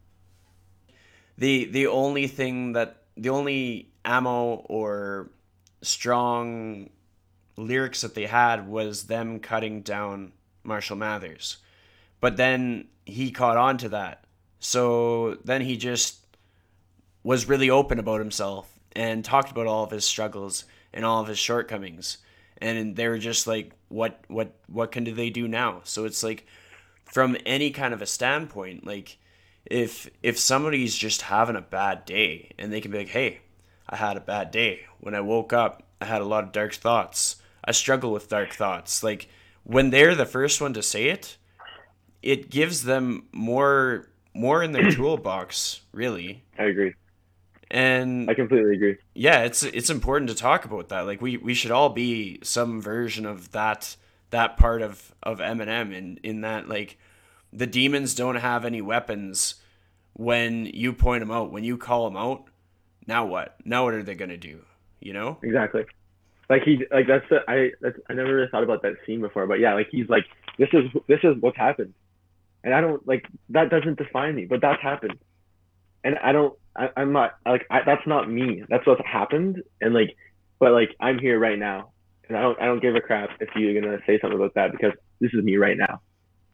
the 1.38 1.64
the 1.66 1.86
only 1.86 2.26
thing 2.26 2.72
that 2.72 3.02
the 3.16 3.30
only 3.30 3.88
ammo 4.04 4.64
or 4.68 5.30
strong 5.82 6.90
lyrics 7.56 8.00
that 8.00 8.14
they 8.14 8.26
had 8.26 8.68
was 8.68 9.04
them 9.04 9.38
cutting 9.40 9.82
down 9.82 10.32
Marshall 10.62 10.96
Mathers. 10.96 11.58
But 12.20 12.36
then 12.36 12.88
he 13.06 13.30
caught 13.30 13.56
on 13.56 13.78
to 13.78 13.88
that. 13.90 14.24
So 14.58 15.38
then 15.44 15.62
he 15.62 15.76
just 15.76 16.18
was 17.22 17.48
really 17.48 17.70
open 17.70 17.98
about 17.98 18.20
himself 18.20 18.78
and 18.92 19.24
talked 19.24 19.50
about 19.50 19.66
all 19.66 19.84
of 19.84 19.90
his 19.90 20.04
struggles 20.04 20.64
and 20.92 21.04
all 21.04 21.20
of 21.20 21.28
his 21.28 21.38
shortcomings. 21.38 22.18
And 22.58 22.96
they 22.96 23.08
were 23.08 23.18
just 23.18 23.46
like, 23.46 23.72
what 23.88 24.20
what 24.28 24.54
what 24.66 24.92
can 24.92 25.04
do 25.04 25.14
they 25.14 25.30
do 25.30 25.48
now? 25.48 25.80
So 25.84 26.04
it's 26.04 26.22
like 26.22 26.46
from 27.04 27.36
any 27.46 27.70
kind 27.70 27.94
of 27.94 28.02
a 28.02 28.06
standpoint, 28.06 28.86
like 28.86 29.18
if 29.64 30.10
if 30.22 30.38
somebody's 30.38 30.94
just 30.94 31.22
having 31.22 31.56
a 31.56 31.62
bad 31.62 32.04
day 32.04 32.52
and 32.58 32.72
they 32.72 32.80
can 32.80 32.90
be 32.90 32.98
like, 32.98 33.08
hey, 33.08 33.40
I 33.88 33.96
had 33.96 34.16
a 34.16 34.20
bad 34.20 34.50
day. 34.50 34.80
When 35.00 35.14
I 35.14 35.20
woke 35.20 35.52
up, 35.52 35.82
I 36.00 36.04
had 36.04 36.20
a 36.20 36.26
lot 36.26 36.44
of 36.44 36.52
dark 36.52 36.74
thoughts. 36.74 37.36
I 37.64 37.72
struggle 37.72 38.12
with 38.12 38.28
dark 38.28 38.52
thoughts. 38.52 39.02
Like 39.02 39.28
when 39.64 39.90
they're 39.90 40.14
the 40.14 40.26
first 40.26 40.60
one 40.60 40.74
to 40.74 40.82
say 40.82 41.08
it, 41.08 41.36
it 42.22 42.50
gives 42.50 42.84
them 42.84 43.28
more 43.32 44.08
more 44.34 44.62
in 44.62 44.72
their 44.72 44.90
toolbox, 44.92 45.80
really. 45.92 46.44
i 46.58 46.64
agree 46.64 46.94
And 47.70 48.28
i 48.28 48.34
completely 48.34 48.74
agree 48.74 48.96
yeah, 49.20 49.42
it's 49.42 49.62
it's 49.62 49.90
important 49.90 50.30
to 50.30 50.34
talk 50.34 50.64
about 50.64 50.88
that. 50.88 51.02
Like 51.02 51.20
we, 51.20 51.36
we 51.36 51.52
should 51.52 51.70
all 51.70 51.90
be 51.90 52.38
some 52.42 52.80
version 52.80 53.26
of 53.26 53.52
that 53.52 53.96
that 54.30 54.56
part 54.56 54.80
of 54.80 55.14
of 55.22 55.40
Eminem 55.40 55.94
in 55.94 56.18
in 56.22 56.40
that 56.40 56.68
like 56.68 56.98
the 57.52 57.66
demons 57.66 58.14
don't 58.14 58.36
have 58.36 58.64
any 58.64 58.80
weapons 58.80 59.56
when 60.14 60.64
you 60.64 60.94
point 60.94 61.20
them 61.20 61.30
out. 61.30 61.52
When 61.52 61.64
you 61.64 61.76
call 61.76 62.06
them 62.08 62.16
out, 62.16 62.44
now 63.06 63.26
what? 63.26 63.56
Now 63.64 63.84
what 63.84 63.92
are 63.92 64.02
they 64.02 64.14
gonna 64.14 64.38
do? 64.38 64.62
You 65.00 65.12
know? 65.12 65.38
exactly 65.42 65.84
like 66.48 66.62
he 66.62 66.84
like 66.90 67.06
that's 67.06 67.24
the 67.30 67.38
i 67.48 67.70
that's 67.80 67.98
i 68.10 68.12
never 68.12 68.34
really 68.34 68.48
thought 68.50 68.62
about 68.62 68.82
that 68.82 68.94
scene 69.06 69.20
before 69.20 69.46
but 69.46 69.60
yeah 69.60 69.72
like 69.72 69.86
he's 69.90 70.08
like 70.10 70.24
this 70.58 70.68
is 70.72 70.84
this 71.06 71.20
is 71.22 71.36
what's 71.40 71.56
happened 71.56 71.94
and 72.64 72.74
i 72.74 72.82
don't 72.82 73.06
like 73.06 73.24
that 73.48 73.70
doesn't 73.70 73.96
define 73.96 74.34
me 74.34 74.44
but 74.44 74.60
that's 74.60 74.82
happened 74.82 75.16
and 76.04 76.18
i 76.22 76.32
don't 76.32 76.54
I, 76.76 76.88
i'm 76.96 77.12
not 77.12 77.32
like 77.44 77.66
I, 77.70 77.80
that's 77.84 78.06
not 78.06 78.30
me. 78.30 78.62
That's 78.68 78.86
what's 78.86 79.04
happened. 79.04 79.62
And 79.80 79.94
like 79.94 80.16
but 80.58 80.72
like 80.72 80.94
i'm 81.00 81.18
here 81.18 81.38
right 81.38 81.58
now. 81.58 81.90
And 82.28 82.36
i 82.36 82.42
don't 82.42 82.60
i 82.60 82.66
don't 82.66 82.80
give 82.80 82.94
a 82.94 83.00
crap 83.00 83.30
if 83.40 83.48
you're 83.56 83.80
gonna 83.80 83.98
say 84.06 84.18
something 84.20 84.38
about 84.38 84.54
that 84.54 84.72
because 84.72 84.92
this 85.20 85.32
is 85.34 85.42
me 85.42 85.56
right 85.56 85.76
now. 85.76 86.00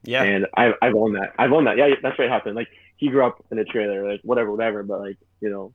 Yeah. 0.04 0.22
and 0.22 0.46
I've, 0.54 0.74
I've 0.80 0.94
owned 0.94 1.16
that. 1.16 1.32
I've 1.38 1.52
owned 1.52 1.66
that. 1.66 1.76
Yeah 1.76 1.88
that's 2.02 2.18
what 2.18 2.28
happened. 2.28 2.56
Like 2.56 2.68
he 2.96 3.08
grew 3.08 3.26
up 3.26 3.44
in 3.50 3.58
a 3.58 3.64
trailer 3.64 4.10
like 4.10 4.20
whatever 4.22 4.50
whatever. 4.50 4.82
But 4.82 5.00
like 5.00 5.18
you 5.40 5.50
know 5.50 5.74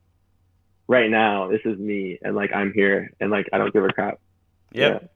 right 0.88 1.10
now 1.10 1.50
this 1.50 1.62
is 1.66 1.78
me. 1.78 2.18
And 2.22 2.36
like 2.36 2.52
i'm 2.54 2.74
here. 2.74 3.12
And 3.20 3.30
like 3.30 3.48
i 3.54 3.58
don't 3.58 3.74
give 3.74 3.86
a 3.86 3.90
crap. 3.90 4.20
Yep. 4.74 5.12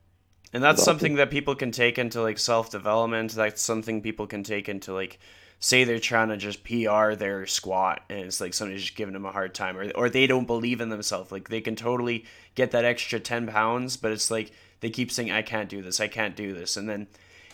And 0.53 0.63
that's 0.63 0.83
something 0.83 1.15
that 1.15 1.31
people 1.31 1.55
can 1.55 1.71
take 1.71 1.97
into 1.97 2.21
like 2.21 2.37
self 2.37 2.69
development. 2.69 3.31
That's 3.31 3.61
something 3.61 4.01
people 4.01 4.27
can 4.27 4.43
take 4.43 4.69
into 4.69 4.93
like 4.93 5.19
say 5.65 5.83
they're 5.83 5.97
trying 5.97 6.27
to 6.27 6.37
just 6.37 6.63
PR 6.63 7.15
their 7.15 7.47
squat 7.47 8.03
and 8.07 8.19
it's 8.19 8.39
like 8.39 8.53
somebody's 8.53 8.83
just 8.83 8.95
giving 8.95 9.13
them 9.13 9.25
a 9.25 9.31
hard 9.31 9.55
time 9.55 9.75
or 9.75 9.89
or 9.95 10.11
they 10.11 10.27
don't 10.27 10.45
believe 10.45 10.79
in 10.79 10.89
themselves. 10.89 11.31
Like 11.31 11.49
they 11.49 11.59
can 11.59 11.75
totally 11.75 12.25
get 12.53 12.69
that 12.69 12.85
extra 12.85 13.19
ten 13.19 13.47
pounds, 13.47 13.97
but 13.97 14.11
it's 14.11 14.29
like 14.29 14.51
they 14.81 14.91
keep 14.91 15.11
saying, 15.11 15.31
I 15.31 15.41
can't 15.41 15.67
do 15.67 15.81
this, 15.81 15.99
I 15.99 16.07
can't 16.07 16.35
do 16.35 16.53
this. 16.53 16.77
And 16.77 16.87
then 16.87 17.07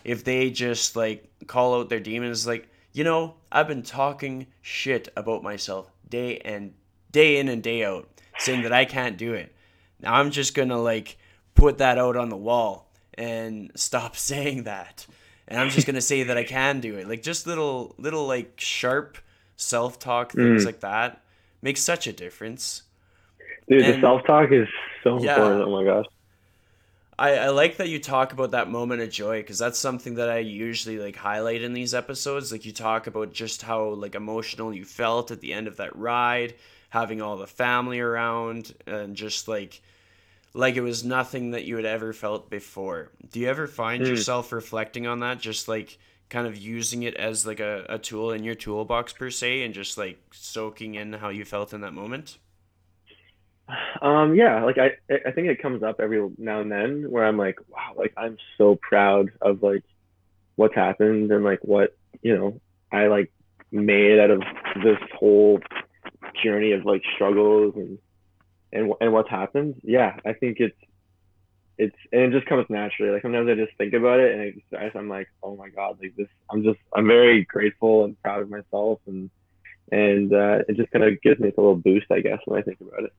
if 0.03 0.25
they 0.25 0.49
just 0.49 0.97
like 0.97 1.31
call 1.47 1.79
out 1.79 1.87
their 1.87 2.01
demons, 2.01 2.45
like 2.45 2.67
you 2.91 3.05
know, 3.05 3.35
I've 3.49 3.69
been 3.69 3.81
talking 3.81 4.47
shit 4.61 5.07
about 5.15 5.41
myself 5.41 5.89
day 6.09 6.39
and 6.39 6.73
day 7.13 7.37
in 7.37 7.47
and 7.47 7.63
day 7.63 7.85
out, 7.85 8.09
saying 8.39 8.63
that 8.63 8.73
I 8.73 8.83
can't 8.83 9.17
do 9.17 9.35
it. 9.35 9.55
Now 10.01 10.15
I'm 10.15 10.31
just 10.31 10.53
gonna 10.53 10.81
like 10.81 11.17
put 11.55 11.77
that 11.77 11.97
out 11.97 12.17
on 12.17 12.27
the 12.27 12.35
wall 12.35 12.91
and 13.13 13.71
stop 13.75 14.17
saying 14.17 14.63
that. 14.63 15.07
And 15.51 15.59
I'm 15.59 15.69
just 15.69 15.85
gonna 15.85 15.99
say 15.99 16.23
that 16.23 16.37
I 16.37 16.45
can 16.45 16.79
do 16.79 16.95
it. 16.95 17.09
Like 17.09 17.21
just 17.21 17.45
little 17.45 17.93
little 17.97 18.25
like 18.25 18.53
sharp 18.57 19.17
self 19.57 19.99
talk 19.99 20.31
things 20.31 20.63
mm. 20.63 20.65
like 20.65 20.79
that 20.79 21.21
makes 21.61 21.81
such 21.81 22.07
a 22.07 22.13
difference. 22.13 22.83
Dude, 23.67 23.81
and, 23.81 23.95
the 23.95 23.99
self 23.99 24.23
talk 24.25 24.49
is 24.53 24.69
so 25.03 25.21
yeah, 25.21 25.35
important. 25.35 25.63
Oh 25.63 25.71
my 25.71 25.83
gosh. 25.83 26.05
I, 27.19 27.35
I 27.35 27.49
like 27.49 27.75
that 27.77 27.89
you 27.89 27.99
talk 27.99 28.31
about 28.31 28.51
that 28.51 28.69
moment 28.69 29.01
of 29.01 29.09
joy 29.09 29.41
because 29.41 29.59
that's 29.59 29.77
something 29.77 30.15
that 30.15 30.29
I 30.29 30.37
usually 30.37 30.97
like 30.97 31.17
highlight 31.17 31.63
in 31.63 31.73
these 31.73 31.93
episodes. 31.93 32.53
Like 32.53 32.63
you 32.63 32.71
talk 32.71 33.07
about 33.07 33.33
just 33.33 33.61
how 33.61 33.89
like 33.89 34.15
emotional 34.15 34.73
you 34.73 34.85
felt 34.85 35.31
at 35.31 35.41
the 35.41 35.51
end 35.51 35.67
of 35.67 35.75
that 35.77 35.93
ride, 35.97 36.55
having 36.91 37.21
all 37.21 37.35
the 37.35 37.45
family 37.45 37.99
around, 37.99 38.73
and 38.87 39.17
just 39.17 39.49
like 39.49 39.81
like 40.53 40.75
it 40.75 40.81
was 40.81 41.03
nothing 41.03 41.51
that 41.51 41.65
you 41.65 41.75
had 41.77 41.85
ever 41.85 42.13
felt 42.13 42.49
before. 42.49 43.11
Do 43.31 43.39
you 43.39 43.47
ever 43.47 43.67
find 43.67 44.03
mm. 44.03 44.07
yourself 44.07 44.51
reflecting 44.51 45.07
on 45.07 45.19
that, 45.19 45.39
just 45.39 45.67
like 45.67 45.97
kind 46.29 46.47
of 46.47 46.57
using 46.57 47.03
it 47.03 47.15
as 47.15 47.45
like 47.45 47.59
a, 47.59 47.85
a 47.89 47.97
tool 47.97 48.31
in 48.31 48.43
your 48.43 48.55
toolbox 48.55 49.13
per 49.13 49.29
se, 49.29 49.63
and 49.63 49.73
just 49.73 49.97
like 49.97 50.19
soaking 50.31 50.95
in 50.95 51.13
how 51.13 51.29
you 51.29 51.45
felt 51.45 51.73
in 51.73 51.81
that 51.81 51.93
moment? 51.93 52.37
Um, 54.01 54.35
yeah, 54.35 54.63
like 54.63 54.77
I, 54.77 54.91
I 55.25 55.31
think 55.31 55.47
it 55.47 55.61
comes 55.61 55.83
up 55.83 55.99
every 55.99 56.27
now 56.37 56.61
and 56.61 56.71
then 56.71 57.09
where 57.09 57.25
I'm 57.25 57.37
like, 57.37 57.59
wow, 57.69 57.93
like 57.95 58.13
I'm 58.17 58.37
so 58.57 58.75
proud 58.75 59.29
of 59.41 59.63
like 59.63 59.83
what's 60.55 60.75
happened 60.75 61.31
and 61.31 61.43
like 61.43 61.59
what 61.61 61.95
you 62.21 62.35
know 62.35 62.59
I 62.91 63.07
like 63.07 63.31
made 63.71 64.19
out 64.19 64.31
of 64.31 64.41
this 64.83 64.97
whole 65.17 65.59
journey 66.43 66.73
of 66.73 66.85
like 66.85 67.03
struggles 67.15 67.75
and 67.75 67.97
and 68.73 68.93
and 69.01 69.13
what's 69.13 69.29
happened. 69.29 69.81
Yeah, 69.83 70.17
I 70.25 70.33
think 70.33 70.59
it's 70.59 70.77
it's 71.77 71.95
and 72.11 72.21
it 72.21 72.31
just 72.31 72.47
comes 72.47 72.65
naturally. 72.69 73.11
Like 73.11 73.21
sometimes 73.21 73.49
I 73.49 73.55
just 73.55 73.75
think 73.77 73.93
about 73.93 74.19
it 74.19 74.33
and 74.33 74.41
I 74.41 74.83
just, 74.83 74.95
I'm 74.95 75.09
like, 75.09 75.27
oh 75.41 75.55
my 75.55 75.69
god, 75.69 75.97
like 76.01 76.15
this. 76.15 76.27
I'm 76.49 76.63
just 76.63 76.79
I'm 76.93 77.07
very 77.07 77.45
grateful 77.45 78.05
and 78.05 78.21
proud 78.21 78.41
of 78.41 78.49
myself 78.49 78.99
and 79.07 79.29
and 79.91 80.33
uh, 80.33 80.59
it 80.67 80.77
just 80.77 80.91
kind 80.91 81.03
of 81.03 81.21
gives 81.21 81.39
me 81.39 81.49
a 81.49 81.59
little 81.59 81.75
boost, 81.75 82.07
I 82.11 82.21
guess, 82.21 82.39
when 82.45 82.59
I 82.59 82.63
think 82.63 82.79
about 82.79 83.03
it. 83.03 83.13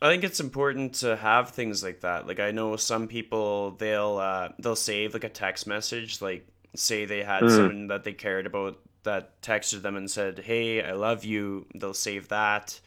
I 0.00 0.10
think 0.10 0.24
it's 0.24 0.40
important 0.40 0.94
to 0.96 1.16
have 1.16 1.50
things 1.50 1.82
like 1.82 2.00
that. 2.00 2.26
Like 2.26 2.40
I 2.40 2.50
know 2.50 2.76
some 2.76 3.06
people 3.06 3.72
they'll 3.72 4.18
uh, 4.18 4.48
they'll 4.58 4.76
save 4.76 5.14
like 5.14 5.24
a 5.24 5.28
text 5.28 5.66
message, 5.66 6.20
like 6.20 6.46
say 6.74 7.04
they 7.04 7.22
had 7.22 7.42
mm. 7.42 7.50
someone 7.50 7.86
that 7.88 8.04
they 8.04 8.12
cared 8.12 8.46
about 8.46 8.78
that 9.04 9.40
texted 9.42 9.82
them 9.82 9.96
and 9.96 10.10
said, 10.10 10.40
"Hey, 10.40 10.82
I 10.82 10.92
love 10.92 11.24
you." 11.24 11.66
They'll 11.74 11.94
save 11.94 12.28
that, 12.28 12.80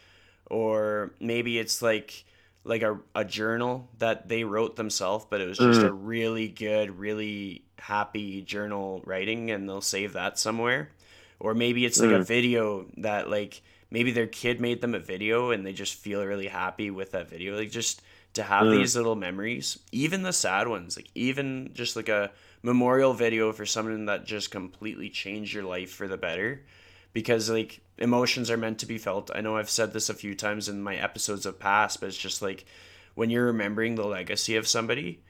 or 0.49 1.11
maybe 1.19 1.59
it's 1.59 1.81
like 1.81 2.25
like 2.63 2.81
a, 2.81 2.99
a 3.13 3.23
journal 3.23 3.87
that 3.99 4.27
they 4.27 4.43
wrote 4.43 4.75
themselves, 4.75 5.25
but 5.29 5.39
it 5.39 5.47
was 5.47 5.59
just 5.59 5.81
mm. 5.81 5.87
a 5.87 5.93
really 5.93 6.47
good, 6.47 6.97
really 6.97 7.63
happy 7.77 8.41
journal 8.41 9.01
writing, 9.05 9.51
and 9.51 9.69
they'll 9.69 9.81
save 9.81 10.13
that 10.13 10.39
somewhere. 10.39 10.89
Or 11.39 11.53
maybe 11.53 11.85
it's 11.85 11.99
like 11.99 12.09
mm. 12.09 12.19
a 12.19 12.23
video 12.23 12.85
that 12.97 13.29
like 13.29 13.61
maybe 13.91 14.11
their 14.11 14.27
kid 14.27 14.59
made 14.59 14.81
them 14.81 14.95
a 14.95 14.99
video 14.99 15.51
and 15.51 15.65
they 15.65 15.73
just 15.73 15.95
feel 15.95 16.25
really 16.25 16.47
happy 16.47 16.89
with 16.89 17.11
that 17.11 17.29
video. 17.29 17.55
Like 17.55 17.71
just 17.71 18.01
to 18.33 18.43
have 18.43 18.63
mm. 18.63 18.77
these 18.77 18.95
little 18.95 19.15
memories, 19.15 19.79
even 19.91 20.23
the 20.23 20.33
sad 20.33 20.67
ones, 20.67 20.95
like 20.95 21.09
even 21.13 21.71
just 21.73 21.95
like 21.95 22.09
a 22.09 22.31
memorial 22.63 23.13
video 23.13 23.51
for 23.51 23.65
someone 23.65 24.05
that 24.05 24.25
just 24.25 24.49
completely 24.49 25.09
changed 25.09 25.53
your 25.53 25.63
life 25.63 25.91
for 25.91 26.07
the 26.07 26.17
better. 26.17 26.63
Because 27.13 27.49
like 27.49 27.81
emotions 27.97 28.49
are 28.51 28.57
meant 28.57 28.79
to 28.79 28.85
be 28.85 28.97
felt. 28.97 29.31
I 29.33 29.41
know 29.41 29.57
I've 29.57 29.69
said 29.69 29.93
this 29.93 30.09
a 30.09 30.13
few 30.13 30.35
times 30.35 30.69
in 30.69 30.81
my 30.81 30.95
episodes 30.95 31.45
of 31.45 31.59
past, 31.59 31.99
but 31.99 32.07
it's 32.07 32.17
just 32.17 32.41
like 32.41 32.65
when 33.13 33.29
you're 33.29 33.45
remembering 33.45 33.95
the 33.95 34.05
legacy 34.05 34.55
of 34.55 34.67
somebody, 34.67 35.21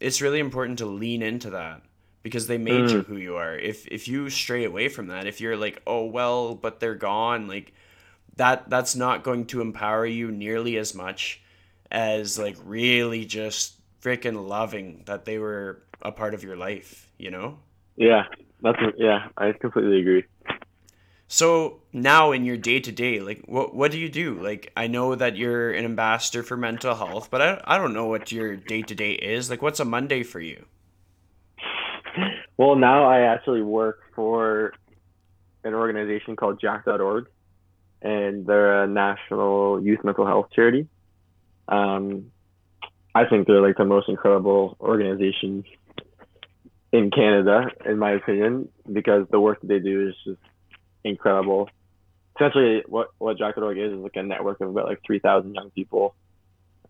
it's 0.00 0.22
really 0.22 0.40
important 0.40 0.78
to 0.78 0.86
lean 0.86 1.22
into 1.22 1.50
that 1.50 1.82
because 2.22 2.46
they 2.46 2.58
made 2.58 2.84
mm. 2.84 2.90
you 2.90 3.02
who 3.02 3.16
you 3.16 3.36
are. 3.36 3.56
If 3.56 3.86
if 3.88 4.08
you 4.08 4.30
stray 4.30 4.64
away 4.64 4.88
from 4.88 5.08
that, 5.08 5.26
if 5.26 5.40
you're 5.40 5.56
like, 5.56 5.82
"Oh, 5.86 6.06
well, 6.06 6.54
but 6.54 6.80
they're 6.80 6.94
gone," 6.94 7.48
like 7.48 7.72
that 8.36 8.68
that's 8.68 8.96
not 8.96 9.22
going 9.22 9.46
to 9.46 9.60
empower 9.60 10.06
you 10.06 10.30
nearly 10.30 10.76
as 10.76 10.94
much 10.94 11.42
as 11.90 12.38
like 12.38 12.56
really 12.64 13.24
just 13.24 13.76
freaking 14.02 14.48
loving 14.48 15.02
that 15.06 15.24
they 15.24 15.38
were 15.38 15.82
a 16.02 16.12
part 16.12 16.34
of 16.34 16.44
your 16.44 16.56
life, 16.56 17.10
you 17.18 17.30
know? 17.30 17.58
Yeah, 17.96 18.24
that's 18.62 18.78
yeah, 18.96 19.28
I 19.36 19.52
completely 19.52 20.00
agree. 20.00 20.24
So 21.28 21.80
now 21.92 22.32
in 22.32 22.44
your 22.44 22.56
day 22.56 22.78
to 22.80 22.92
day, 22.92 23.20
like 23.20 23.42
what 23.46 23.74
what 23.74 23.90
do 23.90 23.98
you 23.98 24.08
do? 24.08 24.40
Like 24.40 24.72
I 24.76 24.86
know 24.86 25.14
that 25.14 25.36
you're 25.36 25.72
an 25.72 25.84
ambassador 25.84 26.42
for 26.42 26.56
mental 26.56 26.94
health, 26.94 27.30
but 27.30 27.42
I 27.42 27.60
I 27.64 27.78
don't 27.78 27.92
know 27.92 28.06
what 28.06 28.30
your 28.30 28.56
day 28.56 28.82
to 28.82 28.94
day 28.94 29.12
is. 29.12 29.50
Like 29.50 29.60
what's 29.60 29.80
a 29.80 29.84
Monday 29.84 30.22
for 30.22 30.40
you? 30.40 30.66
Well, 32.56 32.76
now 32.76 33.04
I 33.04 33.20
actually 33.20 33.62
work 33.62 34.00
for 34.14 34.72
an 35.64 35.74
organization 35.74 36.36
called 36.36 36.60
jack.org 36.60 37.26
and 38.02 38.46
they're 38.46 38.84
a 38.84 38.86
national 38.86 39.82
youth 39.82 40.04
mental 40.04 40.26
health 40.26 40.46
charity. 40.54 40.86
Um, 41.68 42.30
I 43.14 43.24
think 43.24 43.46
they're 43.46 43.60
like 43.60 43.76
the 43.76 43.84
most 43.84 44.08
incredible 44.08 44.76
organization 44.80 45.64
in 46.92 47.10
Canada, 47.10 47.70
in 47.84 47.98
my 47.98 48.12
opinion, 48.12 48.68
because 48.90 49.26
the 49.30 49.40
work 49.40 49.60
that 49.60 49.66
they 49.66 49.80
do 49.80 50.08
is 50.08 50.14
just 50.24 50.40
incredible. 51.06 51.68
Essentially, 52.36 52.82
what 52.86 53.08
what 53.18 53.38
Jack.org 53.38 53.78
is 53.78 53.92
is 53.92 53.98
like 53.98 54.16
a 54.16 54.22
network 54.22 54.60
of 54.60 54.70
about 54.70 54.86
like 54.86 55.00
three 55.06 55.18
thousand 55.18 55.54
young 55.54 55.70
people 55.70 56.14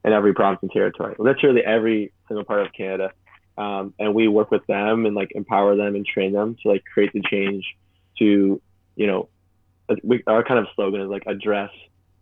in 0.05 0.13
every 0.13 0.35
province 0.35 0.61
and 0.63 0.71
territory, 0.71 1.15
literally 1.19 1.63
every 1.65 2.13
single 2.29 2.45
part 2.45 2.63
of 2.63 2.73
Canada. 2.73 3.13
Um, 3.59 3.95
and 3.99 4.15
we 4.15 4.29
work 4.29 4.51
with 4.51 4.67
them 4.67 5.07
and 5.07 5.15
like 5.15 5.33
empower 5.35 5.77
them 5.77 5.95
and 5.95 6.05
train 6.05 6.33
them 6.33 6.57
to 6.63 6.69
like 6.69 6.85
create 6.85 7.13
the 7.13 7.23
change 7.23 7.65
to 8.19 8.61
you 8.97 9.07
know 9.07 9.29
we, 10.03 10.23
our 10.27 10.43
kind 10.43 10.59
of 10.59 10.67
slogan 10.75 11.01
is 11.01 11.09
like 11.09 11.25
address 11.27 11.71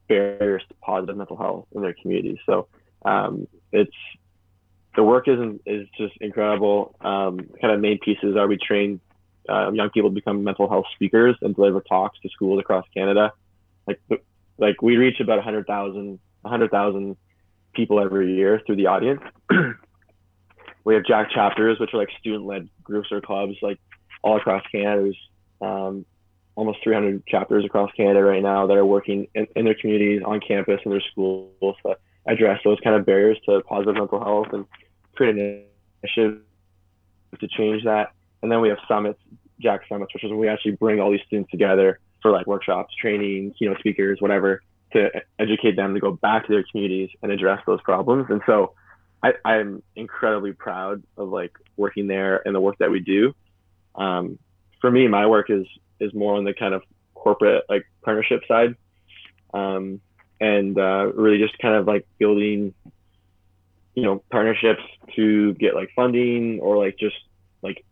barriers 0.08 0.62
to 0.68 0.74
positive 0.82 1.16
mental 1.16 1.36
health 1.36 1.66
in 1.74 1.82
their 1.82 1.94
communities. 1.94 2.38
So 2.46 2.68
um, 3.04 3.46
it's 3.72 3.96
the 4.96 5.02
work 5.02 5.28
is 5.28 5.38
is 5.66 5.88
just 5.96 6.14
incredible. 6.20 6.94
Um, 7.00 7.38
kind 7.60 7.74
of 7.74 7.80
main 7.80 7.98
pieces 7.98 8.36
are 8.36 8.46
we 8.46 8.58
train 8.58 9.00
uh, 9.48 9.70
young 9.72 9.90
people 9.90 10.10
become 10.10 10.44
mental 10.44 10.68
health 10.68 10.86
speakers 10.94 11.36
and 11.42 11.54
deliver 11.54 11.80
talks 11.80 12.18
to 12.20 12.28
schools 12.30 12.60
across 12.60 12.86
Canada. 12.94 13.32
Like 13.86 14.00
like 14.58 14.82
we 14.82 14.96
reach 14.96 15.20
about 15.20 15.36
100,000 15.36 16.18
100,000 16.42 17.16
people 17.74 18.00
every 18.00 18.34
year 18.34 18.60
through 18.66 18.76
the 18.76 18.86
audience. 18.86 19.20
we 20.84 20.94
have 20.94 21.04
Jack 21.04 21.30
chapters, 21.30 21.78
which 21.80 21.92
are 21.94 21.98
like 21.98 22.10
student 22.20 22.44
led 22.44 22.68
groups 22.82 23.10
or 23.10 23.20
clubs, 23.20 23.56
like 23.62 23.78
all 24.22 24.36
across 24.36 24.62
Canada. 24.70 25.02
There's 25.02 25.28
um, 25.60 26.06
almost 26.54 26.78
300 26.84 27.26
chapters 27.26 27.64
across 27.64 27.90
Canada 27.96 28.22
right 28.22 28.42
now 28.42 28.66
that 28.66 28.76
are 28.76 28.86
working 28.86 29.26
in, 29.34 29.46
in 29.56 29.64
their 29.64 29.74
communities, 29.74 30.22
on 30.24 30.40
campus, 30.40 30.80
in 30.84 30.90
their 30.90 31.02
schools 31.10 31.76
to 31.84 31.96
address 32.26 32.60
those 32.64 32.78
kind 32.80 32.96
of 32.96 33.04
barriers 33.04 33.38
to 33.46 33.60
positive 33.62 33.94
mental 33.94 34.22
health 34.22 34.48
and 34.52 34.66
create 35.14 35.36
an 35.36 35.64
initiative 36.02 36.40
to 37.40 37.48
change 37.48 37.84
that. 37.84 38.12
And 38.44 38.52
then 38.52 38.60
we 38.60 38.68
have 38.68 38.76
summits, 38.86 39.18
Jack 39.58 39.80
Summits, 39.88 40.12
which 40.12 40.22
is 40.22 40.30
when 40.30 40.38
we 40.38 40.48
actually 40.48 40.72
bring 40.72 41.00
all 41.00 41.10
these 41.10 41.22
students 41.26 41.50
together 41.50 41.98
for 42.20 42.30
like 42.30 42.46
workshops, 42.46 42.94
training, 42.94 43.54
you 43.58 43.70
know, 43.70 43.76
speakers, 43.78 44.20
whatever, 44.20 44.62
to 44.92 45.08
educate 45.38 45.76
them 45.76 45.94
to 45.94 46.00
go 46.00 46.12
back 46.12 46.46
to 46.46 46.52
their 46.52 46.62
communities 46.70 47.08
and 47.22 47.32
address 47.32 47.62
those 47.66 47.80
problems. 47.80 48.26
And 48.28 48.42
so 48.44 48.74
I, 49.22 49.32
I'm 49.46 49.82
incredibly 49.96 50.52
proud 50.52 51.02
of 51.16 51.30
like 51.30 51.52
working 51.78 52.06
there 52.06 52.46
and 52.46 52.54
the 52.54 52.60
work 52.60 52.76
that 52.80 52.90
we 52.90 53.00
do. 53.00 53.34
Um, 53.94 54.38
for 54.78 54.90
me, 54.90 55.08
my 55.08 55.26
work 55.26 55.48
is 55.48 55.66
is 55.98 56.12
more 56.12 56.34
on 56.36 56.44
the 56.44 56.52
kind 56.52 56.74
of 56.74 56.82
corporate 57.14 57.64
like 57.70 57.86
partnership 58.02 58.42
side, 58.46 58.76
um, 59.54 60.02
and 60.38 60.78
uh, 60.78 61.10
really 61.14 61.38
just 61.38 61.58
kind 61.60 61.76
of 61.76 61.86
like 61.86 62.06
building, 62.18 62.74
you 63.94 64.02
know, 64.02 64.22
partnerships 64.30 64.82
to 65.16 65.54
get 65.54 65.74
like 65.74 65.88
funding 65.96 66.60
or 66.60 66.76
like 66.76 66.98
just 66.98 67.16
like 67.62 67.82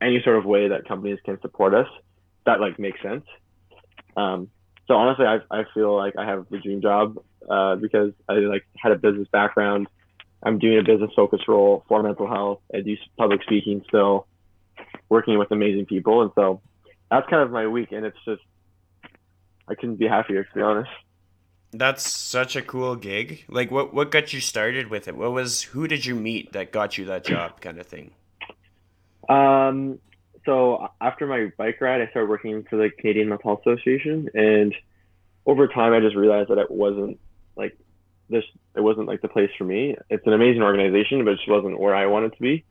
any 0.00 0.20
sort 0.22 0.36
of 0.36 0.44
way 0.44 0.68
that 0.68 0.86
companies 0.86 1.18
can 1.24 1.40
support 1.40 1.74
us 1.74 1.88
that 2.46 2.60
like 2.60 2.78
makes 2.78 3.02
sense. 3.02 3.24
Um, 4.16 4.48
so 4.88 4.94
honestly, 4.94 5.26
I, 5.26 5.38
I 5.50 5.64
feel 5.74 5.94
like 5.94 6.14
I 6.16 6.24
have 6.24 6.46
the 6.50 6.58
dream 6.58 6.80
job 6.80 7.18
uh, 7.50 7.76
because 7.76 8.12
I 8.28 8.34
like 8.34 8.64
had 8.76 8.92
a 8.92 8.96
business 8.96 9.28
background. 9.30 9.88
I'm 10.42 10.58
doing 10.58 10.78
a 10.78 10.82
business 10.82 11.10
focus 11.14 11.40
role 11.48 11.84
for 11.88 12.02
mental 12.02 12.28
health. 12.28 12.60
I 12.72 12.80
do 12.80 12.96
public 13.18 13.42
speaking 13.42 13.84
still, 13.88 14.26
working 15.08 15.38
with 15.38 15.50
amazing 15.50 15.86
people, 15.86 16.22
and 16.22 16.30
so 16.34 16.62
that's 17.10 17.28
kind 17.28 17.42
of 17.42 17.50
my 17.50 17.66
week, 17.66 17.92
and 17.92 18.06
it's 18.06 18.18
just 18.24 18.42
I 19.68 19.74
couldn't 19.74 19.96
be 19.96 20.06
happier 20.06 20.44
to 20.44 20.54
be 20.54 20.62
honest. 20.62 20.90
That's 21.72 22.08
such 22.08 22.54
a 22.54 22.62
cool 22.62 22.94
gig. 22.94 23.44
Like, 23.48 23.70
what 23.70 23.92
what 23.92 24.12
got 24.12 24.32
you 24.32 24.40
started 24.40 24.88
with 24.88 25.08
it? 25.08 25.16
What 25.16 25.32
was 25.32 25.62
who 25.62 25.88
did 25.88 26.06
you 26.06 26.14
meet 26.14 26.52
that 26.52 26.70
got 26.70 26.96
you 26.96 27.06
that 27.06 27.24
job, 27.24 27.60
kind 27.60 27.80
of 27.80 27.86
thing? 27.86 28.12
Um, 29.28 29.98
so 30.44 30.88
after 31.00 31.26
my 31.26 31.52
bike 31.58 31.80
ride, 31.80 32.00
I 32.00 32.08
started 32.10 32.28
working 32.28 32.64
for 32.68 32.76
the 32.76 32.90
Canadian 32.98 33.28
Mental 33.28 33.50
Health 33.50 33.60
Association, 33.66 34.28
and 34.34 34.74
over 35.44 35.68
time, 35.68 35.92
I 35.92 36.00
just 36.00 36.16
realized 36.16 36.50
that 36.50 36.58
it 36.58 36.70
wasn't 36.70 37.18
like 37.56 37.76
this. 38.28 38.44
It 38.74 38.80
wasn't 38.80 39.06
like 39.06 39.22
the 39.22 39.28
place 39.28 39.50
for 39.56 39.64
me. 39.64 39.96
It's 40.10 40.26
an 40.26 40.32
amazing 40.32 40.62
organization, 40.62 41.24
but 41.24 41.32
it 41.32 41.36
just 41.36 41.48
wasn't 41.48 41.78
where 41.78 41.94
I 41.94 42.06
wanted 42.06 42.32
to 42.34 42.40
be. 42.40 42.64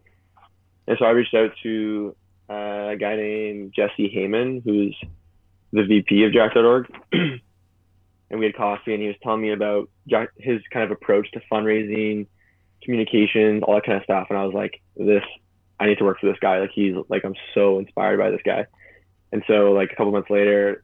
And 0.88 0.98
so 1.00 1.06
I 1.06 1.12
reached 1.12 1.34
out 1.34 1.52
to 1.64 2.16
uh, 2.50 2.90
a 2.92 2.98
guy 3.00 3.16
named 3.16 3.74
Jesse 3.76 4.14
Heyman, 4.16 4.64
who's 4.64 4.96
the 5.72 5.84
VP 5.84 6.26
of 6.26 6.34
Jack.org. 6.34 6.88
and 7.12 8.40
we 8.40 8.46
had 8.46 8.56
coffee, 8.56 8.94
and 8.94 9.02
he 9.02 9.08
was 9.08 9.18
telling 9.24 9.42
me 9.42 9.52
about 9.52 9.90
Jack, 10.08 10.30
his 10.38 10.62
kind 10.72 10.84
of 10.86 10.92
approach 10.92 11.32
to 11.32 11.42
fundraising, 11.52 12.28
communications, 12.84 13.64
all 13.64 13.76
that 13.76 13.86
kind 13.86 13.98
of 13.98 14.04
stuff. 14.04 14.28
And 14.30 14.38
I 14.38 14.46
was 14.46 14.54
like, 14.54 14.82
this, 14.96 15.24
I 15.80 15.88
need 15.88 15.98
to 15.98 16.04
work 16.04 16.20
for 16.20 16.28
this 16.28 16.40
guy. 16.40 16.60
Like 16.60 16.72
he's 16.74 16.96
like, 17.10 17.26
I'm 17.26 17.36
so 17.54 17.80
inspired 17.80 18.18
by 18.18 18.32
this 18.32 18.42
guy. 18.46 18.66
And 19.32 19.44
so 19.48 19.72
like 19.72 19.92
a 19.92 19.96
couple 19.96 20.12
months 20.12 20.30
later, 20.30 20.84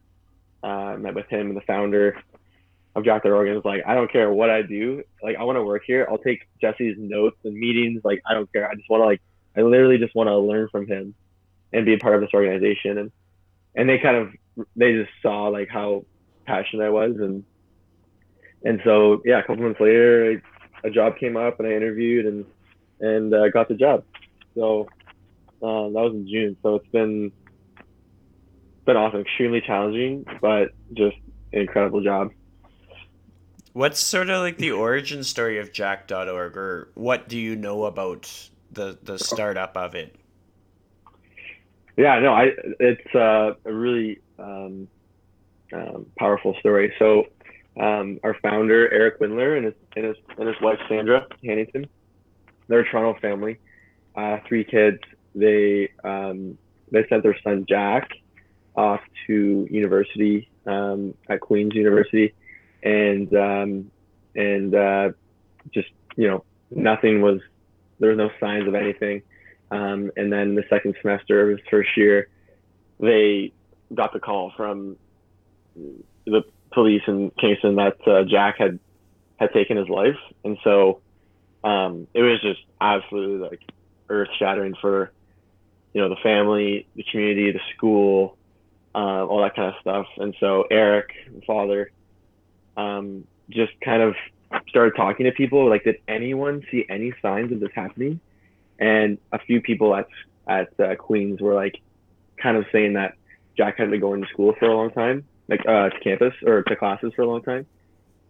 uh, 0.62 0.66
I 0.66 0.96
met 0.96 1.14
with 1.14 1.28
him 1.28 1.48
and 1.48 1.56
the 1.56 1.62
founder 1.62 2.20
of 2.94 3.04
Jack.org 3.04 3.46
and 3.46 3.56
was 3.56 3.64
like, 3.64 3.82
I 3.86 3.94
don't 3.94 4.12
care 4.12 4.32
what 4.32 4.50
I 4.50 4.62
do. 4.62 5.02
Like 5.22 5.36
I 5.36 5.44
want 5.44 5.56
to 5.56 5.62
work 5.62 5.82
here. 5.86 6.06
I'll 6.10 6.18
take 6.18 6.46
Jesse's 6.60 6.96
notes 6.98 7.38
and 7.44 7.54
meetings. 7.54 8.02
Like 8.04 8.22
I 8.28 8.34
don't 8.34 8.52
care. 8.52 8.68
I 8.68 8.74
just 8.74 8.88
want 8.90 9.02
to 9.02 9.06
like, 9.06 9.22
I 9.56 9.62
literally 9.62 9.98
just 9.98 10.14
want 10.14 10.28
to 10.28 10.38
learn 10.38 10.68
from 10.68 10.86
him 10.86 11.14
and 11.72 11.86
be 11.86 11.94
a 11.94 11.98
part 11.98 12.14
of 12.14 12.20
this 12.20 12.30
organization. 12.34 12.98
And, 12.98 13.12
and 13.74 13.88
they 13.88 13.98
kind 13.98 14.16
of, 14.16 14.66
they 14.76 14.92
just 14.92 15.10
saw 15.22 15.48
like 15.48 15.68
how 15.68 16.04
passionate 16.46 16.84
I 16.84 16.90
was. 16.90 17.16
And, 17.18 17.44
and 18.64 18.80
so, 18.84 19.22
yeah, 19.24 19.38
a 19.38 19.42
couple 19.42 19.64
months 19.64 19.80
later, 19.80 20.42
a 20.84 20.90
job 20.90 21.16
came 21.16 21.36
up 21.36 21.58
and 21.58 21.68
I 21.68 21.72
interviewed 21.72 22.26
and 22.26 22.44
and 23.00 23.34
uh, 23.34 23.48
got 23.48 23.68
the 23.68 23.74
job. 23.74 24.04
So 24.54 24.88
um, 25.62 25.92
that 25.92 26.00
was 26.00 26.14
in 26.14 26.28
June. 26.28 26.56
So 26.62 26.76
it's 26.76 26.88
been 26.88 27.32
been 28.84 28.96
awesome, 28.96 29.20
extremely 29.20 29.60
challenging, 29.60 30.24
but 30.40 30.70
just 30.92 31.16
an 31.52 31.60
incredible 31.60 32.02
job. 32.02 32.30
What's 33.72 34.00
sort 34.00 34.28
of 34.28 34.42
like 34.42 34.58
the 34.58 34.72
origin 34.72 35.24
story 35.24 35.58
of 35.58 35.72
Jack.org, 35.72 36.56
or 36.56 36.90
what 36.94 37.28
do 37.28 37.38
you 37.38 37.56
know 37.56 37.84
about 37.84 38.50
the 38.70 38.98
the 39.02 39.18
startup 39.18 39.76
of 39.76 39.94
it? 39.94 40.16
Yeah, 41.96 42.18
no, 42.20 42.32
I 42.32 42.50
it's 42.80 43.14
uh, 43.14 43.54
a 43.64 43.72
really 43.72 44.20
um, 44.38 44.88
um, 45.72 46.06
powerful 46.18 46.54
story. 46.60 46.92
So 46.98 47.26
um, 47.80 48.18
our 48.22 48.36
founder 48.42 48.92
Eric 48.92 49.20
Windeler 49.20 49.56
and 49.56 49.66
his 49.66 49.74
and 49.96 50.04
his 50.06 50.16
and 50.38 50.48
his 50.48 50.56
wife 50.60 50.78
Sandra 50.88 51.26
Hanington. 51.44 51.88
They're 52.68 52.80
a 52.80 52.90
Toronto 52.90 53.18
family, 53.20 53.58
uh, 54.16 54.38
three 54.46 54.64
kids. 54.64 54.98
They 55.34 55.90
um, 56.04 56.58
they 56.90 57.06
sent 57.08 57.22
their 57.22 57.36
son 57.42 57.66
Jack 57.68 58.10
off 58.76 59.00
to 59.26 59.66
university 59.70 60.48
um, 60.66 61.14
at 61.28 61.40
Queen's 61.40 61.74
University, 61.74 62.34
and 62.82 63.34
um, 63.34 63.90
and 64.34 64.74
uh, 64.74 65.10
just 65.72 65.88
you 66.16 66.28
know 66.28 66.44
nothing 66.70 67.22
was 67.22 67.40
there 67.98 68.10
was 68.10 68.18
no 68.18 68.30
signs 68.40 68.68
of 68.68 68.74
anything. 68.74 69.22
Um, 69.70 70.10
and 70.16 70.30
then 70.30 70.54
the 70.54 70.64
second 70.68 70.96
semester 71.00 71.50
of 71.50 71.58
his 71.58 71.66
first 71.70 71.96
year, 71.96 72.28
they 73.00 73.52
got 73.94 74.12
the 74.12 74.20
call 74.20 74.52
from 74.54 74.96
the 76.26 76.42
police 76.72 77.02
in 77.06 77.30
Kingston 77.40 77.76
that 77.76 77.96
uh, 78.06 78.24
Jack 78.24 78.58
had 78.58 78.78
had 79.36 79.52
taken 79.52 79.76
his 79.76 79.88
life, 79.88 80.18
and 80.44 80.58
so 80.62 81.00
um, 81.64 82.06
it 82.14 82.22
was 82.22 82.40
just 82.42 82.60
absolutely 82.80 83.48
like 83.48 83.62
earth 84.08 84.28
shattering 84.38 84.74
for 84.80 85.12
you 85.92 86.00
know 86.00 86.08
the 86.08 86.16
family, 86.22 86.86
the 86.96 87.04
community, 87.10 87.52
the 87.52 87.60
school, 87.74 88.36
uh, 88.94 89.24
all 89.26 89.42
that 89.42 89.54
kind 89.54 89.68
of 89.68 89.80
stuff. 89.80 90.06
And 90.16 90.34
so 90.40 90.64
Eric, 90.70 91.12
the 91.34 91.42
father, 91.42 91.90
um, 92.76 93.26
just 93.50 93.72
kind 93.80 94.02
of 94.02 94.14
started 94.68 94.94
talking 94.96 95.24
to 95.24 95.32
people 95.32 95.68
like, 95.68 95.84
did 95.84 95.96
anyone 96.08 96.64
see 96.70 96.84
any 96.88 97.12
signs 97.22 97.52
of 97.52 97.60
this 97.60 97.70
happening? 97.74 98.20
And 98.78 99.18
a 99.32 99.38
few 99.38 99.60
people 99.60 99.94
at 99.94 100.08
at 100.46 100.80
uh, 100.80 100.96
Queen's 100.96 101.40
were 101.40 101.54
like, 101.54 101.80
kind 102.36 102.56
of 102.56 102.66
saying 102.72 102.94
that 102.94 103.14
Jack 103.56 103.78
had 103.78 103.90
been 103.90 104.00
going 104.00 104.22
to 104.22 104.28
school 104.28 104.54
for 104.58 104.66
a 104.66 104.74
long 104.74 104.90
time 104.90 105.24
like 105.48 105.60
uh, 105.66 105.90
to 105.90 106.00
campus 106.00 106.34
or 106.44 106.62
to 106.62 106.76
classes 106.76 107.12
for 107.14 107.22
a 107.22 107.26
long 107.26 107.42
time, 107.42 107.66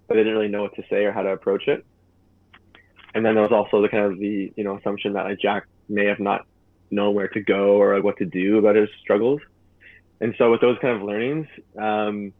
but 0.08 0.14
they 0.14 0.20
didn't 0.20 0.34
really 0.34 0.48
know 0.48 0.62
what 0.62 0.74
to 0.76 0.82
say 0.90 1.04
or 1.04 1.12
how 1.12 1.22
to 1.22 1.30
approach 1.30 1.68
it. 1.68 1.84
And 3.14 3.24
then 3.24 3.34
there 3.34 3.42
was 3.42 3.52
also 3.52 3.82
the 3.82 3.88
kind 3.88 4.04
of 4.04 4.18
the 4.18 4.52
you 4.56 4.64
know 4.64 4.76
assumption 4.76 5.14
that 5.14 5.24
like 5.24 5.40
Jack 5.40 5.66
may 5.88 6.06
have 6.06 6.20
not 6.20 6.46
known 6.90 7.14
where 7.14 7.28
to 7.28 7.40
go 7.40 7.76
or 7.76 7.94
like, 7.94 8.04
what 8.04 8.18
to 8.18 8.26
do 8.26 8.58
about 8.58 8.76
his 8.76 8.88
struggles. 9.00 9.40
And 10.20 10.34
so 10.38 10.50
with 10.50 10.60
those 10.60 10.78
kind 10.80 10.96
of 10.96 11.02
learnings, 11.02 11.48
um, 11.76 12.32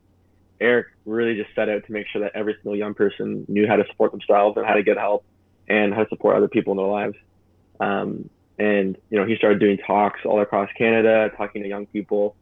Eric 0.60 0.86
really 1.04 1.34
just 1.34 1.54
set 1.54 1.68
out 1.68 1.84
to 1.86 1.92
make 1.92 2.06
sure 2.06 2.20
that 2.20 2.32
every 2.34 2.54
single 2.54 2.76
young 2.76 2.94
person 2.94 3.44
knew 3.48 3.66
how 3.66 3.76
to 3.76 3.84
support 3.88 4.12
themselves 4.12 4.56
and 4.56 4.64
how 4.64 4.74
to 4.74 4.82
get 4.82 4.96
help 4.96 5.24
and 5.68 5.92
how 5.92 6.04
to 6.04 6.08
support 6.08 6.36
other 6.36 6.48
people 6.48 6.72
in 6.72 6.76
their 6.76 6.86
lives. 6.86 7.16
Um, 7.80 8.30
and 8.58 8.96
you 9.10 9.18
know 9.18 9.26
he 9.26 9.36
started 9.36 9.58
doing 9.58 9.78
talks 9.78 10.20
all 10.24 10.40
across 10.40 10.70
Canada, 10.76 11.30
talking 11.36 11.62
to 11.62 11.68
young 11.68 11.86
people. 11.86 12.36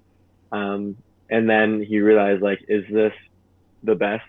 Um, 0.52 0.96
and 1.30 1.48
then 1.48 1.82
he 1.82 2.00
realized 2.00 2.42
like 2.42 2.64
is 2.68 2.84
this 2.90 3.12
the 3.82 3.94
best 3.94 4.24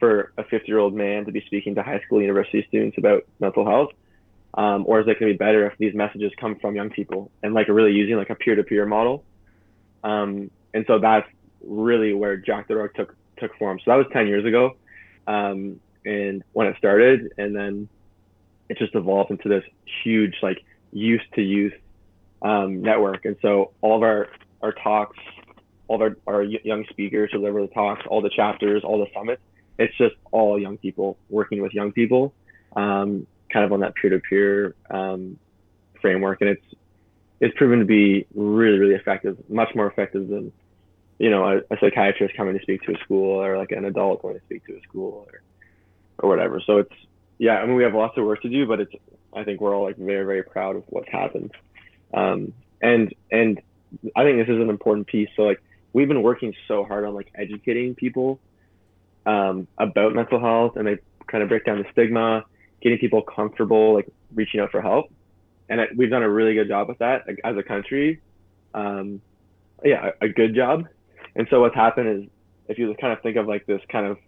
for 0.00 0.32
a 0.36 0.44
50 0.44 0.66
year 0.66 0.78
old 0.78 0.94
man 0.94 1.26
to 1.26 1.32
be 1.32 1.42
speaking 1.46 1.76
to 1.76 1.82
high 1.82 2.00
school 2.00 2.20
university 2.20 2.64
students 2.68 2.98
about 2.98 3.24
mental 3.38 3.64
health? 3.64 3.90
Um, 4.54 4.84
or 4.88 5.00
is 5.00 5.06
it 5.06 5.20
going 5.20 5.30
to 5.30 5.34
be 5.34 5.38
better 5.38 5.64
if 5.66 5.78
these 5.78 5.94
messages 5.94 6.32
come 6.40 6.56
from 6.56 6.74
young 6.74 6.90
people 6.90 7.30
and 7.44 7.54
like 7.54 7.68
really 7.68 7.92
using 7.92 8.16
like 8.16 8.30
a 8.30 8.34
peer-to-peer 8.34 8.84
model? 8.84 9.22
Um, 10.02 10.50
and 10.74 10.84
so 10.88 10.98
that's 10.98 11.28
really 11.62 12.14
where 12.14 12.36
jack.org 12.36 12.94
took 12.94 13.14
took 13.38 13.56
form. 13.56 13.78
So 13.78 13.92
that 13.92 13.96
was 13.96 14.06
10 14.12 14.26
years 14.26 14.44
ago 14.44 14.76
um, 15.26 15.80
and 16.04 16.42
when 16.52 16.66
it 16.66 16.76
started 16.78 17.32
and 17.38 17.54
then 17.54 17.88
it 18.68 18.78
just 18.78 18.94
evolved 18.94 19.30
into 19.30 19.48
this 19.48 19.64
huge 20.02 20.34
like 20.42 20.64
youth 20.92 21.22
to 21.34 21.42
youth 21.42 21.74
network. 22.42 23.24
And 23.24 23.36
so 23.42 23.72
all 23.82 23.96
of 23.96 24.02
our 24.02 24.28
our 24.62 24.72
talks 24.72 25.16
all 25.90 25.96
of 25.96 26.16
our, 26.26 26.34
our 26.34 26.42
young 26.44 26.84
speakers 26.88 27.30
who 27.32 27.38
deliver 27.38 27.62
the 27.62 27.74
talks, 27.74 28.06
all 28.06 28.22
the 28.22 28.30
chapters, 28.30 28.84
all 28.84 29.00
the 29.00 29.08
summits. 29.12 29.42
It's 29.80 29.96
just 29.96 30.14
all 30.30 30.58
young 30.58 30.76
people 30.76 31.16
working 31.28 31.62
with 31.62 31.72
young 31.72 31.92
people, 31.92 32.32
um, 32.76 33.26
kind 33.52 33.64
of 33.64 33.72
on 33.72 33.80
that 33.80 33.94
peer-to-peer 33.94 34.74
um, 34.90 35.38
framework, 36.00 36.40
and 36.42 36.50
it's 36.50 36.64
it's 37.40 37.56
proven 37.56 37.78
to 37.78 37.86
be 37.86 38.26
really, 38.34 38.78
really 38.78 38.94
effective, 38.94 39.38
much 39.48 39.74
more 39.74 39.86
effective 39.86 40.28
than 40.28 40.52
you 41.18 41.30
know 41.30 41.44
a, 41.44 41.74
a 41.74 41.78
psychiatrist 41.80 42.36
coming 42.36 42.56
to 42.56 42.62
speak 42.62 42.82
to 42.82 42.92
a 42.92 42.98
school 42.98 43.42
or 43.42 43.56
like 43.56 43.72
an 43.72 43.86
adult 43.86 44.22
going 44.22 44.38
to 44.38 44.44
speak 44.44 44.64
to 44.66 44.76
a 44.76 44.80
school 44.82 45.26
or 45.26 45.42
or 46.18 46.28
whatever. 46.28 46.60
So 46.64 46.78
it's 46.78 46.94
yeah, 47.38 47.56
I 47.56 47.66
mean 47.66 47.76
we 47.76 47.82
have 47.84 47.94
lots 47.94 48.18
of 48.18 48.24
work 48.24 48.42
to 48.42 48.48
do, 48.50 48.66
but 48.66 48.80
it's 48.80 48.92
I 49.32 49.44
think 49.44 49.60
we're 49.60 49.74
all 49.74 49.84
like 49.84 49.96
very, 49.96 50.24
very 50.24 50.42
proud 50.42 50.76
of 50.76 50.84
what's 50.88 51.08
happened. 51.08 51.52
Um, 52.12 52.52
and 52.82 53.14
and 53.30 53.60
I 54.14 54.24
think 54.24 54.38
this 54.38 54.54
is 54.54 54.60
an 54.60 54.68
important 54.70 55.06
piece. 55.06 55.30
So 55.36 55.42
like 55.42 55.62
we've 55.92 56.08
been 56.08 56.22
working 56.22 56.54
so 56.68 56.84
hard 56.84 57.04
on 57.04 57.14
like 57.14 57.30
educating 57.34 57.94
people 57.94 58.38
um, 59.26 59.66
about 59.78 60.14
mental 60.14 60.40
health 60.40 60.76
and 60.76 60.86
they 60.86 60.98
kind 61.26 61.42
of 61.42 61.48
break 61.48 61.64
down 61.64 61.78
the 61.78 61.84
stigma, 61.92 62.44
getting 62.82 62.98
people 62.98 63.22
comfortable 63.22 63.94
like 63.94 64.08
reaching 64.34 64.60
out 64.60 64.70
for 64.70 64.80
help. 64.80 65.12
And 65.68 65.80
we've 65.96 66.10
done 66.10 66.22
a 66.22 66.28
really 66.28 66.54
good 66.54 66.68
job 66.68 66.88
with 66.88 66.98
that 66.98 67.26
like, 67.26 67.40
as 67.44 67.56
a 67.56 67.62
country. 67.62 68.20
Um, 68.74 69.20
yeah, 69.84 70.10
a, 70.20 70.26
a 70.26 70.28
good 70.28 70.54
job. 70.54 70.88
And 71.36 71.46
so 71.50 71.60
what's 71.60 71.74
happened 71.74 72.24
is 72.24 72.30
if 72.68 72.78
you 72.78 72.94
kind 73.00 73.12
of 73.12 73.22
think 73.22 73.36
of 73.36 73.46
like 73.46 73.66
this 73.66 73.80
kind 73.90 74.06
of 74.06 74.18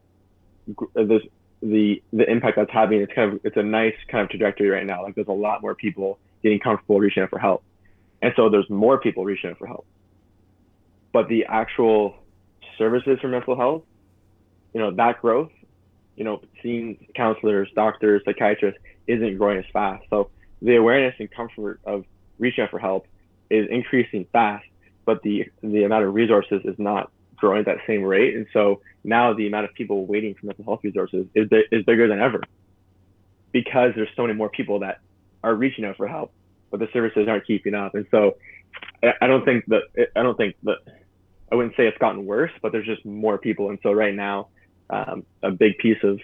this 0.94 1.22
the 1.60 2.02
the 2.12 2.30
impact 2.30 2.56
that's 2.56 2.70
having, 2.70 3.00
it's 3.00 3.12
kind 3.12 3.32
of 3.32 3.40
it's 3.44 3.56
a 3.56 3.62
nice 3.62 3.94
kind 4.08 4.22
of 4.22 4.30
trajectory 4.30 4.68
right 4.68 4.86
now. 4.86 5.02
Like 5.02 5.14
there's 5.14 5.28
a 5.28 5.32
lot 5.32 5.62
more 5.62 5.74
people 5.74 6.18
getting 6.42 6.60
comfortable 6.60 7.00
reaching 7.00 7.22
out 7.22 7.30
for 7.30 7.38
help, 7.38 7.64
and 8.20 8.32
so 8.36 8.48
there's 8.48 8.68
more 8.70 8.98
people 8.98 9.24
reaching 9.24 9.50
out 9.50 9.58
for 9.58 9.66
help 9.66 9.86
but 11.12 11.28
the 11.28 11.44
actual 11.48 12.16
services 12.78 13.18
for 13.20 13.28
mental 13.28 13.56
health, 13.56 13.82
you 14.72 14.80
know, 14.80 14.90
that 14.92 15.20
growth, 15.20 15.50
you 16.16 16.24
know, 16.24 16.40
seeing 16.62 17.06
counselors, 17.14 17.68
doctors, 17.74 18.22
psychiatrists 18.24 18.80
isn't 19.06 19.38
growing 19.38 19.58
as 19.58 19.64
fast. 19.72 20.04
So 20.10 20.30
the 20.60 20.76
awareness 20.76 21.14
and 21.18 21.30
comfort 21.30 21.80
of 21.84 22.04
reaching 22.38 22.64
out 22.64 22.70
for 22.70 22.78
help 22.78 23.06
is 23.50 23.68
increasing 23.70 24.26
fast, 24.32 24.66
but 25.04 25.22
the 25.22 25.50
the 25.62 25.84
amount 25.84 26.04
of 26.04 26.14
resources 26.14 26.62
is 26.64 26.78
not 26.78 27.10
growing 27.36 27.60
at 27.60 27.66
that 27.66 27.78
same 27.86 28.02
rate. 28.02 28.36
And 28.36 28.46
so 28.52 28.80
now 29.04 29.32
the 29.34 29.46
amount 29.46 29.64
of 29.64 29.74
people 29.74 30.06
waiting 30.06 30.34
for 30.34 30.46
mental 30.46 30.64
health 30.64 30.80
resources 30.82 31.26
is 31.34 31.48
is 31.70 31.84
bigger 31.84 32.08
than 32.08 32.20
ever 32.20 32.42
because 33.52 33.92
there's 33.94 34.08
so 34.16 34.22
many 34.22 34.34
more 34.34 34.48
people 34.48 34.80
that 34.80 35.00
are 35.44 35.54
reaching 35.54 35.84
out 35.84 35.96
for 35.96 36.06
help, 36.06 36.32
but 36.70 36.80
the 36.80 36.88
services 36.92 37.26
aren't 37.28 37.46
keeping 37.46 37.74
up. 37.74 37.94
And 37.94 38.06
so 38.10 38.36
I 39.02 39.26
don't 39.26 39.44
think 39.44 39.66
that 39.66 39.82
I 40.16 40.22
don't 40.22 40.36
think 40.36 40.56
that 40.62 40.78
I 41.50 41.54
wouldn't 41.54 41.76
say 41.76 41.86
it's 41.86 41.98
gotten 41.98 42.24
worse, 42.24 42.52
but 42.62 42.72
there's 42.72 42.86
just 42.86 43.04
more 43.04 43.36
people. 43.36 43.68
And 43.68 43.78
so 43.82 43.92
right 43.92 44.14
now, 44.14 44.48
um, 44.92 45.24
a 45.42 45.50
big 45.50 45.78
piece 45.78 46.02
of 46.04 46.20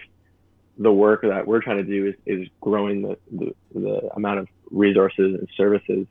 the 0.77 0.91
work 0.91 1.21
that 1.23 1.45
we're 1.45 1.61
trying 1.61 1.77
to 1.77 1.83
do 1.83 2.07
is, 2.07 2.15
is 2.25 2.47
growing 2.61 3.01
the, 3.01 3.17
the, 3.31 3.55
the 3.73 4.09
amount 4.15 4.39
of 4.39 4.47
resources 4.71 5.35
and 5.39 5.47
services 5.57 6.07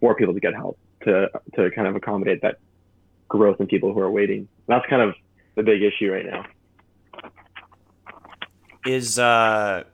for 0.00 0.14
people 0.14 0.32
to 0.32 0.40
get 0.40 0.54
help 0.54 0.78
to 1.04 1.28
to 1.54 1.70
kind 1.72 1.86
of 1.88 1.96
accommodate 1.96 2.40
that 2.42 2.58
growth 3.28 3.60
in 3.60 3.66
people 3.66 3.92
who 3.92 4.00
are 4.00 4.10
waiting. 4.10 4.48
That's 4.66 4.86
kind 4.88 5.02
of 5.02 5.14
the 5.56 5.62
big 5.62 5.82
issue 5.82 6.10
right 6.12 6.24
now. 6.24 6.46
Is 8.86 9.18
uh, 9.18 9.84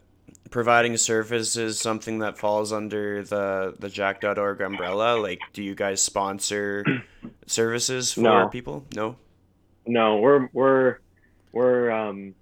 providing 0.51 0.97
services 0.97 1.81
something 1.81 2.19
that 2.21 2.39
falls 2.39 2.73
under 2.73 3.23
the 3.23 3.75
the 3.79 3.89
Jack.org 3.89 4.61
umbrella? 4.61 5.19
Like, 5.21 5.41
do 5.53 5.63
you 5.63 5.75
guys 5.75 6.01
sponsor 6.01 6.85
services 7.47 8.13
for 8.13 8.21
No. 8.21 8.49
people? 8.49 8.85
No. 8.95 9.17
No, 9.87 10.19
we're 10.19 10.49
we're 10.53 10.99
we're 11.55 11.91
um 11.91 12.35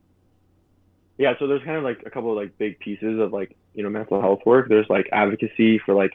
yeah, 1.19 1.35
so 1.39 1.47
there's 1.47 1.63
kind 1.63 1.77
of 1.77 1.85
like 1.85 2.03
a 2.07 2.11
couple 2.11 2.31
of 2.31 2.37
like 2.37 2.57
big 2.59 2.79
pieces 2.81 3.21
of 3.21 3.33
like, 3.33 3.57
you 3.75 3.83
know, 3.83 3.91
mental 3.91 4.21
health 4.21 4.41
work. 4.47 4.69
There's 4.69 4.89
like 4.89 5.09
advocacy 5.13 5.79
for 5.79 5.95
like 5.95 6.13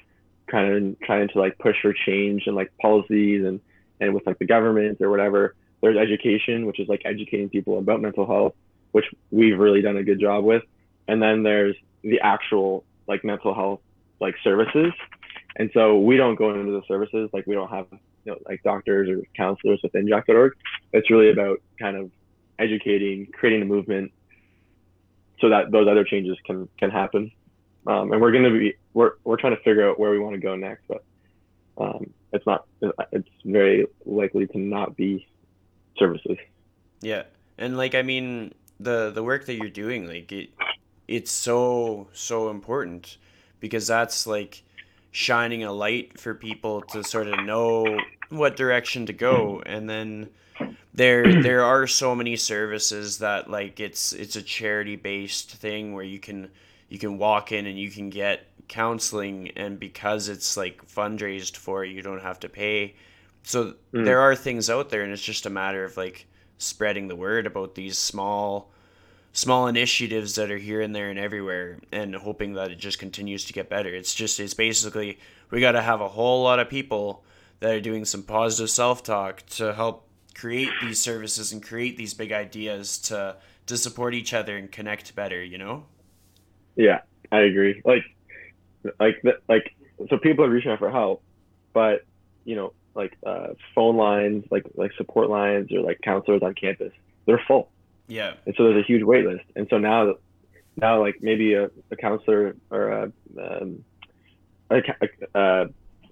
kind 0.47 0.73
of 0.73 0.99
trying 1.01 1.27
to 1.29 1.39
like 1.39 1.57
push 1.59 1.75
for 1.81 1.93
change 1.93 2.43
and 2.47 2.55
like 2.55 2.71
policies 2.81 3.45
and 3.45 3.61
and 3.99 4.13
with 4.13 4.25
like 4.25 4.39
the 4.39 4.45
government 4.45 4.99
or 5.01 5.09
whatever. 5.09 5.55
There's 5.81 5.97
education, 5.97 6.65
which 6.65 6.79
is 6.79 6.87
like 6.87 7.03
educating 7.05 7.49
people 7.49 7.77
about 7.77 8.01
mental 8.01 8.25
health, 8.25 8.55
which 8.91 9.05
we've 9.31 9.57
really 9.57 9.81
done 9.81 9.97
a 9.97 10.03
good 10.03 10.19
job 10.19 10.43
with. 10.43 10.63
And 11.07 11.21
then 11.21 11.43
there's 11.43 11.75
the 12.01 12.19
actual 12.21 12.83
like 13.07 13.23
mental 13.23 13.53
health 13.53 13.79
like 14.19 14.35
services. 14.43 14.91
And 15.55 15.69
so 15.73 15.99
we 15.99 16.17
don't 16.17 16.35
go 16.35 16.53
into 16.53 16.71
the 16.71 16.81
services 16.87 17.29
like 17.33 17.45
we 17.45 17.53
don't 17.53 17.69
have 17.69 17.87
you 18.25 18.33
know 18.33 18.39
like 18.47 18.61
doctors 18.63 19.09
or 19.09 19.21
counselors 19.35 19.79
within 19.81 20.07
Jack.org 20.07 20.53
it's 20.91 21.09
really 21.09 21.31
about 21.31 21.61
kind 21.79 21.95
of 21.95 22.11
educating, 22.59 23.27
creating 23.33 23.61
a 23.61 23.65
movement, 23.65 24.11
so 25.39 25.49
that 25.49 25.71
those 25.71 25.87
other 25.87 26.03
changes 26.03 26.37
can 26.45 26.67
can 26.77 26.89
happen. 26.89 27.31
Um, 27.85 28.11
and 28.11 28.21
we're 28.21 28.31
going 28.31 28.43
to 28.43 28.59
be 28.59 28.73
we're 28.93 29.11
we're 29.23 29.37
trying 29.37 29.55
to 29.55 29.61
figure 29.63 29.89
out 29.89 29.99
where 29.99 30.11
we 30.11 30.19
want 30.19 30.35
to 30.35 30.41
go 30.41 30.55
next, 30.55 30.83
but 30.87 31.03
um, 31.77 32.13
it's 32.33 32.45
not 32.45 32.65
it's 33.11 33.29
very 33.45 33.85
likely 34.05 34.47
to 34.47 34.57
not 34.57 34.95
be 34.95 35.27
services. 35.97 36.37
Yeah, 37.01 37.23
and 37.57 37.77
like 37.77 37.95
I 37.95 38.01
mean, 38.01 38.53
the 38.79 39.11
the 39.11 39.23
work 39.23 39.45
that 39.45 39.55
you're 39.55 39.69
doing, 39.69 40.07
like 40.07 40.31
it, 40.31 40.49
it's 41.07 41.31
so 41.31 42.07
so 42.13 42.49
important 42.49 43.17
because 43.59 43.87
that's 43.87 44.27
like 44.27 44.63
shining 45.11 45.63
a 45.63 45.71
light 45.71 46.19
for 46.19 46.33
people 46.33 46.81
to 46.81 47.03
sort 47.03 47.27
of 47.27 47.45
know 47.45 47.97
what 48.29 48.55
direction 48.55 49.05
to 49.05 49.13
go, 49.13 49.61
and 49.65 49.89
then 49.89 50.29
there 50.97 51.41
there 51.41 51.63
are 51.63 51.87
so 51.87 52.13
many 52.15 52.35
services 52.35 53.19
that 53.19 53.49
like 53.49 53.79
it's 53.79 54.11
it's 54.13 54.35
a 54.35 54.41
charity 54.41 54.97
based 54.97 55.51
thing 55.51 55.93
where 55.93 56.03
you 56.03 56.19
can 56.19 56.49
you 56.89 56.99
can 56.99 57.17
walk 57.17 57.51
in 57.51 57.65
and 57.65 57.79
you 57.79 57.89
can 57.89 58.09
get 58.09 58.47
counseling 58.67 59.51
and 59.55 59.79
because 59.79 60.27
it's 60.27 60.57
like 60.57 60.85
fundraised 60.87 61.55
for 61.55 61.85
you 61.85 62.01
don't 62.01 62.21
have 62.21 62.39
to 62.39 62.49
pay 62.49 62.95
so 63.43 63.73
Mm. 63.93 64.03
there 64.03 64.19
are 64.19 64.35
things 64.35 64.69
out 64.69 64.89
there 64.89 65.03
and 65.03 65.13
it's 65.13 65.23
just 65.23 65.45
a 65.45 65.49
matter 65.49 65.85
of 65.85 65.95
like 65.95 66.27
spreading 66.57 67.07
the 67.07 67.15
word 67.15 67.45
about 67.47 67.75
these 67.75 67.97
small 67.97 68.69
small 69.31 69.67
initiatives 69.67 70.35
that 70.35 70.51
are 70.51 70.57
here 70.57 70.81
and 70.81 70.93
there 70.95 71.09
and 71.09 71.19
everywhere 71.19 71.79
and 71.91 72.15
hoping 72.15 72.53
that 72.53 72.71
it 72.71 72.79
just 72.79 72.99
continues 72.99 73.45
to 73.45 73.53
get 73.53 73.69
better 73.69 73.89
it's 73.93 74.13
just 74.15 74.39
it's 74.39 74.53
basically 74.55 75.17
we 75.51 75.61
got 75.61 75.73
to 75.73 75.81
have 75.81 76.01
a 76.01 76.09
whole 76.09 76.43
lot 76.43 76.59
of 76.59 76.69
people 76.69 77.23
that 77.61 77.73
are 77.73 77.81
doing 77.81 78.03
some 78.03 78.23
positive 78.23 78.69
self-talk 78.69 79.43
to 79.45 79.73
help 79.73 80.06
create 80.37 80.69
these 80.81 80.99
services 80.99 81.51
and 81.51 81.63
create 81.63 81.97
these 81.97 82.13
big 82.13 82.31
ideas 82.31 82.97
to 82.99 83.35
to 83.65 83.75
support 83.77 84.13
each 84.13 84.33
other 84.33 84.55
and 84.55 84.71
connect 84.71 85.15
better 85.15 85.43
you 85.43 85.57
know 85.57 85.83
Yeah, 86.75 86.99
I 87.31 87.39
agree. 87.41 87.81
Like, 87.83 88.03
like, 88.99 89.15
like, 89.49 89.65
so 90.09 90.17
people 90.17 90.45
are 90.45 90.49
reaching 90.49 90.71
out 90.71 90.79
for 90.79 90.91
help, 90.91 91.23
but 91.73 92.01
you 92.45 92.55
know, 92.55 92.73
like 92.93 93.17
uh, 93.25 93.47
phone 93.75 93.97
lines, 93.97 94.45
like 94.51 94.65
like 94.75 94.91
support 94.97 95.29
lines 95.29 95.71
or 95.71 95.81
like 95.81 95.99
counselors 96.01 96.41
on 96.43 96.53
campus, 96.53 96.93
they're 97.25 97.41
full. 97.47 97.71
yeah 98.07 98.33
and 98.45 98.55
so 98.55 98.63
there's 98.63 98.83
a 98.83 98.87
huge 98.87 99.03
wait 99.03 99.25
list. 99.25 99.45
And 99.55 99.67
so 99.69 99.77
now, 99.77 100.15
now 100.77 101.01
like 101.01 101.15
maybe 101.21 101.53
a, 101.53 101.65
a 101.91 101.95
counselor 101.95 102.55
or 102.71 102.89
a, 102.89 103.03
um, 103.41 103.83
a, 104.69 104.81
ca- 104.81 105.39
uh, 105.39 105.65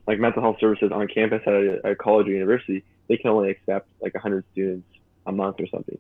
like 0.08 0.20
mental 0.20 0.42
health 0.42 0.58
services 0.60 0.92
on 0.92 1.08
campus 1.08 1.42
at 1.46 1.54
a, 1.54 1.92
a 1.92 1.96
college 1.96 2.28
or 2.28 2.32
university, 2.32 2.84
they 3.08 3.18
can 3.18 3.30
only 3.32 3.50
accept 3.52 3.88
like 4.02 4.14
100 4.14 4.44
students 4.52 4.88
a 5.26 5.32
month 5.32 5.60
or 5.60 5.68
something. 5.68 5.98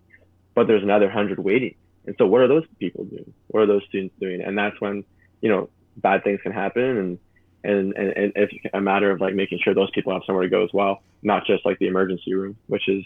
But 0.53 0.67
there's 0.67 0.83
another 0.83 1.05
100 1.05 1.39
waiting. 1.39 1.75
And 2.05 2.15
so 2.17 2.27
what 2.27 2.41
are 2.41 2.47
those 2.47 2.65
people 2.79 3.05
doing? 3.05 3.33
What 3.47 3.61
are 3.61 3.65
those 3.65 3.83
students 3.89 4.15
doing? 4.19 4.41
And 4.41 4.57
that's 4.57 4.79
when 4.79 5.03
you 5.41 5.49
know 5.49 5.69
bad 5.97 6.23
things 6.23 6.39
can 6.41 6.51
happen 6.51 6.83
and. 6.97 7.19
And, 7.63 7.93
and, 7.97 8.09
and 8.15 8.31
it's 8.35 8.53
a 8.75 8.79
matter 8.79 9.09
of 9.09 9.19
like 9.19 9.33
making 9.33 9.57
sure 9.63 9.73
those 9.73 9.89
people 9.89 10.13
have 10.13 10.21
somewhere 10.27 10.43
to 10.43 10.49
go 10.51 10.63
as 10.63 10.69
well, 10.71 11.01
not 11.23 11.47
just 11.47 11.65
like 11.65 11.79
the 11.79 11.87
emergency 11.87 12.35
room, 12.35 12.55
which 12.67 12.87
is 12.87 13.03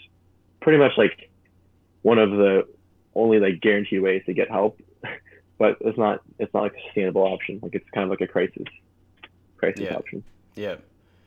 pretty 0.60 0.76
much 0.78 0.92
like 0.98 1.30
one 2.02 2.18
of 2.18 2.30
the 2.32 2.68
only 3.14 3.40
like 3.40 3.62
guaranteed 3.62 4.02
ways 4.02 4.22
to 4.26 4.34
get 4.34 4.50
help, 4.50 4.78
but 5.58 5.78
it's 5.80 5.96
not 5.96 6.20
it's 6.38 6.52
not 6.52 6.64
like 6.64 6.74
a 6.74 6.82
sustainable 6.88 7.22
option. 7.22 7.58
Like 7.62 7.74
it's 7.74 7.88
kind 7.94 8.04
of 8.04 8.10
like 8.10 8.20
a 8.20 8.26
crisis 8.26 8.66
crisis 9.56 9.80
Yeah. 9.80 9.94
option. 9.94 10.22
Yeah. 10.56 10.76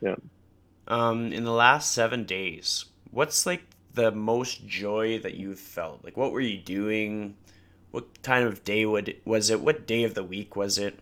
Yeah. 0.00 0.14
Um, 0.86 1.32
in 1.32 1.44
the 1.44 1.52
last 1.52 1.92
seven 1.92 2.24
days, 2.24 2.84
what's 3.10 3.46
like 3.46 3.62
the 3.94 4.10
most 4.10 4.66
joy 4.66 5.18
that 5.20 5.34
you've 5.34 5.58
felt? 5.58 6.04
Like, 6.04 6.16
what 6.16 6.32
were 6.32 6.40
you 6.40 6.58
doing? 6.58 7.36
What 7.90 8.22
time 8.22 8.46
of 8.46 8.64
day 8.64 8.84
would 8.84 9.16
was 9.24 9.50
it? 9.50 9.60
What 9.60 9.86
day 9.86 10.04
of 10.04 10.14
the 10.14 10.24
week 10.24 10.56
was 10.56 10.78
it? 10.78 10.98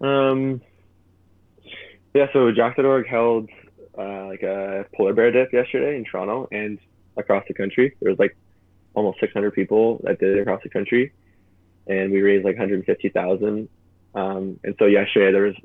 Um, 0.00 0.62
yeah, 2.14 2.26
so 2.32 2.50
Jack.org 2.52 3.06
held 3.06 3.50
uh, 3.98 4.26
like 4.26 4.42
a 4.42 4.86
polar 4.94 5.12
bear 5.12 5.30
dip 5.32 5.52
yesterday 5.52 5.96
in 5.96 6.04
Toronto 6.04 6.48
and 6.52 6.78
across 7.16 7.44
the 7.48 7.54
country. 7.54 7.94
There 8.00 8.10
was 8.10 8.18
like 8.18 8.36
almost 8.94 9.20
600 9.20 9.52
people 9.52 10.00
that 10.04 10.18
did 10.18 10.36
it 10.36 10.40
across 10.40 10.62
the 10.62 10.68
country, 10.68 11.12
and 11.86 12.12
we 12.12 12.22
raised 12.22 12.44
like 12.44 12.56
150,000. 12.56 13.68
Um, 14.14 14.60
and 14.64 14.74
so 14.78 14.86
yesterday 14.86 15.32
there 15.32 15.42
was 15.42 15.56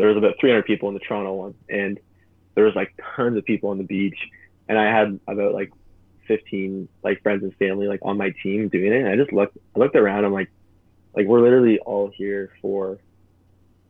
there 0.00 0.08
was 0.08 0.16
about 0.16 0.34
300 0.40 0.64
people 0.64 0.88
in 0.88 0.94
the 0.94 1.00
Toronto 1.00 1.34
one, 1.34 1.54
and 1.68 1.98
there 2.54 2.64
was 2.64 2.74
like 2.74 2.92
tons 3.16 3.36
of 3.36 3.44
people 3.44 3.70
on 3.70 3.78
the 3.78 3.84
beach, 3.84 4.18
and 4.68 4.78
I 4.78 4.84
had 4.84 5.20
about 5.26 5.54
like 5.54 5.70
15 6.26 6.88
like 7.02 7.22
friends 7.22 7.42
and 7.42 7.54
family 7.56 7.88
like 7.88 8.00
on 8.02 8.16
my 8.16 8.32
team 8.42 8.68
doing 8.68 8.92
it. 8.92 9.00
And 9.02 9.08
I 9.08 9.16
just 9.16 9.32
looked 9.32 9.56
I 9.74 9.78
looked 9.78 9.96
around. 9.96 10.24
I'm 10.24 10.32
like 10.32 10.50
like 11.14 11.26
we're 11.26 11.40
literally 11.40 11.78
all 11.80 12.10
here 12.14 12.52
for 12.62 12.98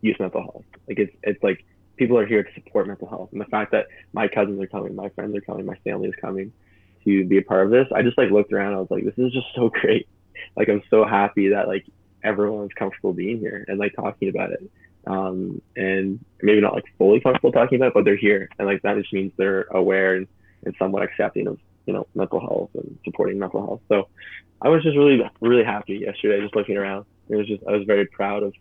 youth 0.01 0.19
mental 0.19 0.43
health. 0.43 0.65
Like 0.89 0.99
it's 0.99 1.15
it's 1.23 1.43
like 1.43 1.65
people 1.97 2.19
are 2.19 2.27
here 2.27 2.43
to 2.43 2.55
support 2.55 2.87
mental 2.87 3.09
health, 3.09 3.31
and 3.33 3.41
the 3.41 3.47
fact 3.47 3.73
that 3.73 3.87
my 4.13 4.27
cousins 4.29 4.61
are 4.61 4.67
coming, 4.67 4.95
my 4.95 5.11
friends 5.11 5.37
are 5.37 5.43
coming, 5.43 5.67
my 5.67 5.77
family 5.85 6.09
is 6.09 6.15
coming 6.21 6.53
to 7.05 7.25
be 7.25 7.39
a 7.39 7.43
part 7.43 7.67
of 7.67 7.71
this. 7.71 7.87
I 7.95 8.03
just 8.03 8.19
like 8.19 8.31
looked 8.31 8.53
around. 8.53 8.75
I 8.75 8.79
was 8.79 8.91
like, 8.91 9.05
this 9.05 9.19
is 9.19 9.33
just 9.33 9.47
so 9.55 9.69
great. 9.81 10.09
Like 10.57 10.69
I'm 10.69 10.83
so 10.91 11.05
happy 11.05 11.51
that 11.51 11.69
like 11.69 11.87
everyone's 12.23 12.73
comfortable 12.73 13.13
being 13.13 13.39
here 13.39 13.65
and 13.69 13.79
like 13.79 13.95
talking 13.95 14.29
about 14.29 14.53
it. 14.53 14.71
Um, 15.07 15.63
and 15.77 16.23
maybe 16.43 16.61
not 16.61 16.75
like 16.75 16.85
fully 16.99 17.21
comfortable 17.21 17.53
talking 17.53 17.77
about 17.77 17.89
it, 17.89 17.95
but 17.95 18.05
they're 18.05 18.17
here, 18.17 18.49
and 18.59 18.69
like 18.69 18.83
that 18.83 18.97
just 18.97 19.13
means 19.13 19.33
they're 19.37 19.63
aware 19.71 20.15
and, 20.15 20.29
and 20.65 20.75
somewhat 20.79 21.03
accepting 21.03 21.47
of 21.47 21.59
you 21.87 21.93
know 21.95 22.07
mental 22.15 22.41
health 22.41 22.71
and 22.75 22.99
supporting 23.05 23.39
mental 23.39 23.61
health. 23.61 23.81
So 23.89 24.09
I 24.61 24.69
was 24.69 24.83
just 24.83 24.97
really 24.97 25.21
really 25.41 25.65
happy 25.65 25.99
yesterday, 25.99 26.41
just 26.41 26.55
looking 26.55 26.77
around. 26.77 27.07
It 27.29 27.37
was 27.37 27.47
just 27.47 27.63
I 27.67 27.73
was 27.73 27.85
very 27.87 28.07
proud 28.07 28.43
of 28.43 28.55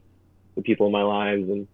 the 0.55 0.61
people 0.61 0.87
in 0.87 0.91
my 0.93 1.03
lives 1.03 1.49
and 1.49 1.67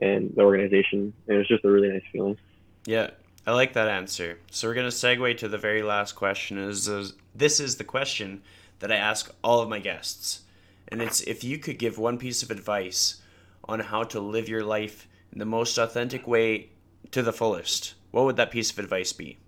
and 0.00 0.32
the 0.34 0.42
organization. 0.42 1.12
And 1.26 1.36
it 1.36 1.38
was 1.38 1.48
just 1.48 1.64
a 1.64 1.70
really 1.70 1.88
nice 1.88 2.02
feeling. 2.12 2.38
Yeah, 2.86 3.10
I 3.46 3.52
like 3.52 3.72
that 3.74 3.88
answer. 3.88 4.38
So 4.50 4.68
we're 4.68 4.74
gonna 4.74 4.88
segue 4.88 5.36
to 5.38 5.48
the 5.48 5.58
very 5.58 5.82
last 5.82 6.12
question. 6.12 6.58
Is 6.58 6.88
is- 6.88 7.14
this 7.34 7.60
is 7.60 7.76
the 7.76 7.84
question 7.84 8.42
that 8.80 8.90
I 8.90 8.96
ask 8.96 9.32
all 9.44 9.60
of 9.60 9.68
my 9.68 9.78
guests, 9.78 10.42
and 10.88 11.00
it's 11.00 11.20
if 11.22 11.44
you 11.44 11.58
could 11.58 11.78
give 11.78 11.98
one 11.98 12.18
piece 12.18 12.42
of 12.42 12.50
advice 12.50 13.19
on 13.64 13.80
how 13.80 14.02
to 14.04 14.20
live 14.20 14.48
your 14.48 14.64
life 14.64 15.08
in 15.32 15.38
the 15.38 15.44
most 15.44 15.78
authentic 15.78 16.26
way 16.26 16.70
to 17.10 17.22
the 17.22 17.32
fullest, 17.32 17.94
what 18.10 18.24
would 18.24 18.36
that 18.36 18.50
piece 18.50 18.70
of 18.70 18.78
advice 18.78 19.12
be? 19.12 19.38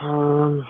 Um, 0.00 0.66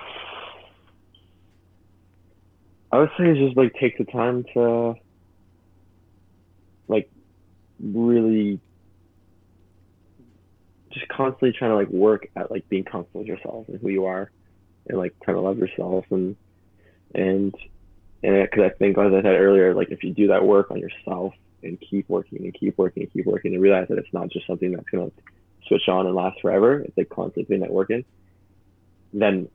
I 2.93 2.99
would 2.99 3.11
say 3.17 3.35
just 3.35 3.57
like 3.57 3.73
take 3.81 3.97
the 3.99 4.05
time 4.05 4.45
to 4.55 4.95
like 6.89 7.09
really 7.79 8.61
just 10.91 11.07
constantly 11.09 11.53
trying 11.53 11.71
to 11.71 11.77
like 11.77 11.89
work 11.89 12.29
at 12.35 12.51
like 12.51 12.69
being 12.69 12.85
comfortable 12.85 13.21
with 13.21 13.29
yourself 13.29 13.69
and 13.69 13.81
who 13.81 13.89
you 13.89 14.07
are 14.07 14.31
and 14.89 14.99
like 14.99 15.15
trying 15.23 15.37
to 15.37 15.41
love 15.41 15.59
yourself 15.59 16.05
and 16.11 16.37
and 17.15 17.55
and 18.23 18.43
because 18.43 18.65
I 18.65 18.75
think 18.77 18.99
as 18.99 19.13
I 19.13 19.23
said 19.23 19.41
earlier 19.41 19.75
like 19.75 19.91
if 19.91 20.05
you 20.05 20.13
do 20.13 20.29
that 20.29 20.45
work 20.45 20.71
on 20.71 20.79
yourself 20.79 21.35
and 21.63 21.79
keep 21.81 22.09
working 22.09 22.45
and 22.45 22.55
keep 22.55 22.79
working 22.79 23.03
and 23.03 23.13
keep 23.13 23.27
working 23.27 23.55
and 23.55 23.63
realize 23.63 23.89
that 23.89 23.99
it's 23.99 24.13
not 24.13 24.31
just 24.31 24.47
something 24.47 24.73
that's 24.73 24.89
gonna 24.91 25.11
switch 25.67 25.89
on 25.89 26.07
and 26.07 26.15
last 26.15 26.41
forever. 26.41 26.81
It's 26.81 26.97
like 26.97 27.09
constantly 27.09 27.59
work 27.59 27.91
then 29.13 29.49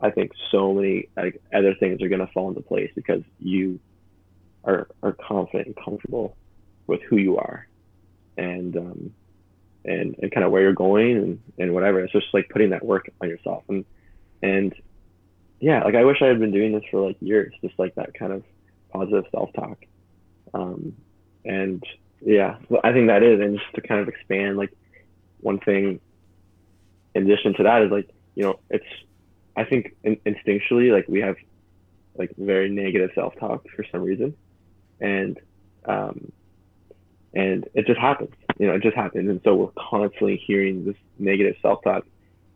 I 0.00 0.10
think 0.10 0.32
so 0.50 0.72
many 0.72 1.08
like 1.16 1.40
other 1.54 1.74
things 1.74 2.02
are 2.02 2.08
gonna 2.08 2.30
fall 2.32 2.48
into 2.48 2.60
place 2.60 2.90
because 2.94 3.22
you 3.38 3.78
are 4.64 4.88
are 5.02 5.12
confident 5.12 5.68
and 5.68 5.76
comfortable 5.76 6.36
with 6.86 7.02
who 7.02 7.16
you 7.16 7.38
are 7.38 7.68
and 8.36 8.76
um, 8.76 9.14
and 9.84 10.16
and 10.20 10.32
kind 10.32 10.44
of 10.44 10.50
where 10.50 10.62
you're 10.62 10.72
going 10.72 11.16
and 11.16 11.40
and 11.58 11.74
whatever. 11.74 12.00
It's 12.00 12.12
just 12.12 12.32
like 12.32 12.48
putting 12.48 12.70
that 12.70 12.84
work 12.84 13.10
on 13.20 13.28
yourself. 13.28 13.64
And 13.68 13.84
and 14.42 14.74
yeah, 15.60 15.84
like 15.84 15.94
I 15.94 16.04
wish 16.04 16.22
I 16.22 16.26
had 16.26 16.40
been 16.40 16.52
doing 16.52 16.72
this 16.72 16.84
for 16.90 17.06
like 17.06 17.16
years, 17.20 17.52
just 17.60 17.78
like 17.78 17.94
that 17.96 18.14
kind 18.14 18.32
of 18.32 18.42
positive 18.92 19.24
self 19.30 19.52
talk. 19.52 19.78
Um, 20.54 20.96
and 21.44 21.82
yeah, 22.20 22.56
I 22.82 22.92
think 22.92 23.08
that 23.08 23.22
is, 23.22 23.40
and 23.40 23.58
just 23.58 23.74
to 23.74 23.80
kind 23.82 24.00
of 24.00 24.08
expand, 24.08 24.56
like 24.56 24.72
one 25.40 25.60
thing 25.60 26.00
in 27.14 27.22
addition 27.24 27.54
to 27.54 27.62
that 27.64 27.82
is 27.82 27.90
like 27.90 28.08
you 28.34 28.44
know 28.44 28.60
it's 28.70 28.86
I 29.56 29.64
think 29.64 29.94
in, 30.02 30.16
instinctually 30.26 30.92
like 30.92 31.06
we 31.08 31.20
have 31.20 31.36
like 32.16 32.32
very 32.36 32.70
negative 32.70 33.10
self 33.14 33.34
talk 33.38 33.66
for 33.76 33.84
some 33.92 34.02
reason, 34.02 34.34
and 35.00 35.38
um, 35.84 36.32
and 37.34 37.68
it 37.74 37.86
just 37.86 38.00
happens, 38.00 38.30
you 38.58 38.66
know, 38.66 38.74
it 38.74 38.82
just 38.82 38.96
happens, 38.96 39.28
and 39.28 39.40
so 39.44 39.54
we're 39.54 39.82
constantly 39.90 40.36
hearing 40.36 40.84
this 40.84 40.96
negative 41.18 41.56
self 41.62 41.82
talk 41.84 42.04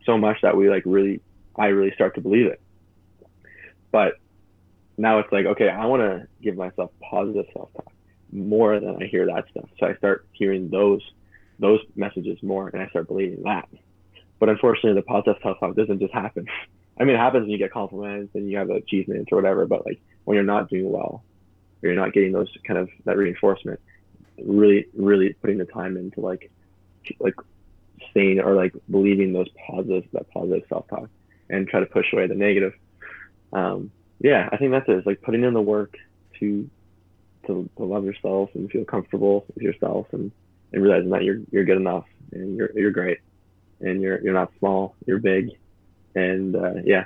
so 0.05 0.17
much 0.17 0.37
that 0.41 0.57
we 0.57 0.69
like 0.69 0.83
really 0.85 1.21
I 1.55 1.67
really 1.67 1.93
start 1.93 2.15
to 2.15 2.21
believe 2.21 2.47
it. 2.47 2.61
But 3.95 4.15
now 4.97 5.19
it's 5.19 5.31
like 5.31 5.45
okay, 5.45 5.69
I 5.69 5.85
want 5.85 6.01
to 6.01 6.27
give 6.41 6.57
myself 6.57 6.91
positive 7.09 7.45
self 7.53 7.71
talk 7.71 7.93
more 8.29 8.77
than 8.81 9.01
I 9.01 9.05
hear 9.05 9.25
that 9.27 9.45
stuff, 9.51 9.69
so 9.79 9.85
I 9.85 9.95
start 9.95 10.27
hearing 10.33 10.69
those 10.69 11.01
those 11.59 11.79
messages 11.95 12.37
more, 12.43 12.67
and 12.67 12.81
I 12.81 12.89
start 12.89 13.07
believing 13.07 13.43
that. 13.43 13.69
But 14.37 14.49
unfortunately, 14.49 14.95
the 14.95 15.01
positive 15.01 15.41
self 15.41 15.61
talk 15.61 15.77
doesn't 15.77 15.99
just 15.99 16.13
happen. 16.13 16.45
I 16.99 17.05
mean, 17.05 17.15
it 17.15 17.19
happens 17.19 17.43
when 17.43 17.51
you 17.51 17.57
get 17.57 17.71
compliments 17.71 18.35
and 18.35 18.51
you 18.51 18.57
have 18.57 18.69
achievements 18.69 19.31
or 19.31 19.37
whatever. 19.37 19.65
But 19.65 19.85
like 19.85 20.01
when 20.25 20.35
you're 20.35 20.43
not 20.43 20.69
doing 20.69 20.91
well, 20.91 21.23
or 21.81 21.89
you're 21.89 21.95
not 21.95 22.11
getting 22.11 22.33
those 22.33 22.51
kind 22.67 22.77
of 22.77 22.89
that 23.05 23.15
reinforcement, 23.15 23.79
really, 24.43 24.87
really 24.93 25.31
putting 25.41 25.57
the 25.57 25.63
time 25.63 25.95
into 25.95 26.19
like, 26.19 26.51
like 27.19 27.35
saying 28.13 28.41
or 28.41 28.55
like 28.55 28.73
believing 28.89 29.31
those 29.31 29.47
positive, 29.69 30.03
that 30.11 30.29
positive 30.31 30.63
self 30.67 30.85
talk, 30.89 31.09
and 31.49 31.65
try 31.69 31.79
to 31.79 31.85
push 31.85 32.11
away 32.11 32.27
the 32.27 32.35
negative. 32.35 32.73
Um, 33.53 33.91
yeah, 34.19 34.49
I 34.51 34.57
think 34.57 34.71
that's 34.71 34.87
it. 34.87 34.97
It's 34.97 35.07
like 35.07 35.21
putting 35.21 35.43
in 35.43 35.53
the 35.53 35.61
work 35.61 35.97
to, 36.39 36.69
to 37.47 37.69
to 37.77 37.83
love 37.83 38.05
yourself 38.05 38.49
and 38.55 38.69
feel 38.71 38.85
comfortable 38.85 39.45
with 39.53 39.63
yourself 39.63 40.07
and 40.11 40.31
and 40.71 40.83
realizing 40.83 41.09
that 41.11 41.23
you're 41.23 41.39
you're 41.51 41.65
good 41.65 41.77
enough 41.77 42.05
and 42.31 42.57
you're 42.57 42.71
you're 42.75 42.91
great 42.91 43.19
and 43.79 44.01
you're 44.01 44.21
you're 44.21 44.33
not 44.33 44.51
small, 44.59 44.95
you're 45.05 45.19
big, 45.19 45.51
and 46.15 46.55
uh, 46.55 46.73
yeah. 46.83 47.05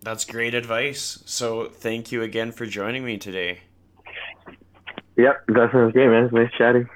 That's 0.00 0.24
great 0.24 0.54
advice. 0.54 1.22
So 1.26 1.66
thank 1.66 2.10
you 2.10 2.22
again 2.22 2.50
for 2.50 2.66
joining 2.66 3.04
me 3.04 3.18
today. 3.18 3.60
Yep, 5.16 5.46
that 5.48 5.70
sounds 5.72 5.92
great, 5.92 6.08
man. 6.08 6.24
It's 6.24 6.34
nice 6.34 6.50
chatting. 6.58 6.88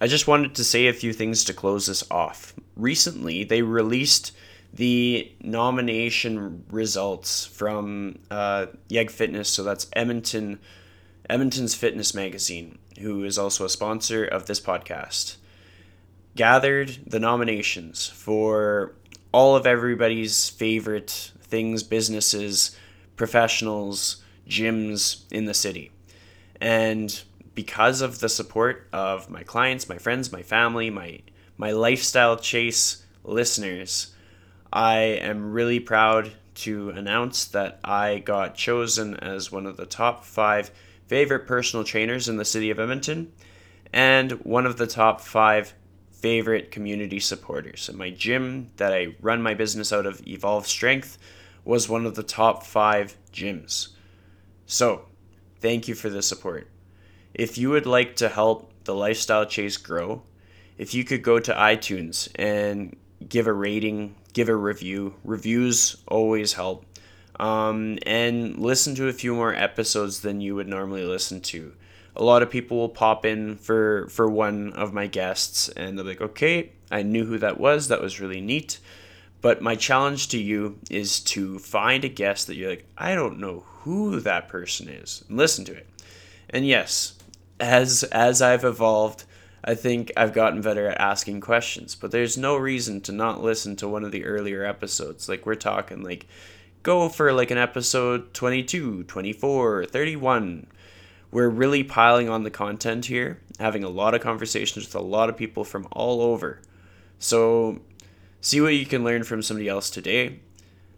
I 0.00 0.08
just 0.08 0.26
wanted 0.26 0.54
to 0.56 0.64
say 0.64 0.88
a 0.88 0.92
few 0.92 1.12
things 1.12 1.44
to 1.44 1.54
close 1.54 1.86
this 1.86 2.04
off. 2.10 2.54
Recently, 2.74 3.44
they 3.44 3.62
released 3.62 4.32
the 4.76 5.32
nomination 5.40 6.64
results 6.70 7.46
from 7.46 8.18
uh, 8.30 8.66
Yeg 8.88 9.10
Fitness, 9.10 9.48
so 9.48 9.62
that's 9.62 9.88
Edmonton, 9.94 10.60
Edmonton's 11.30 11.74
fitness 11.74 12.14
magazine, 12.14 12.78
who 13.00 13.24
is 13.24 13.38
also 13.38 13.64
a 13.64 13.70
sponsor 13.70 14.24
of 14.24 14.46
this 14.46 14.60
podcast 14.60 15.36
gathered 16.36 16.98
the 17.06 17.18
nominations 17.18 18.06
for 18.06 18.94
all 19.32 19.56
of 19.56 19.66
everybody's 19.66 20.50
favorite 20.50 21.32
things, 21.40 21.82
businesses, 21.82 22.76
professionals, 23.16 24.22
gyms 24.46 25.24
in 25.32 25.46
the 25.46 25.54
city. 25.54 25.90
And 26.60 27.22
because 27.54 28.02
of 28.02 28.20
the 28.20 28.28
support 28.28 28.86
of 28.92 29.30
my 29.30 29.42
clients, 29.42 29.88
my 29.88 29.98
friends, 29.98 30.30
my 30.30 30.42
family, 30.42 30.90
my 30.90 31.20
my 31.58 31.72
lifestyle 31.72 32.36
chase 32.36 33.06
listeners, 33.24 34.14
I 34.72 34.98
am 34.98 35.52
really 35.52 35.80
proud 35.80 36.32
to 36.56 36.90
announce 36.90 37.44
that 37.46 37.78
I 37.84 38.18
got 38.18 38.54
chosen 38.54 39.14
as 39.16 39.52
one 39.52 39.66
of 39.66 39.76
the 39.76 39.86
top 39.86 40.24
5 40.24 40.70
favorite 41.06 41.46
personal 41.46 41.84
trainers 41.84 42.28
in 42.28 42.36
the 42.36 42.44
city 42.44 42.70
of 42.70 42.80
Edmonton 42.80 43.32
and 43.92 44.32
one 44.44 44.66
of 44.66 44.76
the 44.76 44.86
top 44.86 45.20
5 45.20 45.74
favorite 46.10 46.70
community 46.70 47.20
supporters. 47.20 47.88
And 47.88 47.98
my 47.98 48.10
gym 48.10 48.70
that 48.76 48.92
I 48.92 49.14
run 49.20 49.42
my 49.42 49.54
business 49.54 49.92
out 49.92 50.06
of, 50.06 50.26
Evolve 50.26 50.66
Strength, 50.66 51.18
was 51.64 51.88
one 51.88 52.06
of 52.06 52.14
the 52.14 52.22
top 52.22 52.64
five 52.64 53.16
gyms. 53.32 53.88
So, 54.66 55.06
thank 55.60 55.88
you 55.88 55.94
for 55.94 56.08
the 56.08 56.22
support. 56.22 56.68
If 57.34 57.58
you 57.58 57.70
would 57.70 57.86
like 57.86 58.16
to 58.16 58.28
help 58.28 58.72
the 58.84 58.94
Lifestyle 58.94 59.44
Chase 59.44 59.76
grow, 59.76 60.22
if 60.78 60.94
you 60.94 61.04
could 61.04 61.22
go 61.22 61.38
to 61.38 61.52
iTunes 61.52 62.28
and 62.34 62.96
give 63.28 63.46
a 63.46 63.52
rating, 63.52 64.14
give 64.36 64.50
a 64.50 64.54
review, 64.54 65.14
reviews 65.24 65.96
always 66.06 66.52
help. 66.52 66.84
Um, 67.40 67.98
and 68.04 68.58
listen 68.58 68.94
to 68.96 69.08
a 69.08 69.12
few 69.14 69.34
more 69.34 69.54
episodes 69.54 70.20
than 70.20 70.42
you 70.42 70.54
would 70.54 70.68
normally 70.68 71.04
listen 71.04 71.40
to. 71.40 71.72
A 72.14 72.22
lot 72.22 72.42
of 72.42 72.50
people 72.50 72.76
will 72.76 72.90
pop 72.90 73.24
in 73.24 73.56
for 73.56 74.08
for 74.08 74.28
one 74.28 74.74
of 74.74 74.92
my 74.92 75.06
guests 75.06 75.68
and 75.70 75.98
they're 75.98 76.04
like 76.04 76.22
okay 76.22 76.70
i 76.90 77.02
knew 77.02 77.24
who 77.24 77.38
that 77.38 77.58
was. 77.58 77.88
That 77.88 78.00
was 78.00 78.20
really 78.20 78.40
neat. 78.40 78.78
But 79.40 79.62
my 79.62 79.74
challenge 79.74 80.28
to 80.28 80.38
you 80.38 80.78
is 80.90 81.20
to 81.20 81.58
find 81.58 82.04
a 82.04 82.08
guest 82.08 82.46
that 82.46 82.56
you're 82.56 82.70
like 82.70 82.86
i 82.96 83.14
don't 83.14 83.38
know 83.38 83.64
who 83.80 84.20
that 84.20 84.48
person 84.48 84.88
is. 84.88 85.24
And 85.28 85.38
listen 85.38 85.64
to 85.66 85.74
it. 85.74 85.88
And 86.50 86.66
yes 86.66 87.14
as 87.58 88.02
as 88.12 88.42
i've 88.42 88.64
evolved 88.64 89.24
i 89.66 89.74
think 89.74 90.10
i've 90.16 90.32
gotten 90.32 90.60
better 90.60 90.88
at 90.88 91.00
asking 91.00 91.40
questions 91.40 91.94
but 91.94 92.10
there's 92.10 92.38
no 92.38 92.56
reason 92.56 93.00
to 93.00 93.12
not 93.12 93.42
listen 93.42 93.76
to 93.76 93.88
one 93.88 94.04
of 94.04 94.12
the 94.12 94.24
earlier 94.24 94.64
episodes 94.64 95.28
like 95.28 95.44
we're 95.44 95.54
talking 95.54 96.02
like 96.02 96.26
go 96.82 97.08
for 97.08 97.32
like 97.32 97.50
an 97.50 97.58
episode 97.58 98.32
22 98.32 99.04
24 99.04 99.86
31 99.86 100.66
we're 101.30 101.48
really 101.48 101.84
piling 101.84 102.28
on 102.28 102.44
the 102.44 102.50
content 102.50 103.06
here, 103.06 103.40
having 103.58 103.84
a 103.84 103.88
lot 103.88 104.14
of 104.14 104.20
conversations 104.20 104.86
with 104.86 104.94
a 104.94 105.00
lot 105.00 105.28
of 105.28 105.36
people 105.36 105.64
from 105.64 105.86
all 105.92 106.22
over. 106.22 106.60
So, 107.18 107.80
see 108.40 108.60
what 108.60 108.74
you 108.74 108.86
can 108.86 109.04
learn 109.04 109.24
from 109.24 109.42
somebody 109.42 109.68
else 109.68 109.90
today. 109.90 110.40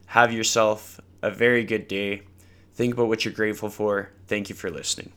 Have 0.07 0.33
yourself 0.33 1.01
a 1.23 1.31
very 1.31 1.65
good 1.65 1.89
day. 1.89 2.23
Think 2.75 2.95
about 2.95 3.09
what 3.09 3.25
you're 3.25 3.35
grateful 3.35 3.71
for. 3.71 4.11
Thank 4.27 4.49
you 4.49 4.55
for 4.55 4.71
listening. 4.71 5.13